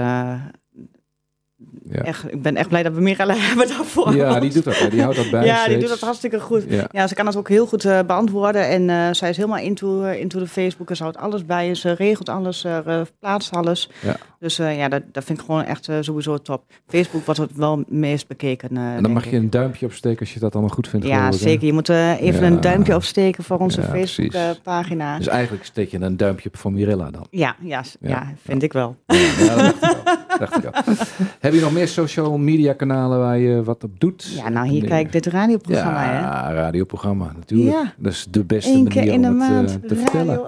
Ja, 1.90 2.02
echt... 2.02 2.32
Ik 2.32 2.42
ben 2.42 2.56
echt 2.56 2.68
blij 2.68 2.82
dat 2.82 2.92
we 2.94 3.00
Mirella 3.00 3.34
hebben 3.48 3.68
daarvoor. 3.68 4.14
ja 4.14 4.40
die 4.40 4.52
doet 4.52 4.64
dat. 4.64 4.78
hè. 4.78 4.88
Die 4.88 5.02
houdt 5.02 5.16
dat 5.16 5.30
bij 5.30 5.44
Ja, 5.44 5.66
die 5.68 5.78
doet 5.78 5.88
dat 5.88 6.00
hartstikke 6.00 6.40
goed. 6.40 6.64
Ja. 6.68 6.86
Ja, 6.90 7.06
ze 7.06 7.14
kan 7.14 7.24
dat 7.24 7.36
ook 7.36 7.48
heel 7.48 7.66
goed 7.66 7.84
eh, 7.84 7.98
beantwoorden. 8.06 8.68
En 8.68 8.90
eh, 8.90 9.08
zij 9.12 9.28
is 9.30 9.36
helemaal 9.36 9.58
into, 9.58 10.02
eh, 10.02 10.20
into 10.20 10.38
de 10.38 10.46
Facebook. 10.46 10.90
En 10.90 10.96
ze 10.96 11.02
houdt 11.02 11.18
alles 11.18 11.44
bij. 11.46 11.68
En 11.68 11.76
ze 11.76 11.92
regelt 11.92 12.28
alles, 12.28 12.64
eh, 12.64 13.00
plaatst 13.20 13.52
alles. 13.54 13.90
Ja. 14.02 14.16
Dus 14.38 14.56
ja, 14.56 14.88
dat, 14.88 15.02
dat 15.12 15.24
vind 15.24 15.38
ik 15.38 15.44
gewoon 15.44 15.64
echt 15.64 15.88
sowieso 16.00 16.38
top. 16.38 16.64
Facebook 16.86 17.24
wordt 17.24 17.40
het 17.40 17.50
wel 17.56 17.78
het 17.78 17.90
meest 17.90 18.26
bekeken. 18.28 18.76
En 18.76 19.02
dan 19.02 19.12
mag 19.12 19.30
je 19.30 19.36
een 19.36 19.50
duimpje 19.50 19.86
opsteken 19.86 20.20
als 20.20 20.34
je 20.34 20.40
dat 20.40 20.52
allemaal 20.52 20.74
goed 20.74 20.88
vindt. 20.88 21.06
Ja, 21.06 21.32
zeker. 21.32 21.66
Je 21.66 21.72
moet 21.72 21.88
even 21.88 22.40
Ja. 22.40 22.46
een 22.46 22.60
duimpje 22.60 22.94
opsteken 22.94 23.44
voor 23.44 23.58
onze. 23.58 23.82
Facebook-pagina. 23.82 25.16
Dus 25.18 25.26
eigenlijk 25.26 25.64
steek 25.64 25.90
je 25.90 26.00
een 26.00 26.16
duimpje 26.16 26.48
op 26.48 26.56
voor 26.56 26.72
Mirella 26.72 27.10
dan. 27.10 27.26
ja, 27.30 27.56
ja, 27.60 27.82
Ja. 28.00 28.32
vind 28.44 28.62
ik 28.62 28.72
wel. 28.72 28.96
Ja, 29.06 29.16
ja, 29.38 29.56
dat 29.56 29.74
dacht 29.80 29.92
ik 29.92 29.94
al. 30.04 30.32
Dacht 30.38 30.56
ik 30.56 30.64
al. 30.64 30.72
Heb 31.40 31.52
je 31.52 31.60
nog 31.60 31.72
meer 31.74 31.88
social 31.88 32.38
media 32.38 32.72
kanalen 32.72 33.18
waar 33.18 33.38
je 33.38 33.62
wat 33.62 33.84
op 33.84 34.00
doet? 34.00 34.32
Ja, 34.36 34.48
nou 34.48 34.68
hier 34.68 34.84
kijk 34.84 35.12
dit 35.12 35.26
radioprogramma. 35.26 36.04
hè. 36.04 36.18
Ja, 36.20 36.52
radioprogramma 36.52 37.32
natuurlijk. 37.36 37.70
Ja. 37.70 37.92
Dat 37.96 38.12
is 38.12 38.26
de 38.30 38.44
beste 38.44 38.72
Eén 38.72 38.88
keer 38.88 38.96
manier 38.96 39.12
in 39.12 39.22
de 39.22 39.28
om 39.28 39.40
het 39.40 39.50
maand 39.50 39.70
eh, 39.82 39.88
te 39.88 39.96
vertellen. 39.96 40.40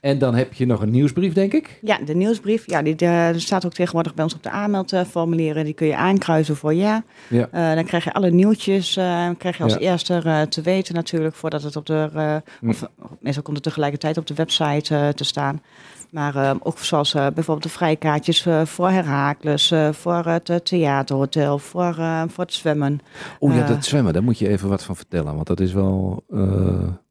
En 0.00 0.18
dan 0.18 0.34
heb 0.34 0.52
je 0.54 0.66
nog 0.66 0.80
een 0.80 0.90
nieuwsbrief, 0.90 1.32
denk 1.32 1.52
ik. 1.52 1.78
Ja, 1.82 1.98
de 2.04 2.14
nieuwsbrief. 2.14 2.62
Ja, 2.66 2.82
die 2.82 2.96
eh, 2.96 3.28
staat 3.36 3.66
ook 3.66 3.72
tegenwoordig 3.72 4.14
bij 4.14 4.24
ons 4.24 4.34
op 4.34 4.42
de 4.42 4.50
aanmeldformulieren. 4.50 5.64
Die 5.64 5.74
kun 5.74 5.86
je 5.86 5.96
aankruisen 5.96 6.56
voor 6.56 6.74
ja. 6.74 7.02
Ja. 7.28 7.48
Eh, 7.52 7.74
dan 7.74 7.84
krijg 7.84 8.04
je 8.04 8.12
alle 8.12 8.30
nieuwtjes 8.30 8.96
eh, 8.96 9.28
krijg 9.38 9.56
je 9.56 9.62
als 9.62 9.72
Ja. 9.72 9.78
eerste 9.78 10.46
te 10.48 10.62
weten 10.62 10.94
natuurlijk. 10.94 11.34
Voordat 11.34 11.62
het 11.62 11.76
op 11.76 11.86
de... 11.86 12.42
of, 12.66 12.88
meestal 13.20 13.42
komt 13.42 13.56
het 13.56 13.64
tegelijkertijd 13.64 14.16
op 14.16 14.26
de 14.26 14.34
website 14.34 15.12
te 15.14 15.24
staan. 15.24 15.62
Maar 16.10 16.36
eh, 16.36 16.54
ook 16.62 16.78
zoals 16.78 17.14
eh, 17.14 17.26
bijvoorbeeld 17.34 17.62
de 17.62 17.68
vrijkaartjes 17.68 18.46
eh, 18.46 18.64
voor 18.64 18.90
Herakles, 18.90 19.70
eh, 19.70 19.92
voor 19.92 20.24
het 20.24 20.60
theaterhotel, 20.64 21.58
voor, 21.58 21.94
voor 22.28 22.44
het 22.44 22.52
zwemmen. 22.52 23.00
Oeh 23.40 23.56
ja, 23.56 23.66
dat 23.66 23.84
zwemmen, 23.84 24.12
daar 24.12 24.22
moet 24.22 24.38
je 24.38 24.48
even 24.48 24.68
wat 24.68 24.84
van 24.84 24.96
vertellen. 24.96 25.34
Want 25.34 25.46
dat 25.46 25.60
is 25.60 25.72
wel 25.72 26.24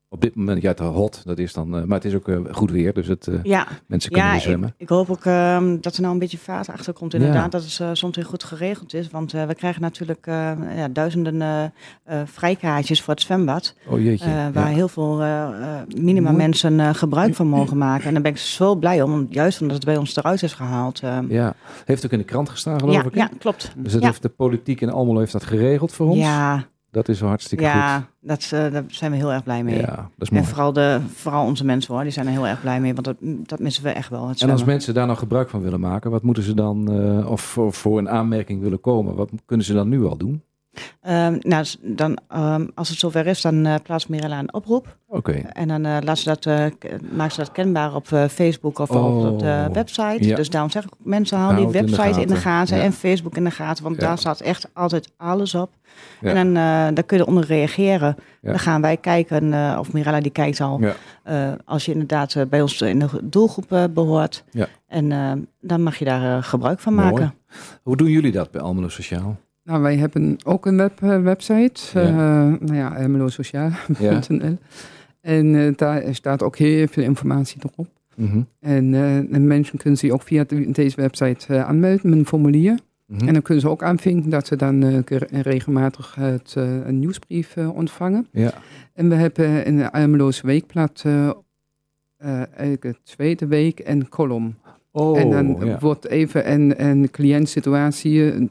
op 0.09 0.21
dit 0.21 0.35
moment, 0.35 0.61
ja, 0.61 0.69
het 0.69 0.79
hot. 0.79 1.21
Dat 1.25 1.37
is 1.37 1.53
dan, 1.53 1.75
eh, 1.77 1.83
maar 1.83 1.97
het 1.97 2.05
is 2.05 2.13
ook 2.15 2.27
eh, 2.27 2.37
goed 2.51 2.71
weer, 2.71 2.93
dus 2.93 3.07
het, 3.07 3.27
eh, 3.27 3.39
Ja, 3.43 3.67
mensen 3.87 4.11
kunnen 4.11 4.27
ja 4.29 4.35
weer 4.35 4.41
ik, 4.41 4.47
zwemmen. 4.47 4.73
ik 4.77 4.89
hoop 4.89 5.09
ook 5.09 5.25
ehm, 5.25 5.77
dat 5.81 5.95
er 5.95 6.01
nou 6.01 6.13
een 6.13 6.19
beetje 6.19 6.37
vaart 6.37 6.69
achter 6.69 6.93
komt. 6.93 7.13
Inderdaad, 7.13 7.43
Ja. 7.43 7.49
dat 7.49 7.63
het 7.63 7.79
uh, 7.81 7.89
soms 7.93 8.15
weer 8.15 8.25
goed 8.25 8.43
geregeld 8.43 8.93
is. 8.93 9.09
Want 9.09 9.31
we 9.31 9.55
krijgen 9.57 9.81
natuurlijk 9.81 10.25
ja, 10.75 10.87
duizenden 10.91 11.73
vrijkaartjes 12.25 13.01
voor 13.01 13.13
het 13.13 13.23
zwembad. 13.23 13.75
Oh 13.87 14.01
jeetje. 14.01 14.49
waar 14.53 14.67
heel 14.67 14.87
veel 14.87 15.15
minima 15.97 16.31
mensen 16.31 16.95
gebruik 16.95 17.35
van 17.35 17.47
mogen 17.47 17.77
maken. 17.77 18.05
En 18.07 18.13
daar 18.13 18.21
ben 18.21 18.31
ik 18.31 18.37
zo 18.37 18.75
blij 18.75 19.01
om, 19.01 19.27
juist 19.29 19.61
omdat 19.61 19.75
het 19.75 19.85
bij 19.85 19.97
ons 19.97 20.15
eruit 20.15 20.43
is 20.43 20.53
gehaald. 20.53 20.99
eh. 20.99 21.19
ja, 21.27 21.53
heeft 21.85 22.05
ook 22.05 22.11
in 22.11 22.17
de 22.17 22.23
krant 22.23 22.49
gestaan 22.49 22.79
geloof 22.79 23.03
ik. 23.03 23.15
ja, 23.15 23.29
klopt. 23.39 23.71
Dus 23.77 23.93
dat 23.93 24.03
heeft 24.03 24.21
de 24.21 24.29
politiek 24.29 24.81
in 24.81 24.89
Almelo 24.91 25.19
heeft 25.19 25.31
dat 25.31 25.43
geregeld 25.43 25.93
voor 25.93 26.07
ons. 26.07 26.17
Ja, 26.19 26.65
Dat 26.97 27.09
is 27.09 27.19
wel 27.19 27.29
hartstikke 27.29 27.63
ja 27.63 28.07
dat, 28.27 28.37
is, 28.39 28.51
eh, 28.51 28.71
daar 28.71 28.83
zijn 28.87 29.11
we 29.11 29.17
heel 29.17 29.33
erg 29.33 29.43
blij 29.43 29.55
goed. 29.61 29.65
mee. 29.65 29.79
Ja, 29.79 30.09
dat 30.15 30.31
is 30.31 30.37
En 30.37 30.45
vooral, 30.45 30.73
de, 30.73 30.99
vooral 31.15 31.45
onze 31.45 31.65
mensen 31.65 31.93
hoor, 31.93 32.03
die 32.03 32.11
zijn 32.11 32.25
er 32.25 32.31
heel 32.31 32.47
erg 32.47 32.61
blij 32.61 32.81
mee. 32.81 32.93
Want 32.93 33.05
dat, 33.05 33.15
dat 33.21 33.59
missen 33.59 33.83
we 33.83 33.89
echt 33.89 34.09
wel. 34.09 34.27
Het 34.27 34.41
En 34.41 34.49
als 34.49 34.63
mensen 34.63 34.93
daar 34.93 35.05
nou 35.05 35.17
gebruik 35.17 35.49
van 35.49 35.61
willen 35.61 35.79
maken, 35.79 36.11
wat 36.11 36.23
moeten 36.23 36.43
ze 36.43 36.53
dan, 36.53 36.91
eh, 36.91 37.31
of 37.31 37.41
voor, 37.41 37.73
voor 37.73 37.97
een 37.97 38.09
aanmerking 38.09 38.61
willen 38.61 38.81
komen, 38.81 39.15
wat 39.15 39.29
kunnen 39.45 39.65
ze 39.65 39.73
dan 39.73 39.89
nu 39.89 40.05
al 40.05 40.17
doen? 40.17 40.41
Ehm, 41.01 41.37
nou, 41.41 41.65
dan, 41.81 42.17
ehm, 42.29 42.65
als 42.75 42.89
het 42.89 42.99
zover 42.99 43.27
is, 43.27 43.41
dan 43.41 43.65
eh 43.65 43.75
plaatst 43.83 44.09
Mirella 44.09 44.39
een 44.39 44.53
oproep. 44.53 44.97
Oké. 45.07 45.31
En 45.31 45.67
dan 45.67 45.85
eh 45.85 45.97
laat 46.01 46.17
ze 46.17 46.25
dat, 46.29 46.45
eh, 46.45 46.65
maakt 47.11 47.33
ze 47.33 47.39
dat 47.39 47.51
kenbaar 47.51 47.95
op 47.95 48.07
Facebook 48.29 48.79
of 48.79 48.89
op, 48.89 49.25
op 49.25 49.39
de 49.39 49.65
Oh. 49.67 49.73
website. 49.73 50.17
Ja. 50.27 50.35
Dus 50.35 50.49
daarom 50.49 50.69
zeg 50.71 50.83
ik 50.83 50.89
mensen, 50.97 51.37
Hou 51.37 51.55
die 51.55 51.65
het 51.65 51.75
in 51.75 51.85
de 51.85 51.95
website 51.95 52.21
in 52.21 52.27
de 52.27 52.35
gaten. 52.35 52.77
Ja. 52.77 52.83
en 52.83 52.93
Facebook 52.93 53.37
in 53.37 53.43
de 53.43 53.51
gaten. 53.51 53.83
Want 53.83 53.95
Ja. 53.95 54.07
daar 54.07 54.17
staat 54.17 54.39
echt 54.41 54.67
altijd 54.73 55.11
alles 55.17 55.55
op. 55.55 55.69
Ja. 56.21 56.33
En 56.33 56.35
dan 56.35 56.53
daar 56.93 57.03
kun 57.03 57.17
je 57.17 57.25
onder 57.27 57.45
reageren. 57.45 58.15
Ja. 58.41 58.49
Dan 58.49 58.59
gaan 58.59 58.81
wij 58.81 58.97
kijken, 58.97 59.79
of 59.79 59.93
Mirella 59.93 60.19
die 60.19 60.31
kijkt 60.31 60.61
al. 60.61 60.79
Ja. 60.81 61.57
als 61.65 61.85
je 61.85 61.91
inderdaad 61.91 62.35
bij 62.49 62.61
ons 62.61 62.81
in 62.81 62.99
de 62.99 63.07
doelgroep 63.23 63.71
eh, 63.71 63.83
behoort. 63.93 64.43
Ja. 64.51 64.67
En 64.87 65.09
dan 65.61 65.83
mag 65.83 65.97
je 65.99 66.05
daar 66.05 66.43
gebruik 66.43 66.79
van 66.79 66.93
Mooi. 66.93 67.11
maken. 67.11 67.33
Hoe 67.83 67.97
doen 67.97 68.09
jullie 68.09 68.31
dat 68.31 68.51
bij 68.51 68.61
Almelo 68.61 68.89
Sociaal? 68.89 69.37
Nou, 69.67 69.81
wij 69.81 69.95
hebben 69.97 70.37
ook 70.45 70.65
een 70.65 70.77
web, 70.77 71.01
eh, 71.01 71.21
website. 71.21 71.81
Ja. 71.93 72.01
eh, 72.01 72.59
nou 72.67 72.75
ja. 72.75 72.95
En 75.21 75.55
eh, 75.55 75.73
daar 75.75 76.15
staat 76.15 76.43
ook 76.43 76.57
heel 76.57 76.87
veel 76.87 77.03
informatie 77.03 77.61
erop. 77.73 77.87
Mhm. 78.15 78.41
En, 78.59 78.93
en 79.31 79.47
mensen 79.47 79.77
kunnen 79.77 79.99
zich 79.99 80.11
ook 80.11 80.21
via 80.21 80.43
de- 80.47 80.71
deze 80.71 80.95
website 80.95 81.63
aanmelden 81.63 82.09
met 82.09 82.19
een 82.19 82.25
formulier. 82.25 82.77
Mhm. 83.05 83.27
En 83.27 83.33
dan 83.33 83.41
kunnen 83.41 83.63
ze 83.63 83.69
ook 83.69 83.83
aanvinken 83.83 84.29
dat 84.29 84.47
ze 84.47 84.55
dan 84.55 85.01
ke- 85.03 85.27
regelmatig 85.31 86.15
het, 86.15 86.53
een 86.85 86.99
nieuwsbrief 86.99 87.57
ontvangen. 87.57 88.27
Ja. 88.31 88.53
En 88.93 89.09
we 89.09 89.15
hebben 89.15 89.65
in 89.65 89.77
de 89.77 89.91
Almeloos 89.91 90.41
Weekblad 90.41 91.03
elke 92.55 92.95
tweede 93.03 93.47
week 93.47 93.81
een 93.83 94.09
column. 94.09 94.55
Oh, 94.91 95.19
en 95.19 95.29
dan 95.29 95.57
ja. 95.65 95.79
wordt 95.79 96.07
even 96.07 96.51
een, 96.51 96.83
een 96.85 97.11
cliëntsituatie 97.11 98.49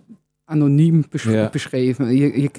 anoniem 0.49 1.05
besch- 1.11 1.30
Ja. 1.32 1.49
beschreven. 1.53 2.16
Je, 2.16 2.40
je, 2.42 2.51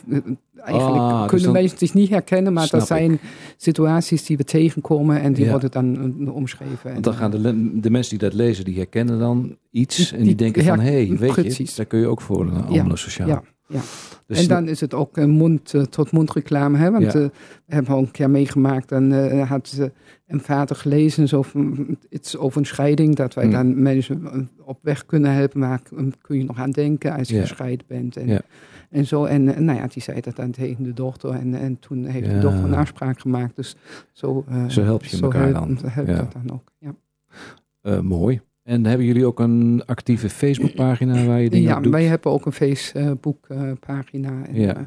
eigenlijk 0.55 0.97
Ah, 1.01 1.19
dus 1.21 1.29
kunnen 1.29 1.45
dan- 1.45 1.53
mensen 1.61 1.77
zich 1.77 1.93
niet 1.93 2.09
herkennen, 2.09 2.53
maar 2.53 2.67
dat 2.69 2.87
zijn 2.87 3.19
situaties 3.57 4.25
die 4.25 4.37
we 4.37 4.43
tegenkomen 4.43 5.21
en 5.21 5.33
die 5.33 5.43
Ja. 5.45 5.51
worden 5.51 5.71
dan 5.71 6.15
eh, 6.27 6.35
omschreven. 6.35 6.91
Want 6.91 7.03
dan 7.03 7.13
En, 7.13 7.19
gaan 7.19 7.31
de, 7.31 7.79
de 7.79 7.89
mensen 7.89 8.17
die 8.19 8.29
dat 8.29 8.37
lezen, 8.37 8.65
die 8.65 8.75
herkennen 8.75 9.19
dan 9.19 9.55
iets. 9.71 9.95
Die- 9.95 10.07
en 10.11 10.17
die 10.17 10.25
die- 10.25 10.35
denken 10.35 10.63
ja, 10.63 10.75
van, 10.75 10.79
hé, 10.79 11.05
hey, 11.07 11.17
weet 11.17 11.55
je, 11.57 11.65
daar 11.75 11.85
kun 11.85 11.99
je 11.99 12.07
ook 12.07 12.21
voor 12.21 12.41
een 12.41 12.63
Almelo 12.65 12.95
Sociaal. 12.95 13.27
ja, 13.27 13.43
ja. 13.67 13.79
Dus 14.27 14.41
en 14.41 14.47
dan 14.47 14.67
is 14.67 14.79
het 14.81 14.93
ook 14.93 15.17
een 15.17 15.29
mond-tot-mond 15.29 16.31
reclame. 16.33 16.77
Hè? 16.77 16.91
Want 16.91 17.03
Ja. 17.03 17.09
eh, 17.19 17.25
we 17.65 17.73
hebben 17.73 17.93
al 17.93 17.99
een 17.99 18.11
keer 18.11 18.29
meegemaakt. 18.29 18.89
Dan 18.89 19.11
eh, 19.11 19.49
had 19.49 19.89
gelezen 20.67 21.27
zo 21.27 21.41
van, 21.41 21.97
iets 22.09 22.37
over 22.37 22.59
een 22.59 22.65
scheiding. 22.65 23.15
Dat 23.15 23.33
wij 23.33 23.45
Mm. 23.45 23.51
dan 23.51 23.81
mensen 23.81 24.49
op 24.63 24.79
weg 24.81 25.05
kunnen 25.05 25.33
helpen. 25.33 25.59
Maar 25.59 25.81
kun 26.21 26.37
je 26.37 26.43
nog 26.43 26.57
aan 26.59 26.71
denken 26.71 27.13
als 27.17 27.27
je 27.29 27.35
Ja. 27.35 27.41
gescheiden 27.41 27.85
bent. 27.87 28.17
En, 28.17 28.27
Ja. 28.27 28.41
en 28.89 29.05
zo. 29.05 29.23
En 29.25 29.43
nou 29.43 29.79
ja, 29.79 29.87
die 29.87 30.01
zei 30.01 30.21
dat 30.21 30.35
dan 30.35 30.51
tegen 30.51 30.83
de 30.83 30.93
dochter. 30.93 31.29
En, 31.29 31.53
en 31.55 31.79
toen 31.79 32.05
heeft 32.05 32.25
Ja. 32.27 32.33
de 32.33 32.39
dochter 32.39 32.63
een 32.63 32.73
afspraak 32.73 33.19
gemaakt. 33.19 33.55
Dus 33.55 33.75
zo, 34.11 34.43
eh, 34.49 34.67
Zo 34.69 34.83
help 34.83 35.03
je 35.05 35.21
elkaar 35.21 35.53
dan. 35.53 35.77
helpt 35.85 36.09
Ja. 36.09 36.15
dat 36.15 36.31
dan 36.33 36.51
ook. 36.51 36.71
Ja, 36.79 36.95
eh, 37.81 37.99
mooi. 37.99 38.41
En 38.63 38.85
hebben 38.85 39.05
jullie 39.07 39.25
ook 39.25 39.39
een 39.39 39.83
actieve 39.85 40.29
Facebookpagina 40.29 41.25
waar 41.25 41.41
je 41.41 41.49
dingen 41.49 41.69
ja 41.69 41.77
op 41.77 41.83
doet? 41.83 41.91
wij 41.91 42.05
hebben 42.05 42.31
ook 42.31 42.45
een 42.45 42.51
Facebook-pagina. 42.51 44.45
en, 44.45 44.55
Ja. 44.61 44.75
eh, 44.75 44.81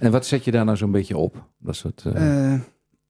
En 0.00 0.10
wat 0.10 0.26
zet 0.26 0.44
je 0.44 0.50
daar 0.50 0.64
nou 0.64 0.76
zo'n 0.76 0.90
beetje 0.90 1.16
op? 1.16 1.44
Dat 1.58 1.76
eh, 2.14 2.54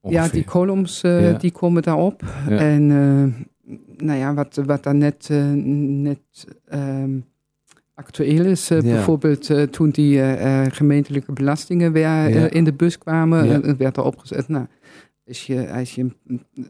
ongeveer. 0.00 0.24
Ja, 0.24 0.28
die 0.28 0.44
columns 0.44 1.02
eh, 1.02 1.30
Ja. 1.30 1.38
die 1.38 1.50
komen 1.52 1.82
daarop. 1.82 2.22
Ja. 2.48 2.56
En 2.58 2.90
eh, 2.90 3.76
nou 4.06 4.18
ja, 4.18 4.34
wat, 4.34 4.60
wat 4.66 4.82
daar 4.82 4.94
net, 4.94 5.28
eh, 5.30 5.52
net 5.52 6.46
ehm, 6.68 7.18
actueel 7.94 8.44
is. 8.44 8.68
Ja. 8.68 8.80
Bijvoorbeeld 8.80 9.72
toen 9.72 9.90
die 9.90 10.20
gemeentelijke 10.70 11.32
belastingen 11.32 11.92
weer 11.92 12.02
Ja. 12.28 12.50
in 12.50 12.64
de 12.64 12.72
bus 12.72 12.98
kwamen, 12.98 13.46
Ja. 13.46 13.76
werd 13.76 13.96
er 13.96 14.02
opgezet. 14.04 14.48
Nou, 14.48 14.66
als 15.26 15.46
je, 15.46 15.70
als 15.72 15.94
je, 15.94 16.10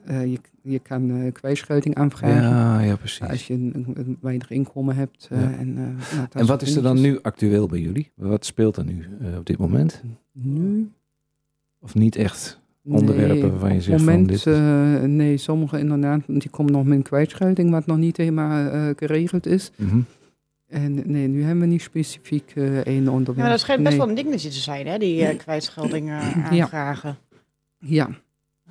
je, 0.07 0.39
je 0.63 0.79
kan 0.79 1.31
kwijtschelting 1.33 1.95
aanvragen. 1.95 2.43
Ja, 2.43 2.81
ja, 2.81 2.97
precies. 2.97 3.29
Als 3.29 3.47
je 3.47 3.55
een, 3.55 4.19
weinig 4.21 4.51
inkomen 4.51 4.97
hebt. 4.97 5.29
en, 5.31 5.75
nou, 5.75 6.27
En 6.33 6.47
wat 6.47 6.63
is 6.63 6.77
er 6.77 6.83
dan 6.83 7.01
nu 7.01 7.19
actueel 7.23 7.67
bij 7.67 7.81
jullie? 7.81 8.11
Wat 8.15 8.45
speelt 8.45 8.77
er 8.77 8.85
nu 8.85 9.07
op 9.39 9.47
dit 9.47 9.59
moment? 9.59 10.03
Nu? 10.33 10.91
Of 11.81 11.95
niet 11.95 12.17
echt 12.17 12.61
onderwerpen 12.85 13.39
Nee, 13.39 13.51
waarvan 13.51 13.69
je 13.71 13.77
op 13.77 13.83
zegt 13.83 14.03
van 14.03 14.13
moment, 14.13 14.29
dit 14.29 14.47
eh, 14.47 15.01
nee, 15.03 15.37
sommige 15.37 15.79
inderdaad, 15.79 16.21
die 16.27 16.51
komen 16.51 16.73
nog 16.73 16.85
met 16.85 16.97
een 16.97 17.03
kwijtschelding, 17.03 17.71
wat 17.71 17.87
nog 17.87 17.97
niet 17.97 18.17
helemaal 18.17 18.71
eh, 18.71 18.83
geregeld 18.97 19.47
is. 19.47 19.71
Mhm. 19.77 20.01
En 20.69 21.03
nee, 21.05 21.27
nu 21.29 21.43
hebben 21.43 21.61
we 21.61 21.67
niet 21.67 21.83
specifiek 21.83 22.53
eh 22.55 22.77
één 22.79 23.09
onderwerp. 23.09 23.37
Ja, 23.37 23.43
maar 23.43 23.51
dat 23.51 23.61
schijnt 23.61 23.83
best 23.83 23.97
Nee. 23.97 24.07
wel 24.07 24.17
een 24.17 24.25
dingetje 24.25 24.49
te 24.49 24.59
zijn, 24.59 24.87
hè? 24.87 24.99
Die 24.99 25.25
eh 25.25 25.39
kwijtschelding 25.39 26.09
eh, 26.09 26.51
aanvragen. 26.61 27.17
Ja, 27.79 28.09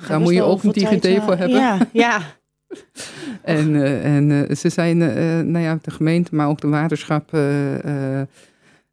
daar 0.08 0.20
moet 0.20 0.34
je 0.34 0.43
ook 0.43 0.64
een 0.64 0.72
DigiD 0.72 1.05
eh, 1.05 1.24
voor 1.24 1.36
hebben. 1.36 1.58
Ja, 1.60 1.88
ja. 1.93 2.22
En, 3.41 3.76
eh, 3.76 4.16
en 4.16 4.58
ze 4.58 4.70
zijn, 4.70 5.01
eh, 5.01 5.39
nou 5.39 5.60
ja, 5.60 5.80
de 5.82 5.91
gemeente, 5.91 6.36
maar 6.36 6.47
ook 6.47 6.62
de 6.62 6.68
waterschap, 6.68 7.32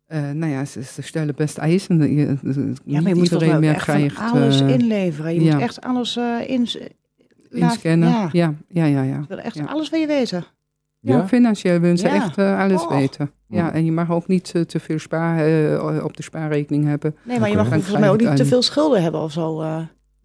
eh, 0.07 0.19
eh, 0.19 0.31
eh, 0.31 0.37
nou 0.37 0.53
ja, 0.53 0.65
ze, 0.65 0.83
ze 0.83 1.03
stellen 1.03 1.35
best 1.35 1.59
eisen. 1.59 2.15
Je, 2.15 2.25
ja, 2.27 2.33
niet 2.85 3.01
maar 3.03 3.09
je 3.09 3.15
moet 3.15 3.29
wel 3.29 3.59
meer 3.61 3.75
echt 3.75 3.85
van 3.85 3.95
krijgt. 3.95 4.19
alles 4.19 4.61
eh, 4.61 4.69
inleveren. 4.69 5.35
Je 5.35 5.43
ja. 5.45 5.53
moet 5.55 5.63
echt 5.63 5.81
alles 5.81 6.17
eh 6.17 6.51
inscannen. 7.51 8.09
Ja, 8.09 8.29
Ja, 8.33 8.55
ja, 8.69 8.85
ja. 8.87 9.03
ja. 9.03 9.19
je 9.21 9.27
wil 9.29 9.39
echt 9.39 9.55
Ja. 9.57 9.65
alles 9.65 9.89
je 9.89 10.07
weten. 10.07 10.45
Ja, 11.01 11.17
Ja? 11.17 11.29
financieel 11.29 11.79
willen 11.81 11.99
ze 11.99 12.07
Ja. 12.09 12.15
echt 12.15 12.39
eh, 12.39 12.59
alles 12.59 12.83
Oh. 12.83 12.89
weten. 12.91 13.31
Ja, 13.49 13.73
en 13.73 13.85
je 13.85 13.93
mag 13.93 14.11
ook 14.11 14.27
niet 14.27 14.53
eh, 14.55 14.63
te 14.63 14.81
veel 14.81 14.99
spaar, 14.99 15.39
eh, 15.47 16.05
op 16.05 16.17
de 16.17 16.23
spaarrekening 16.23 16.85
hebben. 16.87 17.17
Nee, 17.23 17.39
maar 17.41 17.49
je 17.51 17.57
mag 17.57 17.69
Dan 17.69 17.75
volgens 17.83 17.99
mij 18.01 18.11
ook 18.11 18.21
niet 18.21 18.37
te 18.37 18.45
veel 18.45 18.63
schulden 18.63 19.03
hebben 19.03 19.21
of 19.21 19.33
zo. 19.33 19.61
eh. 19.61 19.81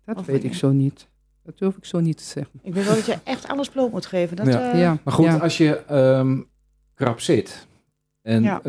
Dat 0.05 0.17
Of 0.17 0.25
weet 0.25 0.43
ik 0.43 0.53
zo 0.53 0.71
niet. 0.71 1.07
Dat 1.43 1.57
durf 1.57 1.77
ik 1.77 1.85
zo 1.85 1.99
niet 1.99 2.17
te 2.17 2.23
zeggen. 2.23 2.59
Ik 2.63 2.73
weet 2.73 2.85
wel 2.85 2.95
dat 2.95 3.05
je 3.05 3.17
echt 3.23 3.47
alles 3.47 3.69
bloot 3.69 3.91
moet 3.91 4.05
geven. 4.05 4.35
Dat, 4.35 4.47
Ja. 4.47 4.71
eh, 4.71 4.79
ja, 4.79 4.97
Maar 5.03 5.13
goed, 5.13 5.25
ja. 5.25 5.37
als 5.37 5.57
je 5.57 5.75
ehm, 5.85 6.37
krap 6.95 7.19
zit 7.19 7.67
en 8.21 8.43
Ja. 8.43 8.61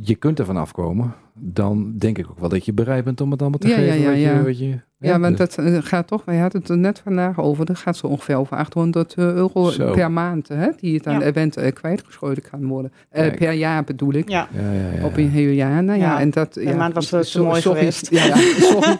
Je 0.00 0.14
kunt 0.14 0.38
ervan 0.38 0.56
afkomen, 0.56 1.14
dan 1.34 1.92
denk 1.98 2.18
ik 2.18 2.26
ook 2.30 2.38
wel 2.38 2.48
dat 2.48 2.64
je 2.64 2.72
bereid 2.72 3.04
bent 3.04 3.20
om 3.20 3.30
het 3.30 3.40
allemaal 3.40 3.58
te 3.58 3.68
Ja, 3.68 3.78
ja, 3.78 3.92
geven. 3.92 4.00
ja, 4.00 4.08
wat, 4.10 4.18
ja. 4.20 4.36
Je, 4.38 4.42
wat 4.44 4.58
je, 4.58 4.80
Ja, 4.98 5.20
want 5.20 5.36
dus- 5.36 5.54
dat 5.54 5.64
eh, 5.66 5.78
gaat 5.80 6.06
toch, 6.06 6.24
wij 6.24 6.36
hadden 6.38 6.60
het 6.60 6.70
er 6.70 6.78
net 6.78 7.00
vandaag 7.04 7.38
over, 7.40 7.64
dat 7.66 7.78
gaat 7.78 7.96
zo 7.96 8.06
ongeveer 8.06 8.36
over 8.36 8.56
800 8.56 9.14
euro 9.16 9.70
Zo. 9.70 9.92
per 9.92 10.10
maand, 10.10 10.48
hè, 10.48 10.68
die 10.80 10.94
het 10.94 11.06
aan 11.06 11.18
Ja. 11.20 11.26
event 11.26 11.56
eh, 11.56 11.72
kwijtgescholden 11.72 12.42
kan 12.50 12.66
worden. 12.66 12.92
Eh, 13.10 13.34
per 13.34 13.52
jaar 13.52 13.84
bedoel 13.84 14.12
ik. 14.12 14.28
ja. 14.28 14.48
Ja, 14.54 14.72
ja, 14.72 14.92
ja. 14.98 15.04
Op 15.04 15.16
een 15.16 15.28
heel 15.30 15.50
jaar. 15.52 15.84
Nou 15.84 15.98
ja, 15.98 16.04
Ja, 16.04 16.20
en 16.20 16.30
dat. 16.30 16.50
per 16.52 16.62
ja, 16.62 16.76
maand 16.76 16.94
was 16.94 17.10
het 17.10 17.26
so- 17.26 17.44
mooi 17.44 17.60
sorry. 17.60 17.78
geweest. 17.78 18.10
Ja, 18.10 18.24
ja, 18.24 18.36
sorry. 18.72 18.96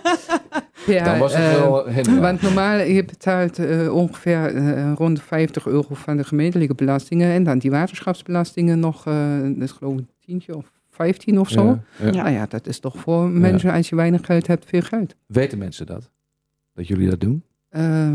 Per, 0.86 1.04
Dan 1.04 1.18
was 1.18 1.36
het 1.36 1.44
eh, 1.56 1.60
wel. 1.60 2.20
Want 2.20 2.42
normaal, 2.42 2.78
je 2.80 3.04
betaalt 3.04 3.58
eh, 3.58 3.94
ongeveer 3.94 4.54
eh, 4.54 4.92
rond 4.96 5.16
de 5.16 5.22
50 5.22 5.66
euro 5.66 5.86
van 5.94 6.16
de 6.16 6.24
gemeentelijke 6.24 6.74
belastingen. 6.74 7.30
En 7.32 7.44
dan 7.44 7.58
die 7.58 7.70
waterschapsbelastingen 7.70 8.78
nog, 8.80 9.06
eh 9.06 9.14
dat 9.42 9.62
is 9.62 9.72
geloof 9.72 9.92
ik 9.92 9.98
een 9.98 10.08
tientje 10.26 10.56
of 10.56 10.70
15 10.98 11.38
of 11.40 11.48
zo. 11.48 11.64
Ja, 11.64 11.82
ja. 12.06 12.10
Nou 12.10 12.30
ja, 12.30 12.46
dat 12.46 12.66
is 12.66 12.78
toch 12.80 12.96
voor 12.98 13.28
mensen, 13.28 13.72
als 13.72 13.88
je 13.88 13.96
weinig 13.96 14.26
geld 14.26 14.46
hebt, 14.46 14.64
veel 14.64 14.80
geld. 14.82 15.14
Weten 15.26 15.58
mensen 15.58 15.86
dat? 15.86 16.10
Dat 16.74 16.86
jullie 16.86 17.08
dat 17.10 17.20
doen? 17.20 17.42
Eh, 17.68 18.06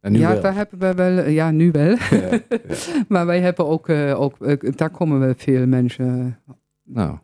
En 0.00 0.12
nu 0.12 0.18
ja, 0.18 0.32
wel. 0.32 0.40
daar 0.40 0.54
hebben 0.54 0.78
we 0.78 0.94
wel, 0.94 1.18
eh, 1.18 1.34
ja, 1.34 1.50
nu 1.50 1.70
wel. 1.70 1.96
Ja, 2.10 2.16
ja. 2.30 2.40
maar 3.08 3.26
wij 3.26 3.40
hebben 3.40 3.66
ook, 3.66 3.88
eh, 3.88 4.20
ook 4.20 4.40
eh, 4.40 4.72
daar 4.76 4.90
komen 4.90 5.18
wel 5.18 5.34
veel 5.36 5.66
mensen. 5.66 6.38
Nou, 6.82 7.18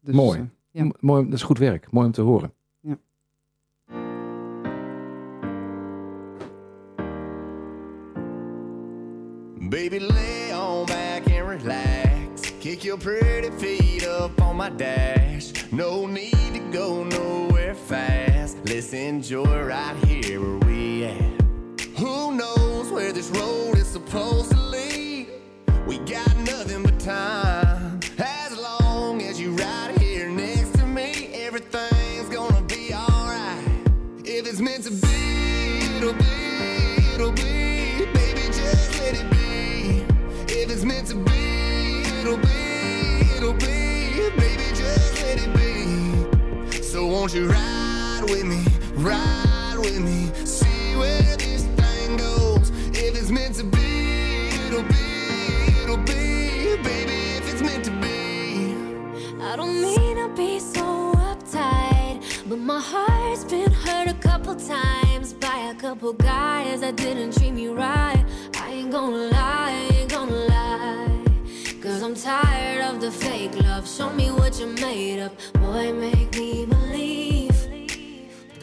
Dus, 0.00 0.14
Mooi. 0.14 0.48
Ja. 0.70 0.90
mooi, 1.00 1.24
dat 1.24 1.32
is 1.32 1.42
goed 1.42 1.58
werk. 1.58 1.90
Mooi 1.90 2.06
om 2.06 2.12
te 2.12 2.20
horen. 2.22 2.52
Ja. 2.80 2.96
Baby, 9.68 9.98
Kick 12.66 12.82
your 12.82 12.98
pretty 12.98 13.50
feet 13.50 14.04
up 14.08 14.42
on 14.42 14.56
my 14.56 14.70
dash. 14.70 15.52
No 15.70 16.04
need 16.04 16.52
to 16.52 16.58
go 16.72 17.04
nowhere 17.04 17.76
fast. 17.76 18.56
Let's 18.64 18.92
enjoy 18.92 19.62
right 19.62 19.94
here 20.04 20.40
where 20.40 20.58
we 20.68 21.04
at. 21.04 21.42
Who 21.96 22.34
knows 22.34 22.90
where 22.90 23.12
this 23.12 23.30
road 23.30 23.78
is 23.78 23.86
supposed 23.86 24.50
to 24.50 24.58
lead? 24.58 25.28
We 25.86 25.98
got 25.98 26.36
nothing 26.38 26.82
but 26.82 26.98
time. 26.98 27.65
You 47.36 47.48
ride 47.50 48.22
with 48.22 48.44
me, 48.46 48.64
ride 48.94 49.76
with 49.78 50.00
me, 50.00 50.30
see 50.46 50.96
where 50.96 51.36
this 51.36 51.64
thing 51.76 52.16
goes. 52.16 52.70
If 52.96 53.14
it's 53.14 53.30
meant 53.30 53.56
to 53.56 53.64
be, 53.64 54.48
it'll 54.66 54.82
be, 54.82 55.82
it'll 55.82 55.98
be. 55.98 56.76
Baby, 56.82 57.18
if 57.36 57.52
it's 57.52 57.60
meant 57.60 57.84
to 57.84 57.90
be. 58.00 59.42
I 59.42 59.54
don't 59.54 59.82
mean 59.82 60.16
to 60.16 60.28
be 60.34 60.58
so 60.58 61.12
uptight, 61.12 62.48
but 62.48 62.58
my 62.58 62.80
heart's 62.80 63.44
been 63.44 63.70
hurt 63.70 64.08
a 64.08 64.14
couple 64.14 64.54
times 64.54 65.34
by 65.34 65.58
a 65.70 65.74
couple 65.74 66.14
guys 66.14 66.80
that 66.80 66.96
didn't 66.96 67.36
treat 67.36 67.52
me 67.52 67.68
right. 67.68 68.24
I 68.58 68.70
ain't 68.70 68.90
gonna 68.90 69.14
lie, 69.14 69.30
I 69.30 69.72
ain't 69.72 69.88
gonna 69.88 69.92
lie. 69.92 69.95
Tired 72.26 72.82
of 72.82 73.00
the 73.00 73.12
fake 73.12 73.54
love. 73.62 73.88
Show 73.88 74.10
me 74.10 74.32
what 74.32 74.58
you're 74.58 74.66
made 74.66 75.20
of. 75.20 75.30
Boy, 75.52 75.92
make 75.92 76.34
me 76.34 76.66
believe. 76.66 77.54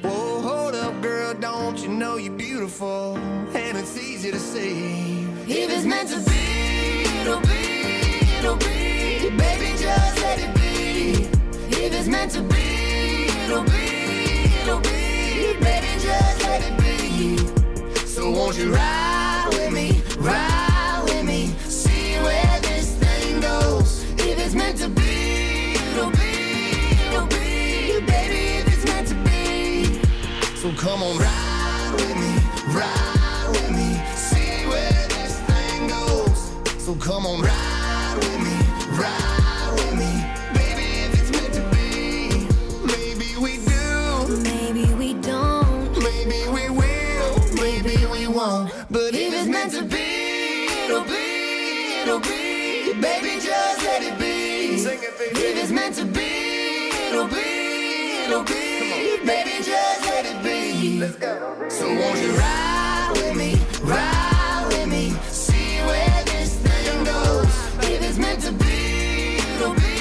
Whoa, 0.01 0.41
hold 0.41 0.75
up, 0.75 1.01
girl, 1.01 1.33
don't 1.33 1.79
you 1.81 1.87
know 1.87 2.17
you're 2.17 2.33
beautiful? 2.33 3.15
And 3.55 3.77
it's 3.77 3.97
easy 3.97 4.31
to 4.31 4.37
see. 4.37 5.23
If 5.47 5.71
it's 5.71 5.85
meant 5.85 6.09
to 6.09 6.19
be, 6.29 7.03
it'll 7.21 7.39
be, 7.39 8.19
it'll 8.37 8.57
be. 8.57 9.29
Baby, 9.29 9.77
just 9.77 10.21
let 10.21 10.39
it 10.39 10.53
be. 10.55 11.23
if 11.71 11.93
it's 11.93 12.09
meant 12.09 12.31
to 12.33 12.41
be, 12.41 13.27
It'll 13.45 13.63
be, 13.63 14.51
it'll 14.61 14.81
be. 14.81 15.53
Baby, 15.63 15.87
just 16.01 16.43
let 16.43 16.61
it 16.69 16.77
be. 16.83 17.37
So 18.07 18.29
won't 18.29 18.57
you 18.57 18.73
ride 18.73 19.47
with 19.51 19.71
me, 19.71 19.92
So 30.63 30.71
come 30.75 31.03
on, 31.03 31.17
ride 31.17 31.91
with 31.95 32.15
me, 32.15 32.37
ride 32.73 33.47
with 33.49 33.71
me, 33.71 33.99
see 34.15 34.65
where 34.65 35.07
this 35.09 35.37
thing 35.41 35.87
goes. 35.89 36.53
So 36.81 36.95
come 36.95 37.25
on, 37.25 37.41
ride 37.41 38.15
with 38.15 38.39
me, 38.39 38.55
ride 38.97 39.71
with 39.73 39.93
me, 39.99 40.23
baby, 40.53 40.87
if 41.03 41.19
it's 41.19 41.31
meant 41.31 41.53
to 41.55 41.63
be. 41.75 42.47
Maybe 42.87 43.35
we 43.41 43.57
do, 43.65 44.37
maybe 44.41 44.93
we 44.93 45.15
don't. 45.15 45.97
maybe 46.01 46.47
we 46.47 46.69
will, 46.69 47.35
maybe 47.55 48.05
we 48.05 48.27
won't. 48.29 48.71
But 48.89 49.13
if 49.13 49.33
it's 49.33 49.49
meant 49.49 49.73
to 49.73 49.83
be, 49.83 50.67
it'll 50.85 51.03
be, 51.03 52.03
it'll 52.03 52.21
be. 52.21 52.93
Baby, 53.01 53.41
just 53.41 53.83
let 53.83 54.01
it 54.01 54.17
be. 54.17 54.77
Sing 54.77 54.97
it, 55.03 55.19
baby. 55.19 55.41
If 55.41 55.57
it's 55.61 55.71
meant 55.73 55.95
to 55.95 56.05
be, 56.05 56.87
it'll 57.09 57.27
be, 57.27 58.23
it'll 58.23 58.43
be. 58.45 59.17
Baby, 59.25 59.57
just 59.57 59.67
let 59.67 59.87
it 59.87 59.87
be. 59.87 59.92
Let's 61.03 61.17
go. 61.17 61.67
So 61.67 61.85
won't 61.85 62.17
you 62.21 62.31
ride 62.31 63.11
with 63.15 63.35
me, 63.35 63.55
ride 63.83 64.65
with 64.69 64.87
me, 64.87 65.11
see 65.27 65.81
where 65.87 66.23
this 66.23 66.55
thing 66.63 67.03
goes. 67.03 67.45
If 67.91 68.01
it's 68.07 68.17
meant 68.17 68.39
to 68.43 68.53
be, 68.53 69.35
it'll 69.55 69.73
be, 69.73 69.95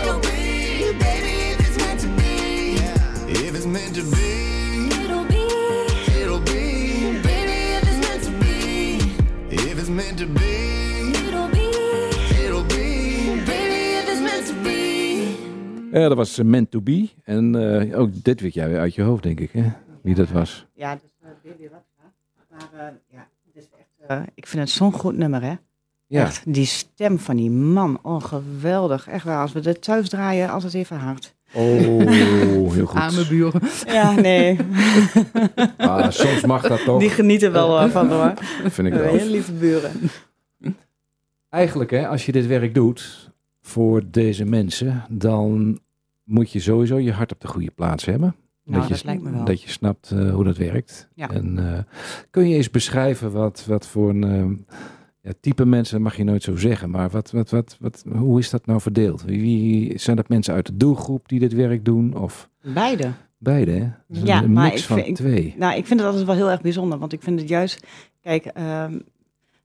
it'll 0.00 0.20
be. 0.20 0.96
Baby, 1.04 1.34
if 1.52 1.60
it's 1.68 1.76
meant 1.84 2.00
to 2.00 2.08
be, 2.16 2.76
if 3.28 3.54
it's 3.54 3.66
meant 3.66 3.94
to 3.96 4.04
be. 4.04 4.88
It'll 5.04 5.24
be, 5.26 5.44
It'll 6.22 6.40
be, 6.40 7.20
baby, 7.20 7.58
if 7.76 7.82
it's 7.90 8.00
meant 8.08 8.24
to 8.24 8.30
be. 8.40 8.96
if 9.50 9.78
it's 9.78 9.90
meant 9.90 10.18
to 10.18 10.26
be, 10.26 11.12
It'll 11.28 11.48
be, 11.48 11.68
it'll 12.42 12.64
be, 12.64 13.36
baby, 13.44 13.80
if 14.00 14.08
it's 14.08 14.20
meant 14.22 14.46
to 14.46 14.54
be. 14.64 15.36
Ja, 15.92 16.08
dat 16.08 16.16
was 16.16 16.38
eh, 16.38 16.44
Meant 16.44 16.70
to 16.70 16.80
Be. 16.80 17.08
En 17.24 17.54
eh, 17.90 17.98
ook 17.98 18.24
dit 18.24 18.40
weet 18.40 18.54
jij 18.54 18.68
weer 18.68 18.78
uit 18.78 18.94
je 18.94 19.02
hoofd, 19.02 19.22
denk 19.22 19.40
ik, 19.40 19.50
hè? 19.52 19.62
Wie 20.02 20.14
dat 20.14 20.30
was. 20.30 20.66
Ja, 20.74 20.90
het 20.90 21.02
is 21.02 21.10
uh, 21.60 21.70
Rasta. 21.70 22.12
Maar 22.50 22.86
eh, 22.86 22.94
ja, 23.08 23.28
het 23.46 23.62
is 23.62 23.68
echt, 23.78 24.10
eh, 24.10 24.22
ik 24.34 24.46
vind 24.46 24.62
het 24.62 24.70
zo'n 24.70 24.92
goed 24.92 25.16
nummer, 25.16 25.42
hè? 25.42 25.54
Ja. 26.06 26.22
Echt, 26.22 26.54
die 26.54 26.66
stem 26.66 27.18
van 27.18 27.36
die 27.36 27.50
man, 27.50 27.98
oh 28.02 28.22
geweldig. 28.22 29.08
Echt 29.08 29.24
waar, 29.24 29.40
als 29.40 29.52
we 29.52 29.60
het 29.60 29.82
thuis 29.82 30.08
draaien, 30.08 30.50
altijd 30.50 30.74
even 30.74 30.96
hard. 30.96 31.34
Oh, 31.52 32.10
heel 32.72 32.86
goed. 32.86 33.00
Arme 33.00 33.26
buren. 33.28 33.60
Ja, 33.86 34.12
nee, 34.12 34.58
Ah, 35.76 36.10
soms 36.10 36.44
mag 36.44 36.62
dat 36.62 36.84
toch, 36.84 37.00
die 37.00 37.10
genieten 37.10 37.52
wel 37.52 37.80
eh, 37.80 37.90
van 37.90 38.10
hoor. 38.10 38.32
vind 38.64 38.88
ik 38.88 38.94
wel. 38.94 39.14
Heel 39.14 39.26
lieve 39.26 39.52
buren. 39.52 39.92
Eigenlijk, 41.48 41.90
hè, 41.90 42.08
als 42.08 42.26
je 42.26 42.32
dit 42.32 42.46
werk 42.46 42.74
doet 42.74 43.30
voor 43.60 44.02
deze 44.10 44.44
mensen, 44.44 45.04
dan 45.10 45.78
moet 46.24 46.50
je 46.50 46.60
sowieso 46.60 46.98
je 46.98 47.12
hart 47.12 47.32
op 47.32 47.40
de 47.40 47.48
goede 47.48 47.70
plaats 47.70 48.04
hebben. 48.04 48.34
Nou, 48.76 48.88
je, 48.88 48.94
dat 48.94 49.04
lijkt 49.04 49.22
me 49.22 49.30
wel. 49.30 49.44
dat 49.44 49.62
je 49.62 49.68
snapt 49.70 50.10
eh, 50.10 50.30
hoe 50.34 50.44
dat 50.44 50.56
werkt. 50.56 51.08
Ja. 51.14 51.30
En 51.30 51.74
eh, 51.74 51.78
kun 52.30 52.48
je 52.48 52.56
eens 52.56 52.70
beschrijven 52.70 53.32
wat, 53.32 53.64
wat 53.66 53.86
voor 53.86 54.08
een 54.10 54.24
eh, 54.24 54.76
ja, 55.20 55.32
type 55.40 55.64
mensen, 55.64 55.94
dat 55.94 56.02
mag 56.02 56.16
je 56.16 56.24
nooit 56.24 56.42
zo 56.42 56.56
zeggen, 56.56 56.90
maar 56.90 57.10
wat, 57.10 57.30
wat, 57.30 57.50
wat, 57.50 57.76
wat, 57.80 58.04
hoe 58.16 58.38
is 58.38 58.50
dat 58.50 58.66
nou 58.66 58.80
verdeeld? 58.80 59.22
Wie, 59.22 59.98
zijn 59.98 60.16
dat 60.16 60.28
mensen 60.28 60.54
uit 60.54 60.66
de 60.66 60.76
doelgroep 60.76 61.28
die 61.28 61.38
dit 61.40 61.52
werk 61.52 61.84
doen? 61.84 62.16
Of 62.16 62.48
Beide. 62.62 63.10
beide, 63.38 63.70
hè? 63.70 63.88
Dus 64.08 64.22
Ja, 64.22 64.42
een 64.42 64.52
maar 64.52 64.64
mix 64.68 64.80
ik 64.80 64.86
van 64.86 64.98
vind- 64.98 65.16
twee. 65.16 65.54
Nou, 65.58 65.76
ik 65.76 65.86
vind 65.86 66.00
het 66.00 66.08
altijd 66.08 66.26
wel 66.26 66.36
heel 66.36 66.50
erg 66.50 66.60
bijzonder, 66.60 66.98
want 66.98 67.12
ik 67.12 67.22
vind 67.22 67.40
het 67.40 67.48
juist, 67.48 67.86
kijk, 68.20 68.44
ehm, 68.44 68.98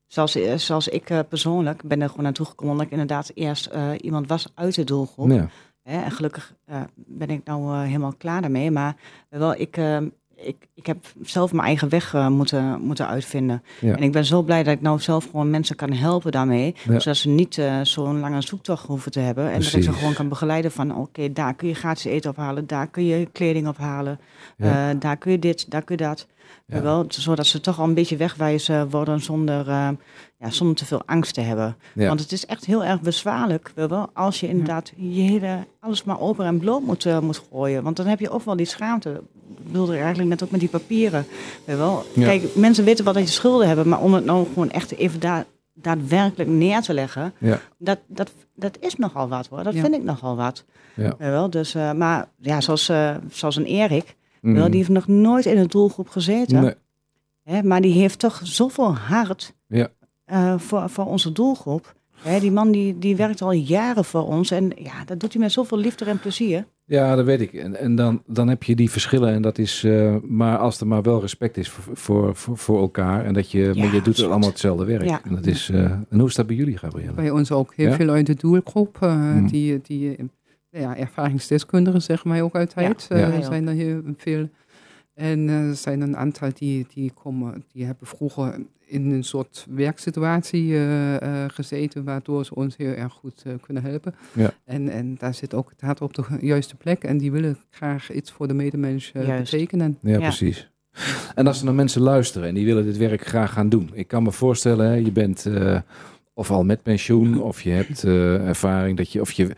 zoals, 0.07 0.35
eh, 0.35 0.55
zoals 0.57 0.87
ik 0.87 1.23
persoonlijk 1.29 1.83
ben 1.83 2.01
er 2.01 2.09
gewoon 2.09 2.23
naartoe 2.23 2.45
gekomen, 2.45 2.71
omdat 2.71 2.85
ik 2.85 2.91
inderdaad 2.91 3.31
eerst 3.33 3.69
iemand 4.01 4.27
was 4.27 4.47
uit 4.55 4.75
de 4.75 4.83
doelgroep. 4.83 5.29
Ja, 5.31 5.49
En 5.87 6.11
gelukkig 6.11 6.55
eh, 6.65 6.81
ben 6.95 7.29
ik 7.29 7.43
nou 7.43 7.73
eh, 7.73 7.81
helemaal 7.81 8.13
klaar 8.17 8.41
daarmee. 8.41 8.71
Maar 8.71 8.95
wel, 9.29 9.55
ik, 9.55 9.77
eh, 9.77 9.97
ik, 10.37 10.67
ik 10.73 10.85
heb 10.85 10.97
zelf 11.21 11.51
mijn 11.51 11.67
eigen 11.67 11.89
weg 11.89 12.13
eh, 12.13 12.27
moeten, 12.27 12.81
moeten 12.81 13.07
uitvinden. 13.07 13.63
Ja. 13.79 13.95
En 13.95 14.03
ik 14.03 14.11
ben 14.11 14.25
zo 14.25 14.41
blij 14.41 14.63
dat 14.63 14.73
ik 14.73 14.81
nou 14.81 14.99
zelf 14.99 15.25
gewoon 15.25 15.49
mensen 15.49 15.75
kan 15.75 15.91
helpen 15.91 16.31
daarmee. 16.31 16.75
Ja. 16.87 16.99
Zodat 16.99 17.17
ze 17.17 17.29
niet 17.29 17.57
eh, 17.57 17.79
zo'n 17.81 18.19
lange 18.19 18.41
zoektocht 18.41 18.85
hoeven 18.85 19.11
te 19.11 19.19
hebben. 19.19 19.51
En 19.51 19.61
dat 19.61 19.73
ik 19.73 19.83
ze 19.83 19.93
gewoon 19.93 20.13
kan 20.13 20.29
begeleiden 20.29 20.71
van... 20.71 20.95
oké, 20.95 21.33
daar 21.33 21.53
kun 21.53 21.67
je 21.67 21.73
gratis 21.73 22.05
eten 22.05 22.29
ophalen. 22.29 22.67
Daar 22.67 22.87
kun 22.87 23.05
je 23.05 23.25
kleding 23.31 23.67
ophalen. 23.67 24.19
Ja. 24.57 24.89
eh, 24.89 24.99
daar 24.99 25.17
kun 25.17 25.31
je 25.31 25.39
dit, 25.39 25.71
daar 25.71 25.83
kun 25.83 25.97
je 25.97 26.03
dat. 26.03 26.27
Ja. 26.65 26.81
Wel, 26.81 27.05
zodat 27.07 27.45
ze 27.45 27.61
toch 27.61 27.79
al 27.79 27.87
een 27.87 27.93
beetje 27.93 28.17
wegwijzen 28.17 28.89
worden 28.89 29.21
zonder, 29.21 29.65
ja, 30.37 30.49
zonder 30.49 30.75
te 30.75 30.85
veel 30.85 31.01
angst 31.05 31.33
te 31.33 31.41
hebben. 31.41 31.75
Ja. 31.93 32.07
Want 32.07 32.19
het 32.19 32.31
is 32.31 32.45
echt 32.45 32.65
heel 32.65 32.83
erg 32.83 33.01
bezwaarlijk, 33.01 33.71
wel, 33.75 34.09
als 34.13 34.39
je 34.39 34.47
inderdaad 34.47 34.91
je 34.95 35.21
hele, 35.21 35.67
alles 35.79 36.03
maar 36.03 36.19
open 36.19 36.45
en 36.45 36.59
bloot 36.59 36.81
moet, 36.81 37.21
moet 37.21 37.43
gooien. 37.51 37.83
Want 37.83 37.95
dan 37.95 38.05
heb 38.05 38.19
je 38.19 38.29
ook 38.29 38.43
wel 38.43 38.55
die 38.55 38.65
schaamte. 38.65 39.21
Ik 39.57 39.63
bedoelde 39.65 39.97
eigenlijk 39.97 40.29
net 40.29 40.43
ook 40.43 40.51
met 40.51 40.59
die 40.59 40.69
papieren. 40.69 41.25
Weet 41.65 41.77
wel. 41.77 42.03
Ja. 42.15 42.25
Kijk, 42.25 42.55
mensen 42.55 42.83
weten 42.83 43.03
wel 43.03 43.13
dat 43.13 43.23
je 43.23 43.29
schulden 43.29 43.67
hebben, 43.67 43.87
maar 43.89 44.01
om 44.01 44.13
het 44.13 44.25
nou 44.25 44.47
gewoon 44.47 44.71
echt 44.71 44.95
even 44.95 45.19
daar 45.19 45.45
daadwerkelijk 45.73 46.49
neer 46.49 46.81
te 46.81 46.93
leggen, 46.93 47.33
Ja. 47.37 47.59
dat, 47.77 47.99
dat, 48.07 48.31
dat 48.55 48.77
is 48.79 48.95
nogal 48.95 49.27
wat 49.27 49.47
hoor. 49.47 49.63
Dat 49.63 49.73
Ja. 49.73 49.81
vind 49.81 49.95
ik 49.95 50.03
nogal 50.03 50.35
wat. 50.35 50.65
Ja. 50.95 51.03
Weet 51.17 51.29
wel. 51.29 51.49
Dus, 51.49 51.75
eh, 51.75 51.91
maar 51.91 52.29
ja, 52.39 52.61
zoals, 52.61 52.89
eh, 52.89 53.15
zoals 53.31 53.55
een 53.55 53.65
Erik, 53.65 54.15
Mm. 54.41 54.53
wel, 54.53 54.65
die 54.65 54.75
heeft 54.75 54.89
nog 54.89 55.07
nooit 55.07 55.45
in 55.45 55.57
een 55.57 55.67
doelgroep 55.67 56.09
gezeten. 56.09 56.61
Nee. 56.61 56.73
Hè, 57.43 57.63
maar 57.63 57.81
die 57.81 57.93
heeft 57.93 58.19
toch 58.19 58.39
zoveel 58.43 58.95
hart 58.95 59.53
Ja. 59.67 59.87
eh, 60.25 60.53
voor, 60.57 60.89
voor 60.89 61.05
onze 61.05 61.31
doelgroep. 61.31 61.95
Hè, 62.21 62.39
die 62.39 62.51
man 62.51 62.71
die, 62.71 62.97
die 62.99 63.15
werkt 63.15 63.41
al 63.41 63.51
jaren 63.51 64.05
voor 64.05 64.27
ons. 64.27 64.51
En 64.51 64.71
ja, 64.75 65.03
dat 65.05 65.19
doet 65.19 65.33
hij 65.33 65.41
met 65.41 65.51
zoveel 65.51 65.77
liefde 65.77 66.05
en 66.05 66.19
plezier. 66.19 66.65
Ja, 66.89 67.15
dat 67.15 67.25
weet 67.25 67.41
ik. 67.41 67.53
En, 67.53 67.75
en 67.75 67.95
dan, 67.95 68.23
dan 68.25 68.47
heb 68.47 68.63
je 68.63 68.75
die 68.75 68.89
verschillen. 68.91 69.33
En 69.33 69.41
dat 69.41 69.57
is, 69.57 69.83
eh, 69.83 70.15
maar 70.23 70.57
als 70.57 70.79
er 70.79 70.87
maar 70.87 71.01
wel 71.01 71.21
respect 71.21 71.57
is 71.57 71.69
voor, 71.69 71.97
voor, 71.97 72.35
voor, 72.35 72.57
voor 72.57 72.79
elkaar. 72.79 73.25
En 73.25 73.33
dat 73.33 73.51
je, 73.51 73.71
maar 73.77 73.93
je 73.93 74.01
doet 74.01 74.23
allemaal 74.23 74.49
hetzelfde 74.49 74.85
werk. 74.85 75.03
Ja. 75.03 75.21
En, 75.23 75.35
dat 75.35 75.45
is, 75.45 75.69
eh, 75.69 75.79
en 75.83 76.05
hoe 76.19 76.27
is 76.27 76.35
dat 76.35 76.47
bij 76.47 76.55
jullie, 76.55 76.77
Gabrielle? 76.77 77.13
Bij 77.13 77.29
ons 77.29 77.51
ook 77.51 77.73
heel 77.75 77.89
Ja? 77.89 77.95
veel 77.95 78.09
uit 78.09 78.25
de 78.25 78.33
doelgroep. 78.33 78.97
eh, 79.01 79.15
Mm. 79.15 79.47
Die, 79.47 79.79
die 79.81 80.15
ja, 80.69 80.97
ervaringsdeskundigen, 80.97 82.01
zeggen 82.01 82.29
wij 82.29 82.41
ook 82.41 82.53
wij 82.53 83.37
ook. 83.37 83.43
zijn 83.43 83.67
er 83.67 83.73
heel 83.73 84.01
veel. 84.17 84.49
En 85.17 85.49
eh, 85.49 85.67
er 85.69 85.75
zijn 85.75 86.01
een 86.01 86.17
aantal 86.17 86.49
die, 86.53 86.85
die 86.93 87.11
komen, 87.11 87.63
die 87.71 87.85
hebben 87.85 88.07
vroeger 88.07 88.55
in 88.85 89.11
een 89.11 89.23
soort 89.23 89.65
werksituatie 89.69 90.77
eh, 90.77 91.45
gezeten, 91.47 92.03
waardoor 92.03 92.45
ze 92.45 92.55
ons 92.55 92.77
heel 92.77 92.93
erg 92.93 93.13
goed 93.13 93.43
kunnen 93.61 93.83
helpen. 93.83 94.15
Ja. 94.33 94.53
En, 94.65 94.89
en 94.89 95.15
daar 95.19 95.33
zit 95.33 95.53
ook 95.53 95.69
het 95.69 95.81
hart 95.81 96.01
op 96.01 96.13
de 96.13 96.23
juiste 96.41 96.75
plek 96.75 97.03
en 97.03 97.17
die 97.17 97.31
willen 97.31 97.57
graag 97.69 98.11
iets 98.11 98.31
voor 98.31 98.47
de 98.47 98.53
medemens 98.53 99.11
betekenen. 99.11 99.97
Ja, 100.01 100.11
Ja. 100.11 100.19
precies. 100.19 100.69
En 101.35 101.47
als 101.47 101.57
er 101.57 101.63
nou 101.63 101.75
mensen 101.75 102.01
luisteren 102.01 102.47
en 102.47 102.53
die 102.53 102.65
willen 102.65 102.85
dit 102.85 102.97
werk 102.97 103.27
graag 103.27 103.53
gaan 103.53 103.69
doen. 103.69 103.89
Ik 103.93 104.07
kan 104.07 104.23
me 104.23 104.31
voorstellen, 104.31 104.85
hè, 104.87 104.93
je 104.93 105.11
bent 105.11 105.45
eh, 105.45 105.79
of 106.33 106.51
al 106.51 106.63
met 106.63 106.83
pensioen, 106.83 107.41
of 107.41 107.61
je 107.61 107.69
hebt 107.69 108.03
eh, 108.03 108.47
ervaring 108.47 108.97
dat 108.97 109.11
je, 109.11 109.21
of 109.21 109.31
je, 109.31 109.51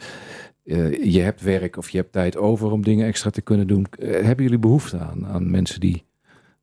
eh, 0.70 1.04
je 1.14 1.20
hebt 1.22 1.42
werk 1.42 1.78
of 1.78 1.90
je 1.90 1.98
hebt 1.98 2.12
tijd 2.12 2.38
over 2.38 2.72
om 2.72 2.84
dingen 2.84 3.08
extra 3.08 3.30
te 3.30 3.42
kunnen 3.42 3.68
doen. 3.68 3.86
Eh, 4.00 4.12
hebben 4.24 4.44
jullie 4.44 4.60
behoefte 4.60 4.98
aan, 5.00 5.26
aan 5.28 5.52
mensen 5.52 5.80
die 5.80 6.04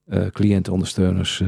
eh 0.06 0.26
cliëntenondersteuners 0.26 1.42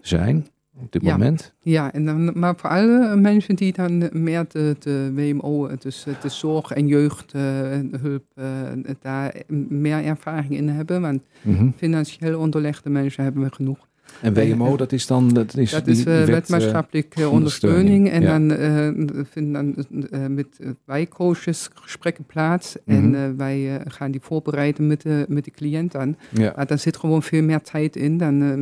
zijn 0.00 0.46
op 0.80 0.92
dit 0.92 1.02
Ja. 1.02 1.12
moment? 1.12 1.54
Ja, 1.60 1.92
en 1.92 2.04
dan, 2.04 2.38
maar 2.38 2.56
voor 2.56 2.70
alle 2.70 3.16
mensen 3.16 3.56
die 3.56 3.72
dan 3.72 4.08
meer 4.12 4.44
de, 4.48 4.76
de 4.78 5.12
WMO, 5.14 5.70
dus 5.78 6.06
de 6.22 6.28
zorg- 6.28 6.70
en 6.72 6.86
jeugdhulp, 6.86 8.24
daar 9.00 9.34
meer 9.68 10.04
ervaring 10.04 10.52
in 10.56 10.68
hebben. 10.68 11.00
Want 11.00 11.22
Mhm. 11.42 11.70
financieel 11.76 12.38
onderlegde 12.40 12.90
mensen 12.90 13.24
hebben 13.24 13.42
we 13.42 13.52
genoeg. 13.54 13.88
En 14.22 14.34
WMO, 14.34 14.76
dat 14.76 14.92
is 14.92 15.06
dan 15.06 15.28
dat 15.28 15.56
is, 15.56 15.70
Dat 15.70 15.84
die 15.84 15.94
is 15.94 16.04
eh, 16.04 16.04
wet, 16.04 16.28
wetmaatschappelijke 16.28 17.22
eh, 17.22 17.32
ondersteuning. 17.32 18.10
En 18.10 18.22
dan 18.24 18.50
eh, 18.56 19.24
vinden 19.30 19.74
dan, 19.74 19.86
eh, 20.10 20.26
met 20.26 20.46
eh, 20.60 20.68
wijkcoaches 20.84 21.68
gesprekken 21.74 22.24
plaats. 22.24 22.76
Mhm. 22.84 22.96
En 22.96 23.14
eh, 23.14 23.20
wij 23.36 23.76
eh, 23.76 23.80
gaan 23.92 24.10
die 24.10 24.20
voorbereiden 24.20 24.86
met 24.86 25.02
de, 25.02 25.24
met 25.28 25.44
de 25.44 25.50
cliënt 25.50 25.96
aan. 25.96 26.16
ja. 26.30 26.52
Maar 26.56 26.66
daar 26.66 26.78
zit 26.78 26.96
gewoon 26.96 27.22
veel 27.22 27.42
meer 27.42 27.60
tijd 27.60 27.96
in 27.96 28.18
dan 28.18 28.42
eh, 28.42 28.52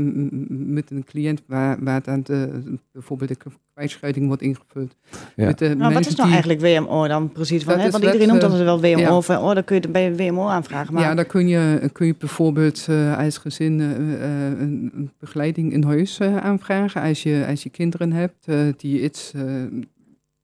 met 0.49 0.91
een 0.91 1.05
cliënt 1.05 1.43
waar, 1.47 1.85
waar 1.85 2.03
dan 2.03 2.21
de, 2.23 2.63
bijvoorbeeld 2.93 3.31
de 3.31 3.37
kwijtscheiding 3.81 4.27
wordt 4.27 4.43
ingevuld. 4.43 4.97
Ja. 5.37 5.47
Met 5.47 5.59
de 5.59 5.75
Nou, 5.75 5.93
wat 5.95 6.07
is 6.07 6.15
nou 6.15 6.29
die- 6.31 6.39
eigenlijk 6.43 6.61
WMO 6.87 7.09
dan 7.09 7.33
precies? 7.33 7.65
Hè? 7.65 7.77
Want 7.77 7.93
wet, 7.93 8.03
iedereen 8.03 8.29
noemt 8.29 8.43
eh, 8.43 8.49
dat 8.51 8.59
wel 8.59 8.81
WMO. 8.81 8.99
ja. 8.99 9.21
Van, 9.21 9.37
oh, 9.39 9.55
dan 9.55 9.65
kun 9.65 9.75
je 9.77 9.81
het 9.83 9.93
bij 9.93 10.17
WMO 10.17 10.47
aanvragen. 10.47 10.95
Maar 10.95 11.03
Ja, 11.03 11.15
dan 11.15 11.27
kun 11.27 11.49
je, 11.49 11.89
kun 11.93 12.07
je 12.07 12.15
bijvoorbeeld 12.19 12.87
eh, 12.89 13.19
als 13.19 13.39
gezin 13.39 13.81
eh, 13.81 13.91
eh, 13.91 14.61
een, 14.61 14.91
een 14.95 15.11
begeleiding 15.19 15.73
in 15.73 15.83
huis 15.85 16.19
eh, 16.19 16.37
aanvragen. 16.37 17.03
Als 17.03 17.23
je, 17.23 17.45
als 17.49 17.63
je 17.63 17.71
kinderen 17.71 18.13
hebt 18.13 18.47
eh, 18.47 18.59
die 18.77 19.03
iets 19.03 19.33
eh, 19.35 19.43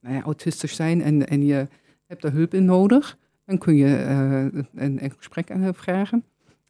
nou 0.01 0.15
ja, 0.15 0.23
autistisch 0.23 0.75
zijn 0.77 1.03
en, 1.03 1.27
en 1.29 1.45
je 1.47 1.67
hebt 2.07 2.23
daar 2.23 2.33
hulp 2.33 2.55
in 2.55 2.65
nodig, 2.65 3.17
dan 3.47 3.59
kun 3.59 3.77
je 3.77 3.97
eh, 3.97 4.61
een, 4.75 5.05
een 5.05 5.13
gesprek 5.17 5.51
aan 5.51 5.75
vragen. 5.75 6.25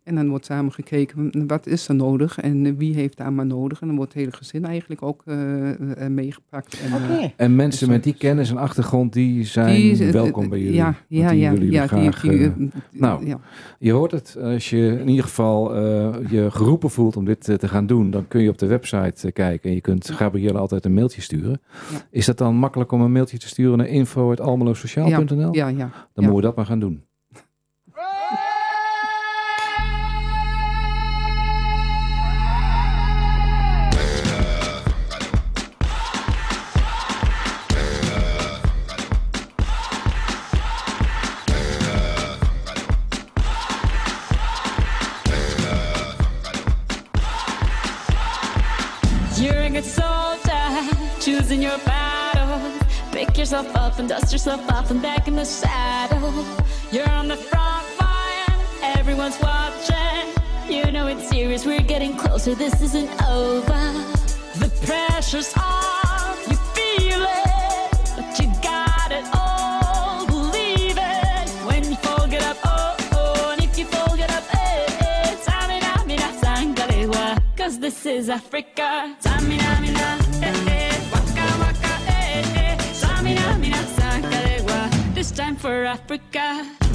En 0.07 0.15
dan 0.15 0.29
wordt 0.29 0.45
samen 0.45 0.73
gekeken 0.73 1.47
wat 1.47 1.67
is 1.67 1.89
er 1.89 1.95
nodig 1.95 2.39
en 2.41 2.67
eh, 2.67 2.73
wie 2.77 2.95
heeft 2.95 3.17
daar 3.17 3.33
maar 3.33 3.47
nodig. 3.47 3.81
En 3.81 3.87
dan 3.87 3.97
wordt 3.97 4.13
het 4.13 4.23
hele 4.23 4.37
gezin 4.37 4.65
eigenlijk 4.65 5.03
ook 5.03 5.23
eh, 5.25 6.05
eh, 6.05 6.11
meegepakt. 6.11 6.81
En, 6.81 6.95
Oké. 6.95 7.33
En 7.37 7.57
mensen 7.57 7.89
met 7.89 8.05
die 8.05 8.15
kennis 8.15 8.51
en 8.51 8.57
achtergrond, 8.57 9.13
die 9.13 9.45
zijn 9.45 9.75
die- 9.75 10.13
welkom 10.13 10.49
bij 10.49 10.59
jullie. 10.59 10.75
Ja, 10.75 10.95
ja, 11.09 11.31
ja. 11.31 11.53
jullie 11.53 11.71
ja, 11.71 11.87
graag, 11.87 12.21
die, 12.21 12.55
die, 12.55 12.71
nou, 12.93 13.27
ja. 13.27 13.41
Je 13.79 13.93
hoort 13.93 14.11
het. 14.11 14.37
Als 14.41 14.71
je 14.71 14.99
in 15.01 15.09
ieder 15.09 15.25
geval 15.25 15.77
je 16.31 16.47
geroepen 16.51 16.91
voelt 16.91 17.17
om 17.17 17.25
dit 17.25 17.45
te 17.45 17.69
gaan 17.69 17.87
doen, 17.87 18.11
dan 18.11 18.29
kun 18.29 18.43
je 18.43 18.49
op 18.49 18.59
de 18.59 18.67
website 18.67 19.33
kijken. 19.33 19.69
En 19.69 19.75
je 19.75 19.81
kunt 19.81 20.11
Gabrielle 20.11 20.59
altijd 20.59 20.85
een 20.85 20.95
mailtje 20.95 21.21
sturen. 21.21 21.61
Ja. 21.93 21.99
Is 22.11 22.27
dat 22.27 22.39
dan 22.39 22.55
makkelijk 22.55 22.93
om 22.93 23.01
een 23.01 23.13
mailtje 23.13 23.39
te 23.39 23.49
sturen 23.49 23.79
naar 23.79 23.89
info.almelosociaal.nl? 23.89 25.55
ja, 25.55 25.69
ja. 25.69 25.77
Dan 25.77 25.79
ja. 25.79 25.91
moeten 26.15 26.35
we 26.35 26.41
dat 26.41 26.57
maar 26.57 26.67
gaan 26.67 26.81
doen. 26.81 27.05
Yourself 53.57 53.77
up 53.77 53.99
and 53.99 54.09
dust 54.11 54.33
yourself 54.33 54.71
off 54.71 54.91
and 54.91 55.01
back 55.01 55.29
in 55.29 55.35
the 55.35 55.45
saddle. 55.45 56.45
You're 56.93 57.09
on 57.09 57.27
the 57.27 57.37
front 57.37 57.87
line, 57.99 58.61
everyone's 58.83 59.41
watching. 59.41 60.27
You 60.69 60.93
know 60.93 61.07
it's 61.07 61.27
serious, 61.31 61.65
we're 61.65 61.81
getting 61.81 62.15
closer, 62.19 62.55
this 62.55 62.83
isn't 62.83 63.09
over. 63.23 63.83
The 64.61 64.71
pressure's 64.85 65.55
on, 65.57 66.37
you 66.51 66.57
feel 66.77 67.23
it, 67.23 67.93
but 68.15 68.39
you 68.39 68.53
got 68.63 69.11
it 69.11 69.25
all. 69.33 70.27
Believe 70.27 70.99
it 70.99 71.49
when 71.67 71.85
you 71.85 71.97
fall, 71.97 72.29
get 72.29 72.43
up, 72.43 72.59
oh, 72.65 72.97
oh, 73.13 73.53
and 73.53 73.65
if 73.65 73.79
you 73.79 73.87
up, 73.87 74.55
eh, 74.55 74.87
eh. 75.01 75.37
This 77.79 78.07
is 78.07 78.29
Africa. 78.29 79.17
Tamina, 79.23 79.81
mina, 79.81 80.26
it's 85.29 85.37
time 85.37 85.57
for 85.57 85.85
Africa. 85.85 86.86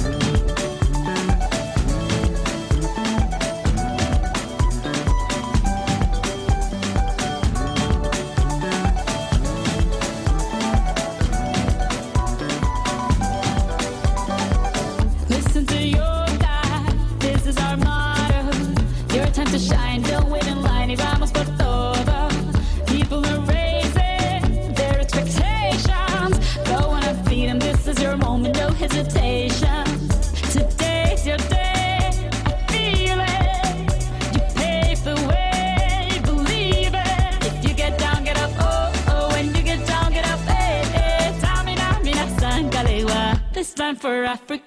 Africa. 44.32 44.61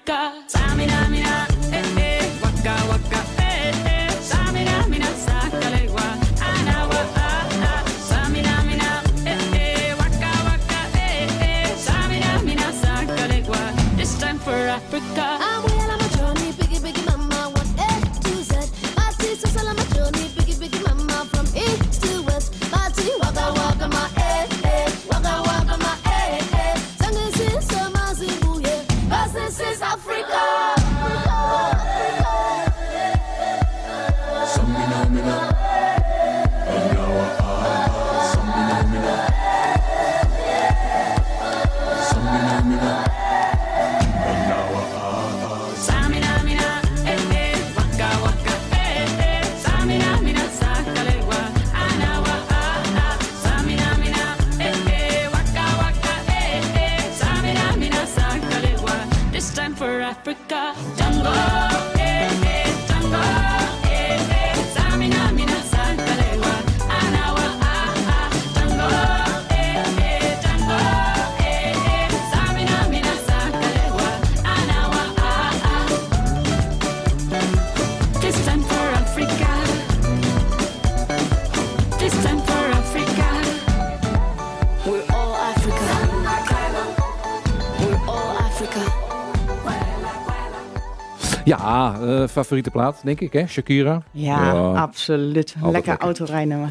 Ja, 91.46 91.98
eh, 92.00 92.26
favoriete 92.28 92.70
plaat, 92.70 93.00
denk 93.04 93.20
ik, 93.20 93.32
hè? 93.32 93.46
Shakira. 93.46 94.02
Ja, 94.10 94.44
Ja, 94.52 94.72
absoluut. 94.72 95.54
altijd 95.54 95.72
Lekker 95.72 95.90
lekker. 95.90 96.06
autorijnummer. 96.06 96.68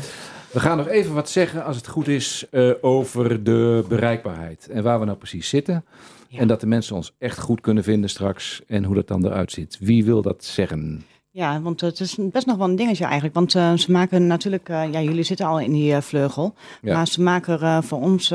We 0.52 0.60
gaan 0.60 0.78
nog 0.78 0.88
even 0.88 1.14
wat 1.14 1.30
zeggen, 1.30 1.66
als 1.66 1.76
het 1.76 1.88
goed 1.88 2.08
is, 2.08 2.46
eh, 2.52 2.70
over 2.82 3.44
de 3.44 3.86
bereikbaarheid. 3.90 4.68
En 4.72 4.84
waar 4.84 5.00
we 5.00 5.06
nou 5.06 5.18
precies 5.18 5.50
zitten. 5.50 5.86
Ja. 6.28 6.40
En 6.40 6.48
dat 6.48 6.60
de 6.60 6.68
mensen 6.68 6.96
ons 6.96 7.14
echt 7.20 7.40
goed 7.40 7.62
kunnen 7.62 7.84
vinden 7.84 8.10
straks. 8.10 8.62
En 8.68 8.84
hoe 8.84 8.96
dat 8.96 9.08
dan 9.08 9.26
eruit 9.26 9.52
ziet. 9.52 9.78
Wie 9.80 10.06
wil 10.06 10.22
dat 10.22 10.44
zeggen? 10.44 11.06
Ja, 11.38 11.62
want 11.62 11.82
het 11.82 12.00
is 12.00 12.18
best 12.20 12.46
nog 12.46 12.58
wel 12.58 12.68
een 12.70 12.76
dingetje 12.76 13.04
eigenlijk. 13.04 13.34
Want 13.36 13.56
eh, 13.56 13.74
ze 13.74 13.92
maken 13.92 14.28
natuurlijk, 14.28 14.70
eh, 14.70 14.92
ja, 14.92 15.02
jullie 15.02 15.24
zitten 15.24 15.46
al 15.46 15.60
in 15.60 15.72
die 15.72 15.94
eh, 15.96 16.02
vleugel. 16.02 16.54
Ja. 16.82 16.96
Maar 16.96 17.08
ze 17.08 17.22
maken 17.22 17.84
voor 17.84 18.02
ons, 18.02 18.28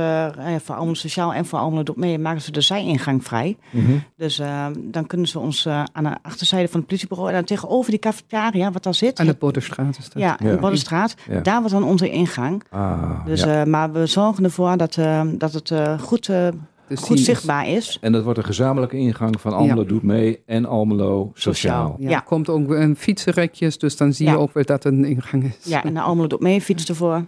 voor 0.62 0.74
Almelo 0.74 0.94
Sociaal 0.94 1.34
en 1.34 1.46
voor 1.46 1.58
Almelo 1.58 1.82
Doet 1.82 1.96
Mee, 1.96 2.18
maken 2.18 2.40
ze 2.42 2.52
de 2.52 2.60
zijingang 2.60 3.24
vrij. 3.24 3.56
Dus 4.16 4.38
eh, 4.38 4.66
dan 4.78 5.06
kunnen 5.06 5.28
ze 5.28 5.38
ons 5.38 5.66
eh, 5.66 5.82
aan 5.92 6.04
de 6.04 6.16
achterzijde 6.22 6.68
van 6.68 6.78
het 6.78 6.88
politiebureau 6.88 7.28
en 7.30 7.34
dan 7.36 7.44
tegenover 7.44 7.90
die 7.90 8.00
cafetaria, 8.00 8.70
wat 8.72 8.82
daar 8.82 8.94
zit. 8.94 9.18
Aan 9.20 9.26
de 9.26 9.34
Boddenstraat 9.38 9.98
is 9.98 10.04
dat. 10.10 10.22
ja, 10.22 10.36
Ja. 10.42 10.50
de 10.50 10.56
Boddenstraat. 10.56 11.14
Ja. 11.30 11.40
Daar 11.40 11.58
wordt 11.58 11.72
dan 11.74 11.84
onze 11.84 12.10
ingang. 12.10 12.62
Ah, 12.70 13.24
Dus, 13.26 13.42
ja. 13.42 13.60
eh, 13.60 13.66
maar 13.66 13.92
we 13.92 14.06
zorgen 14.06 14.44
ervoor 14.44 14.76
dat, 14.76 14.96
eh, 14.96 15.22
dat 15.32 15.52
het 15.52 15.70
eh, 15.70 15.98
goed, 15.98 16.28
eh, 16.28 16.48
Dus 16.90 17.00
goed 17.00 17.18
zichtbaar 17.20 17.68
is. 17.68 17.98
En 18.00 18.12
dat 18.12 18.22
wordt 18.24 18.38
een 18.38 18.44
gezamenlijke 18.44 18.96
ingang 18.96 19.40
van 19.40 19.52
Almelo 19.52 19.80
Ja. 19.82 19.86
doet 19.88 20.02
mee 20.02 20.42
en 20.46 20.66
Almelo 20.66 21.30
Sociaal. 21.34 21.54
Sociaal. 21.54 21.96
Ja, 21.98 22.08
Ja. 22.10 22.16
er 22.16 22.22
komt 22.22 22.48
ook 22.48 22.70
een 22.70 22.96
fietsenrekjes, 22.96 23.78
dus 23.78 23.96
dan 23.96 24.12
zie 24.12 24.28
je 24.28 24.36
ook 24.38 24.52
wel 24.54 24.64
dat 24.64 24.84
er 24.84 24.92
een 24.92 25.04
ingang 25.04 25.44
is. 25.44 25.64
Ja, 25.64 25.84
en 25.84 25.94
de 25.94 26.00
Almelo 26.00 26.26
Doet 26.26 26.40
Mee 26.40 26.60
fietst 26.60 26.88
ervoor. 26.88 27.26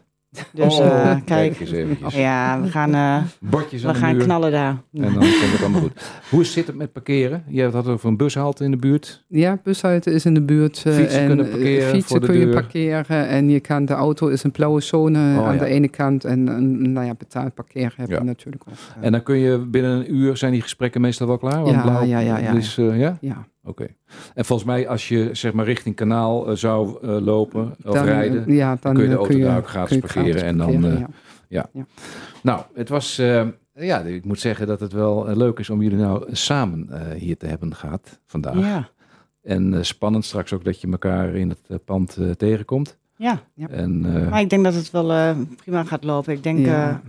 Dus 0.53 0.79
Oh, 0.79 0.87
eh, 0.87 1.17
kijk, 1.25 1.61
eens 1.61 1.71
eventjes. 1.71 2.15
ja, 2.15 2.61
we 2.63 2.69
gaan, 2.69 2.95
eh, 2.95 3.17
Bordjes 3.41 3.87
aan 3.87 3.93
we 3.93 3.99
gaan 3.99 4.17
muur. 4.17 4.25
knallen 4.25 4.51
daar. 4.51 4.69
En 4.93 5.03
dan 5.03 5.13
komt 5.13 5.25
het 5.53 5.61
allemaal 5.63 5.81
goed. 5.81 6.21
Hoe 6.31 6.45
zit 6.45 6.67
het 6.67 6.77
met 6.77 6.93
parkeren? 6.93 7.45
Je 7.49 7.63
had 7.63 7.73
het 7.73 7.87
over 7.87 8.09
een 8.09 8.17
bushalte 8.17 8.65
in 8.65 8.71
de 8.71 8.77
buurt. 8.77 9.25
Ja, 9.29 9.59
bushalte 9.63 10.11
is 10.13 10.25
in 10.25 10.35
de 10.35 10.43
buurt. 10.43 10.83
eh, 10.87 10.93
Fietsen 10.93 11.21
en 11.21 11.27
kunnen 11.27 11.49
parkeren 11.51 11.89
fietsen 11.89 12.09
voor 12.11 12.21
de 12.21 12.27
kun 12.27 12.39
je 12.39 12.45
deur. 12.45 12.55
parkeren. 12.55 13.29
En 13.29 13.51
je 13.51 13.61
kan, 13.61 13.85
de 13.85 13.93
auto 13.93 14.29
is 14.29 14.43
een 14.43 14.51
blauwe 14.51 14.81
zone 14.81 15.39
Oh, 15.39 15.47
aan 15.47 15.53
ja. 15.55 15.59
de 15.59 15.67
ene 15.67 15.89
kant. 15.89 16.25
En 16.25 16.47
een 16.47 16.93
nou 16.93 17.07
ja, 17.07 17.15
betaald 17.19 17.55
parkeren 17.55 17.93
heb 17.97 18.11
Ja. 18.11 18.19
je 18.19 18.25
natuurlijk 18.25 18.65
ook. 18.69 18.75
En 19.01 19.13
dan 19.13 19.23
kun 19.23 19.37
je 19.39 19.59
binnen 19.59 19.91
een 19.91 20.15
uur, 20.15 20.37
zijn 20.37 20.53
die 20.53 20.63
gesprekken 20.63 21.01
meestal 21.01 21.27
wel 21.27 21.39
klaar? 21.39 21.63
Want 21.63 21.75
Ja, 21.75 21.83
blauw- 21.83 22.05
ja, 22.05 22.19
ja, 22.19 22.39
ja, 22.39 22.53
Dus, 22.53 22.79
eh, 22.79 22.99
ja? 22.99 23.19
ja. 23.21 23.47
Oké. 23.65 23.87
En 24.35 24.45
volgens 24.45 24.69
mij, 24.69 24.89
als 24.89 25.09
je 25.09 25.29
zeg 25.33 25.53
maar 25.53 25.65
richting 25.65 25.95
kanaal 25.95 26.49
eh, 26.49 26.57
zou 26.57 26.99
eh, 27.03 27.17
lopen 27.21 27.75
of 27.85 27.95
Dan, 27.95 28.05
rijden, 28.05 28.47
eh, 28.47 28.57
ja, 28.57 28.77
dan, 28.81 28.95
kun 28.95 29.03
je 29.03 29.09
de 29.09 29.15
auto 29.17 29.39
daar 29.39 29.59
ook 29.59 29.69
gratis 29.69 29.99
parkeren 29.99 30.43
en 30.45 30.57
dan, 30.59 30.85
eh, 30.85 31.05
ja. 31.49 31.71
Nou, 32.43 32.63
het 32.75 32.89
was, 32.89 33.17
ja, 33.75 34.01
ik 34.01 34.25
moet 34.25 34.41
zeggen 34.41 34.67
dat 34.67 34.81
het 34.81 34.93
wel 34.93 35.37
leuk 35.37 35.59
is 35.59 35.71
om 35.71 35.83
jullie 35.83 35.99
nou 35.99 36.25
samen 36.35 36.89
hier 37.17 37.37
te 37.37 37.47
hebben 37.47 37.75
gehad 37.75 38.21
vandaag. 38.27 38.57
Ja, 38.59 38.89
En 39.43 39.87
spannend 39.87 40.25
straks 40.25 40.53
ook 40.53 40.65
dat 40.65 40.81
je 40.81 40.89
elkaar 40.91 41.35
in 41.35 41.49
het 41.67 41.85
pand 41.85 42.19
tegenkomt. 42.37 42.99
ja. 43.17 43.43
En 43.55 44.05
eh, 44.15 44.31
Maar 44.31 44.41
ik 44.41 44.51
denk 44.51 44.65
dat 44.65 44.75
het 44.75 44.91
wel 44.91 45.35
prima 45.57 45.85
gaat 45.85 46.05
lopen. 46.05 46.33
Ik 46.33 46.43
denk, 46.43 46.59
Ja. 46.59 47.01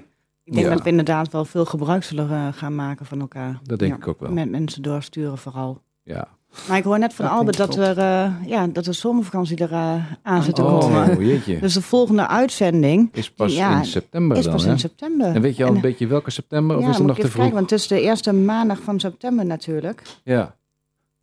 ik 0.43 0.54
denk 0.54 0.66
Ja. 0.68 0.74
dat 0.74 0.84
we 0.84 0.89
inderdaad 0.89 1.32
wel 1.32 1.45
veel 1.45 1.66
gebruik 1.66 2.04
zullen 2.04 2.54
gaan 2.54 2.76
maken 2.76 3.06
van 3.06 3.20
elkaar. 3.20 3.60
dat 3.64 3.80
denk 3.80 3.91
Ja. 3.91 3.97
ik 3.97 4.08
ook 4.08 4.20
wel. 4.20 4.32
Met 4.32 4.49
mensen 4.49 4.82
doorsturen 4.82 5.38
vooral. 5.38 5.82
Ja. 6.04 6.28
Maar 6.68 6.78
ik 6.78 6.84
hoor 6.84 6.99
net 6.99 7.14
van 7.14 7.26
Dat 7.26 7.34
Albert 7.34 7.58
dat, 7.58 7.74
ik 7.76 7.82
er, 7.82 7.97
eh, 7.97 8.32
ja, 8.45 8.68
dat 8.68 8.86
de 8.86 8.93
zomervakantie 8.93 9.58
er 9.58 9.72
eh, 9.72 9.95
aan 10.22 10.43
zit 10.43 10.56
te 10.56 10.64
Oh, 10.64 10.80
komen. 10.80 11.26
jeetje. 11.26 11.60
Dus 11.62 11.74
de 11.74 11.82
volgende 11.82 12.28
uitzending 12.28 13.10
Is 13.14 13.32
pas 13.32 13.54
Ja, 13.56 13.78
in 13.78 13.86
september 13.86 14.38
is 14.38 14.43
dan, 14.43 14.54
pas 14.54 14.64
hè? 14.64 14.72
in 14.72 14.80
september. 14.80 15.28
En 15.36 15.41
weet 15.41 15.56
je 15.56 15.64
al 15.64 15.70
En, 15.70 15.76
een 15.76 15.82
beetje 15.82 16.08
welke 16.08 16.32
september? 16.32 16.78
Of 16.78 16.84
ja, 16.84 16.89
is 16.89 16.97
het 16.97 17.06
nog 17.06 17.16
ik 17.16 17.22
te 17.22 17.28
even 17.28 17.39
vroeg? 17.39 17.49
kijken, 17.51 17.60
want 17.60 17.70
het 17.72 17.80
is 17.80 17.88
de 17.88 18.01
eerste 18.01 18.34
maandag 18.34 18.80
van 18.82 18.99
september 18.99 19.45
natuurlijk. 19.45 20.01
Ja. 20.24 20.56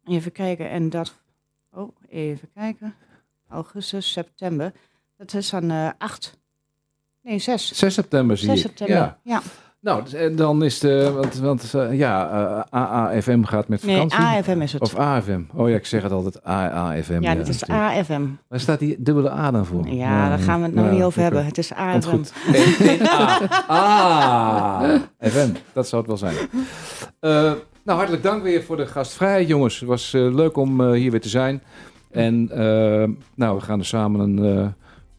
Even 0.05 0.33
kijken, 0.33 0.71
en 0.71 0.91
dat... 0.91 1.15
Oh, 1.73 1.89
even 2.09 2.49
kijken. 2.55 2.95
Augustus, 3.49 4.13
september. 4.13 4.73
Dat 5.17 5.35
is 5.35 5.51
dan 5.51 5.71
eh 5.71 5.89
8... 5.99 6.39
Nee, 7.23 7.39
6. 7.39 7.73
6 7.79 7.95
september 7.95 8.37
zie 8.39 8.49
6 8.49 8.57
ik. 8.61 8.67
september, 8.67 8.97
Ja. 8.97 9.19
ja. 9.23 9.43
Nou, 9.83 10.03
dus, 10.05 10.37
dan 10.37 10.63
is 10.65 10.79
de, 10.79 11.13
want, 11.15 11.35
want 11.39 11.75
eh, 11.75 11.99
ja, 11.99 12.31
eh, 12.71 12.81
AAFM 12.81 13.43
gaat 13.43 13.69
met 13.69 13.85
Nee, 13.85 13.95
vakantie. 13.95 14.19
AFM 14.19 14.61
is 14.61 14.73
het. 14.73 14.83
Of 14.83 14.97
AFM. 14.97 15.41
Oh 15.55 15.69
ja, 15.69 15.77
ik 15.77 15.87
zeg 15.87 16.03
het 16.03 16.13
altijd 16.13 16.43
AAFM. 16.43 17.23
ja, 17.23 17.35
dit 17.35 17.49
is. 17.49 17.67
AFM. 17.67 18.23
Waar 18.49 18.61
staat 18.61 18.79
die 18.79 18.97
dubbele 18.99 19.31
A 19.31 19.51
dan 19.51 19.67
voor? 19.67 19.89
Ja, 19.89 20.29
daar 20.29 20.39
gaan 20.39 20.61
we 20.61 20.67
het 20.67 20.75
nog 20.75 20.85
ja, 20.85 20.91
niet 20.91 21.03
over 21.03 21.23
hebben. 21.23 21.45
Het 21.45 21.59
is 21.59 21.73
AFM. 21.73 22.23
A. 23.71 25.01
FM, 25.21 25.51
dat 25.73 25.89
zou 25.89 26.03
het 26.03 26.11
wel 26.11 26.31
zijn. 26.31 26.49
Eh, 27.21 27.31
nou, 27.85 27.99
hartelijk 27.99 28.23
dank 28.23 28.43
weer 28.43 28.63
voor 28.63 28.77
de 28.77 28.87
gastvrijheid, 28.87 29.49
jongens. 29.49 29.81
Het 29.81 29.89
was 29.89 30.13
leuk 30.13 30.57
om 30.57 30.93
hier 30.93 31.11
weer 31.11 31.21
te 31.21 31.29
zijn. 31.29 31.63
En 32.11 32.45
nou, 33.35 33.57
we 33.57 33.61
gaan 33.61 33.79
er 33.79 33.87
samen 33.87 34.21
een, 34.21 34.75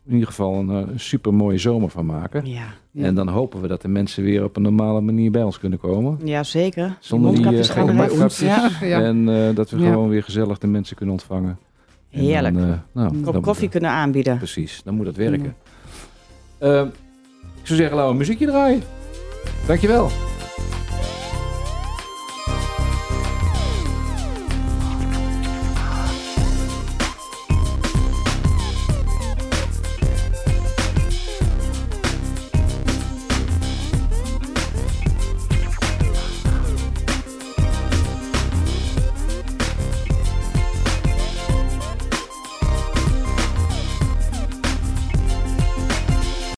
in 0.06 0.14
ieder 0.14 0.28
geval 0.28 0.54
een, 0.56 0.70
eh, 0.70 0.88
super 0.95 1.34
mooie 1.34 1.58
zomer 1.58 1.89
van 1.89 2.06
maken. 2.06 2.45
Ja. 2.45 2.64
Ja. 2.91 3.06
En 3.06 3.16
dan 3.16 3.28
hopen 3.28 3.62
we 3.62 3.68
dat 3.68 3.82
de 3.82 3.88
mensen 3.88 4.24
weer 4.24 4.43
op 4.43 4.56
een 4.56 4.62
normale 4.62 5.02
manier 5.02 5.32
bij 5.32 5.43
ons 5.43 5.60
kunnen 5.60 5.80
komen. 5.80 6.20
Ja, 6.24 6.43
zeker. 6.43 6.97
Zonder 6.99 7.32
die, 7.36 7.58
eh, 7.60 7.64
gaan. 7.64 8.30
Ja. 8.47 8.70
Ja. 8.82 9.02
En 9.02 9.30
eh, 9.47 9.56
dat 9.56 9.70
we 9.70 9.78
Ja. 9.80 9.89
gewoon 9.91 10.10
weer 10.10 10.24
gezellig 10.24 10.58
de 10.58 10.68
mensen 10.68 10.95
kunnen 10.95 11.16
ontvangen. 11.16 11.58
En 12.10 12.20
Heerlijk. 12.20 12.56
Dan, 12.56 12.64
eh, 12.70 12.74
nou, 12.91 13.22
Kop 13.24 13.34
dan- 13.34 13.41
koffie 13.41 13.70
kunnen 13.70 13.89
aanbieden. 13.89 14.38
Precies, 14.38 14.82
dan 14.84 14.95
moet 14.95 15.06
dat 15.06 15.16
werken. 15.16 15.56
Ik 17.62 17.68
zou 17.68 17.80
zeggen, 17.80 17.95
laten 17.95 18.06
we 18.06 18.12
een 18.12 18.18
muziekje 18.18 18.45
draaien. 18.45 18.82
Dankjewel. 19.68 20.10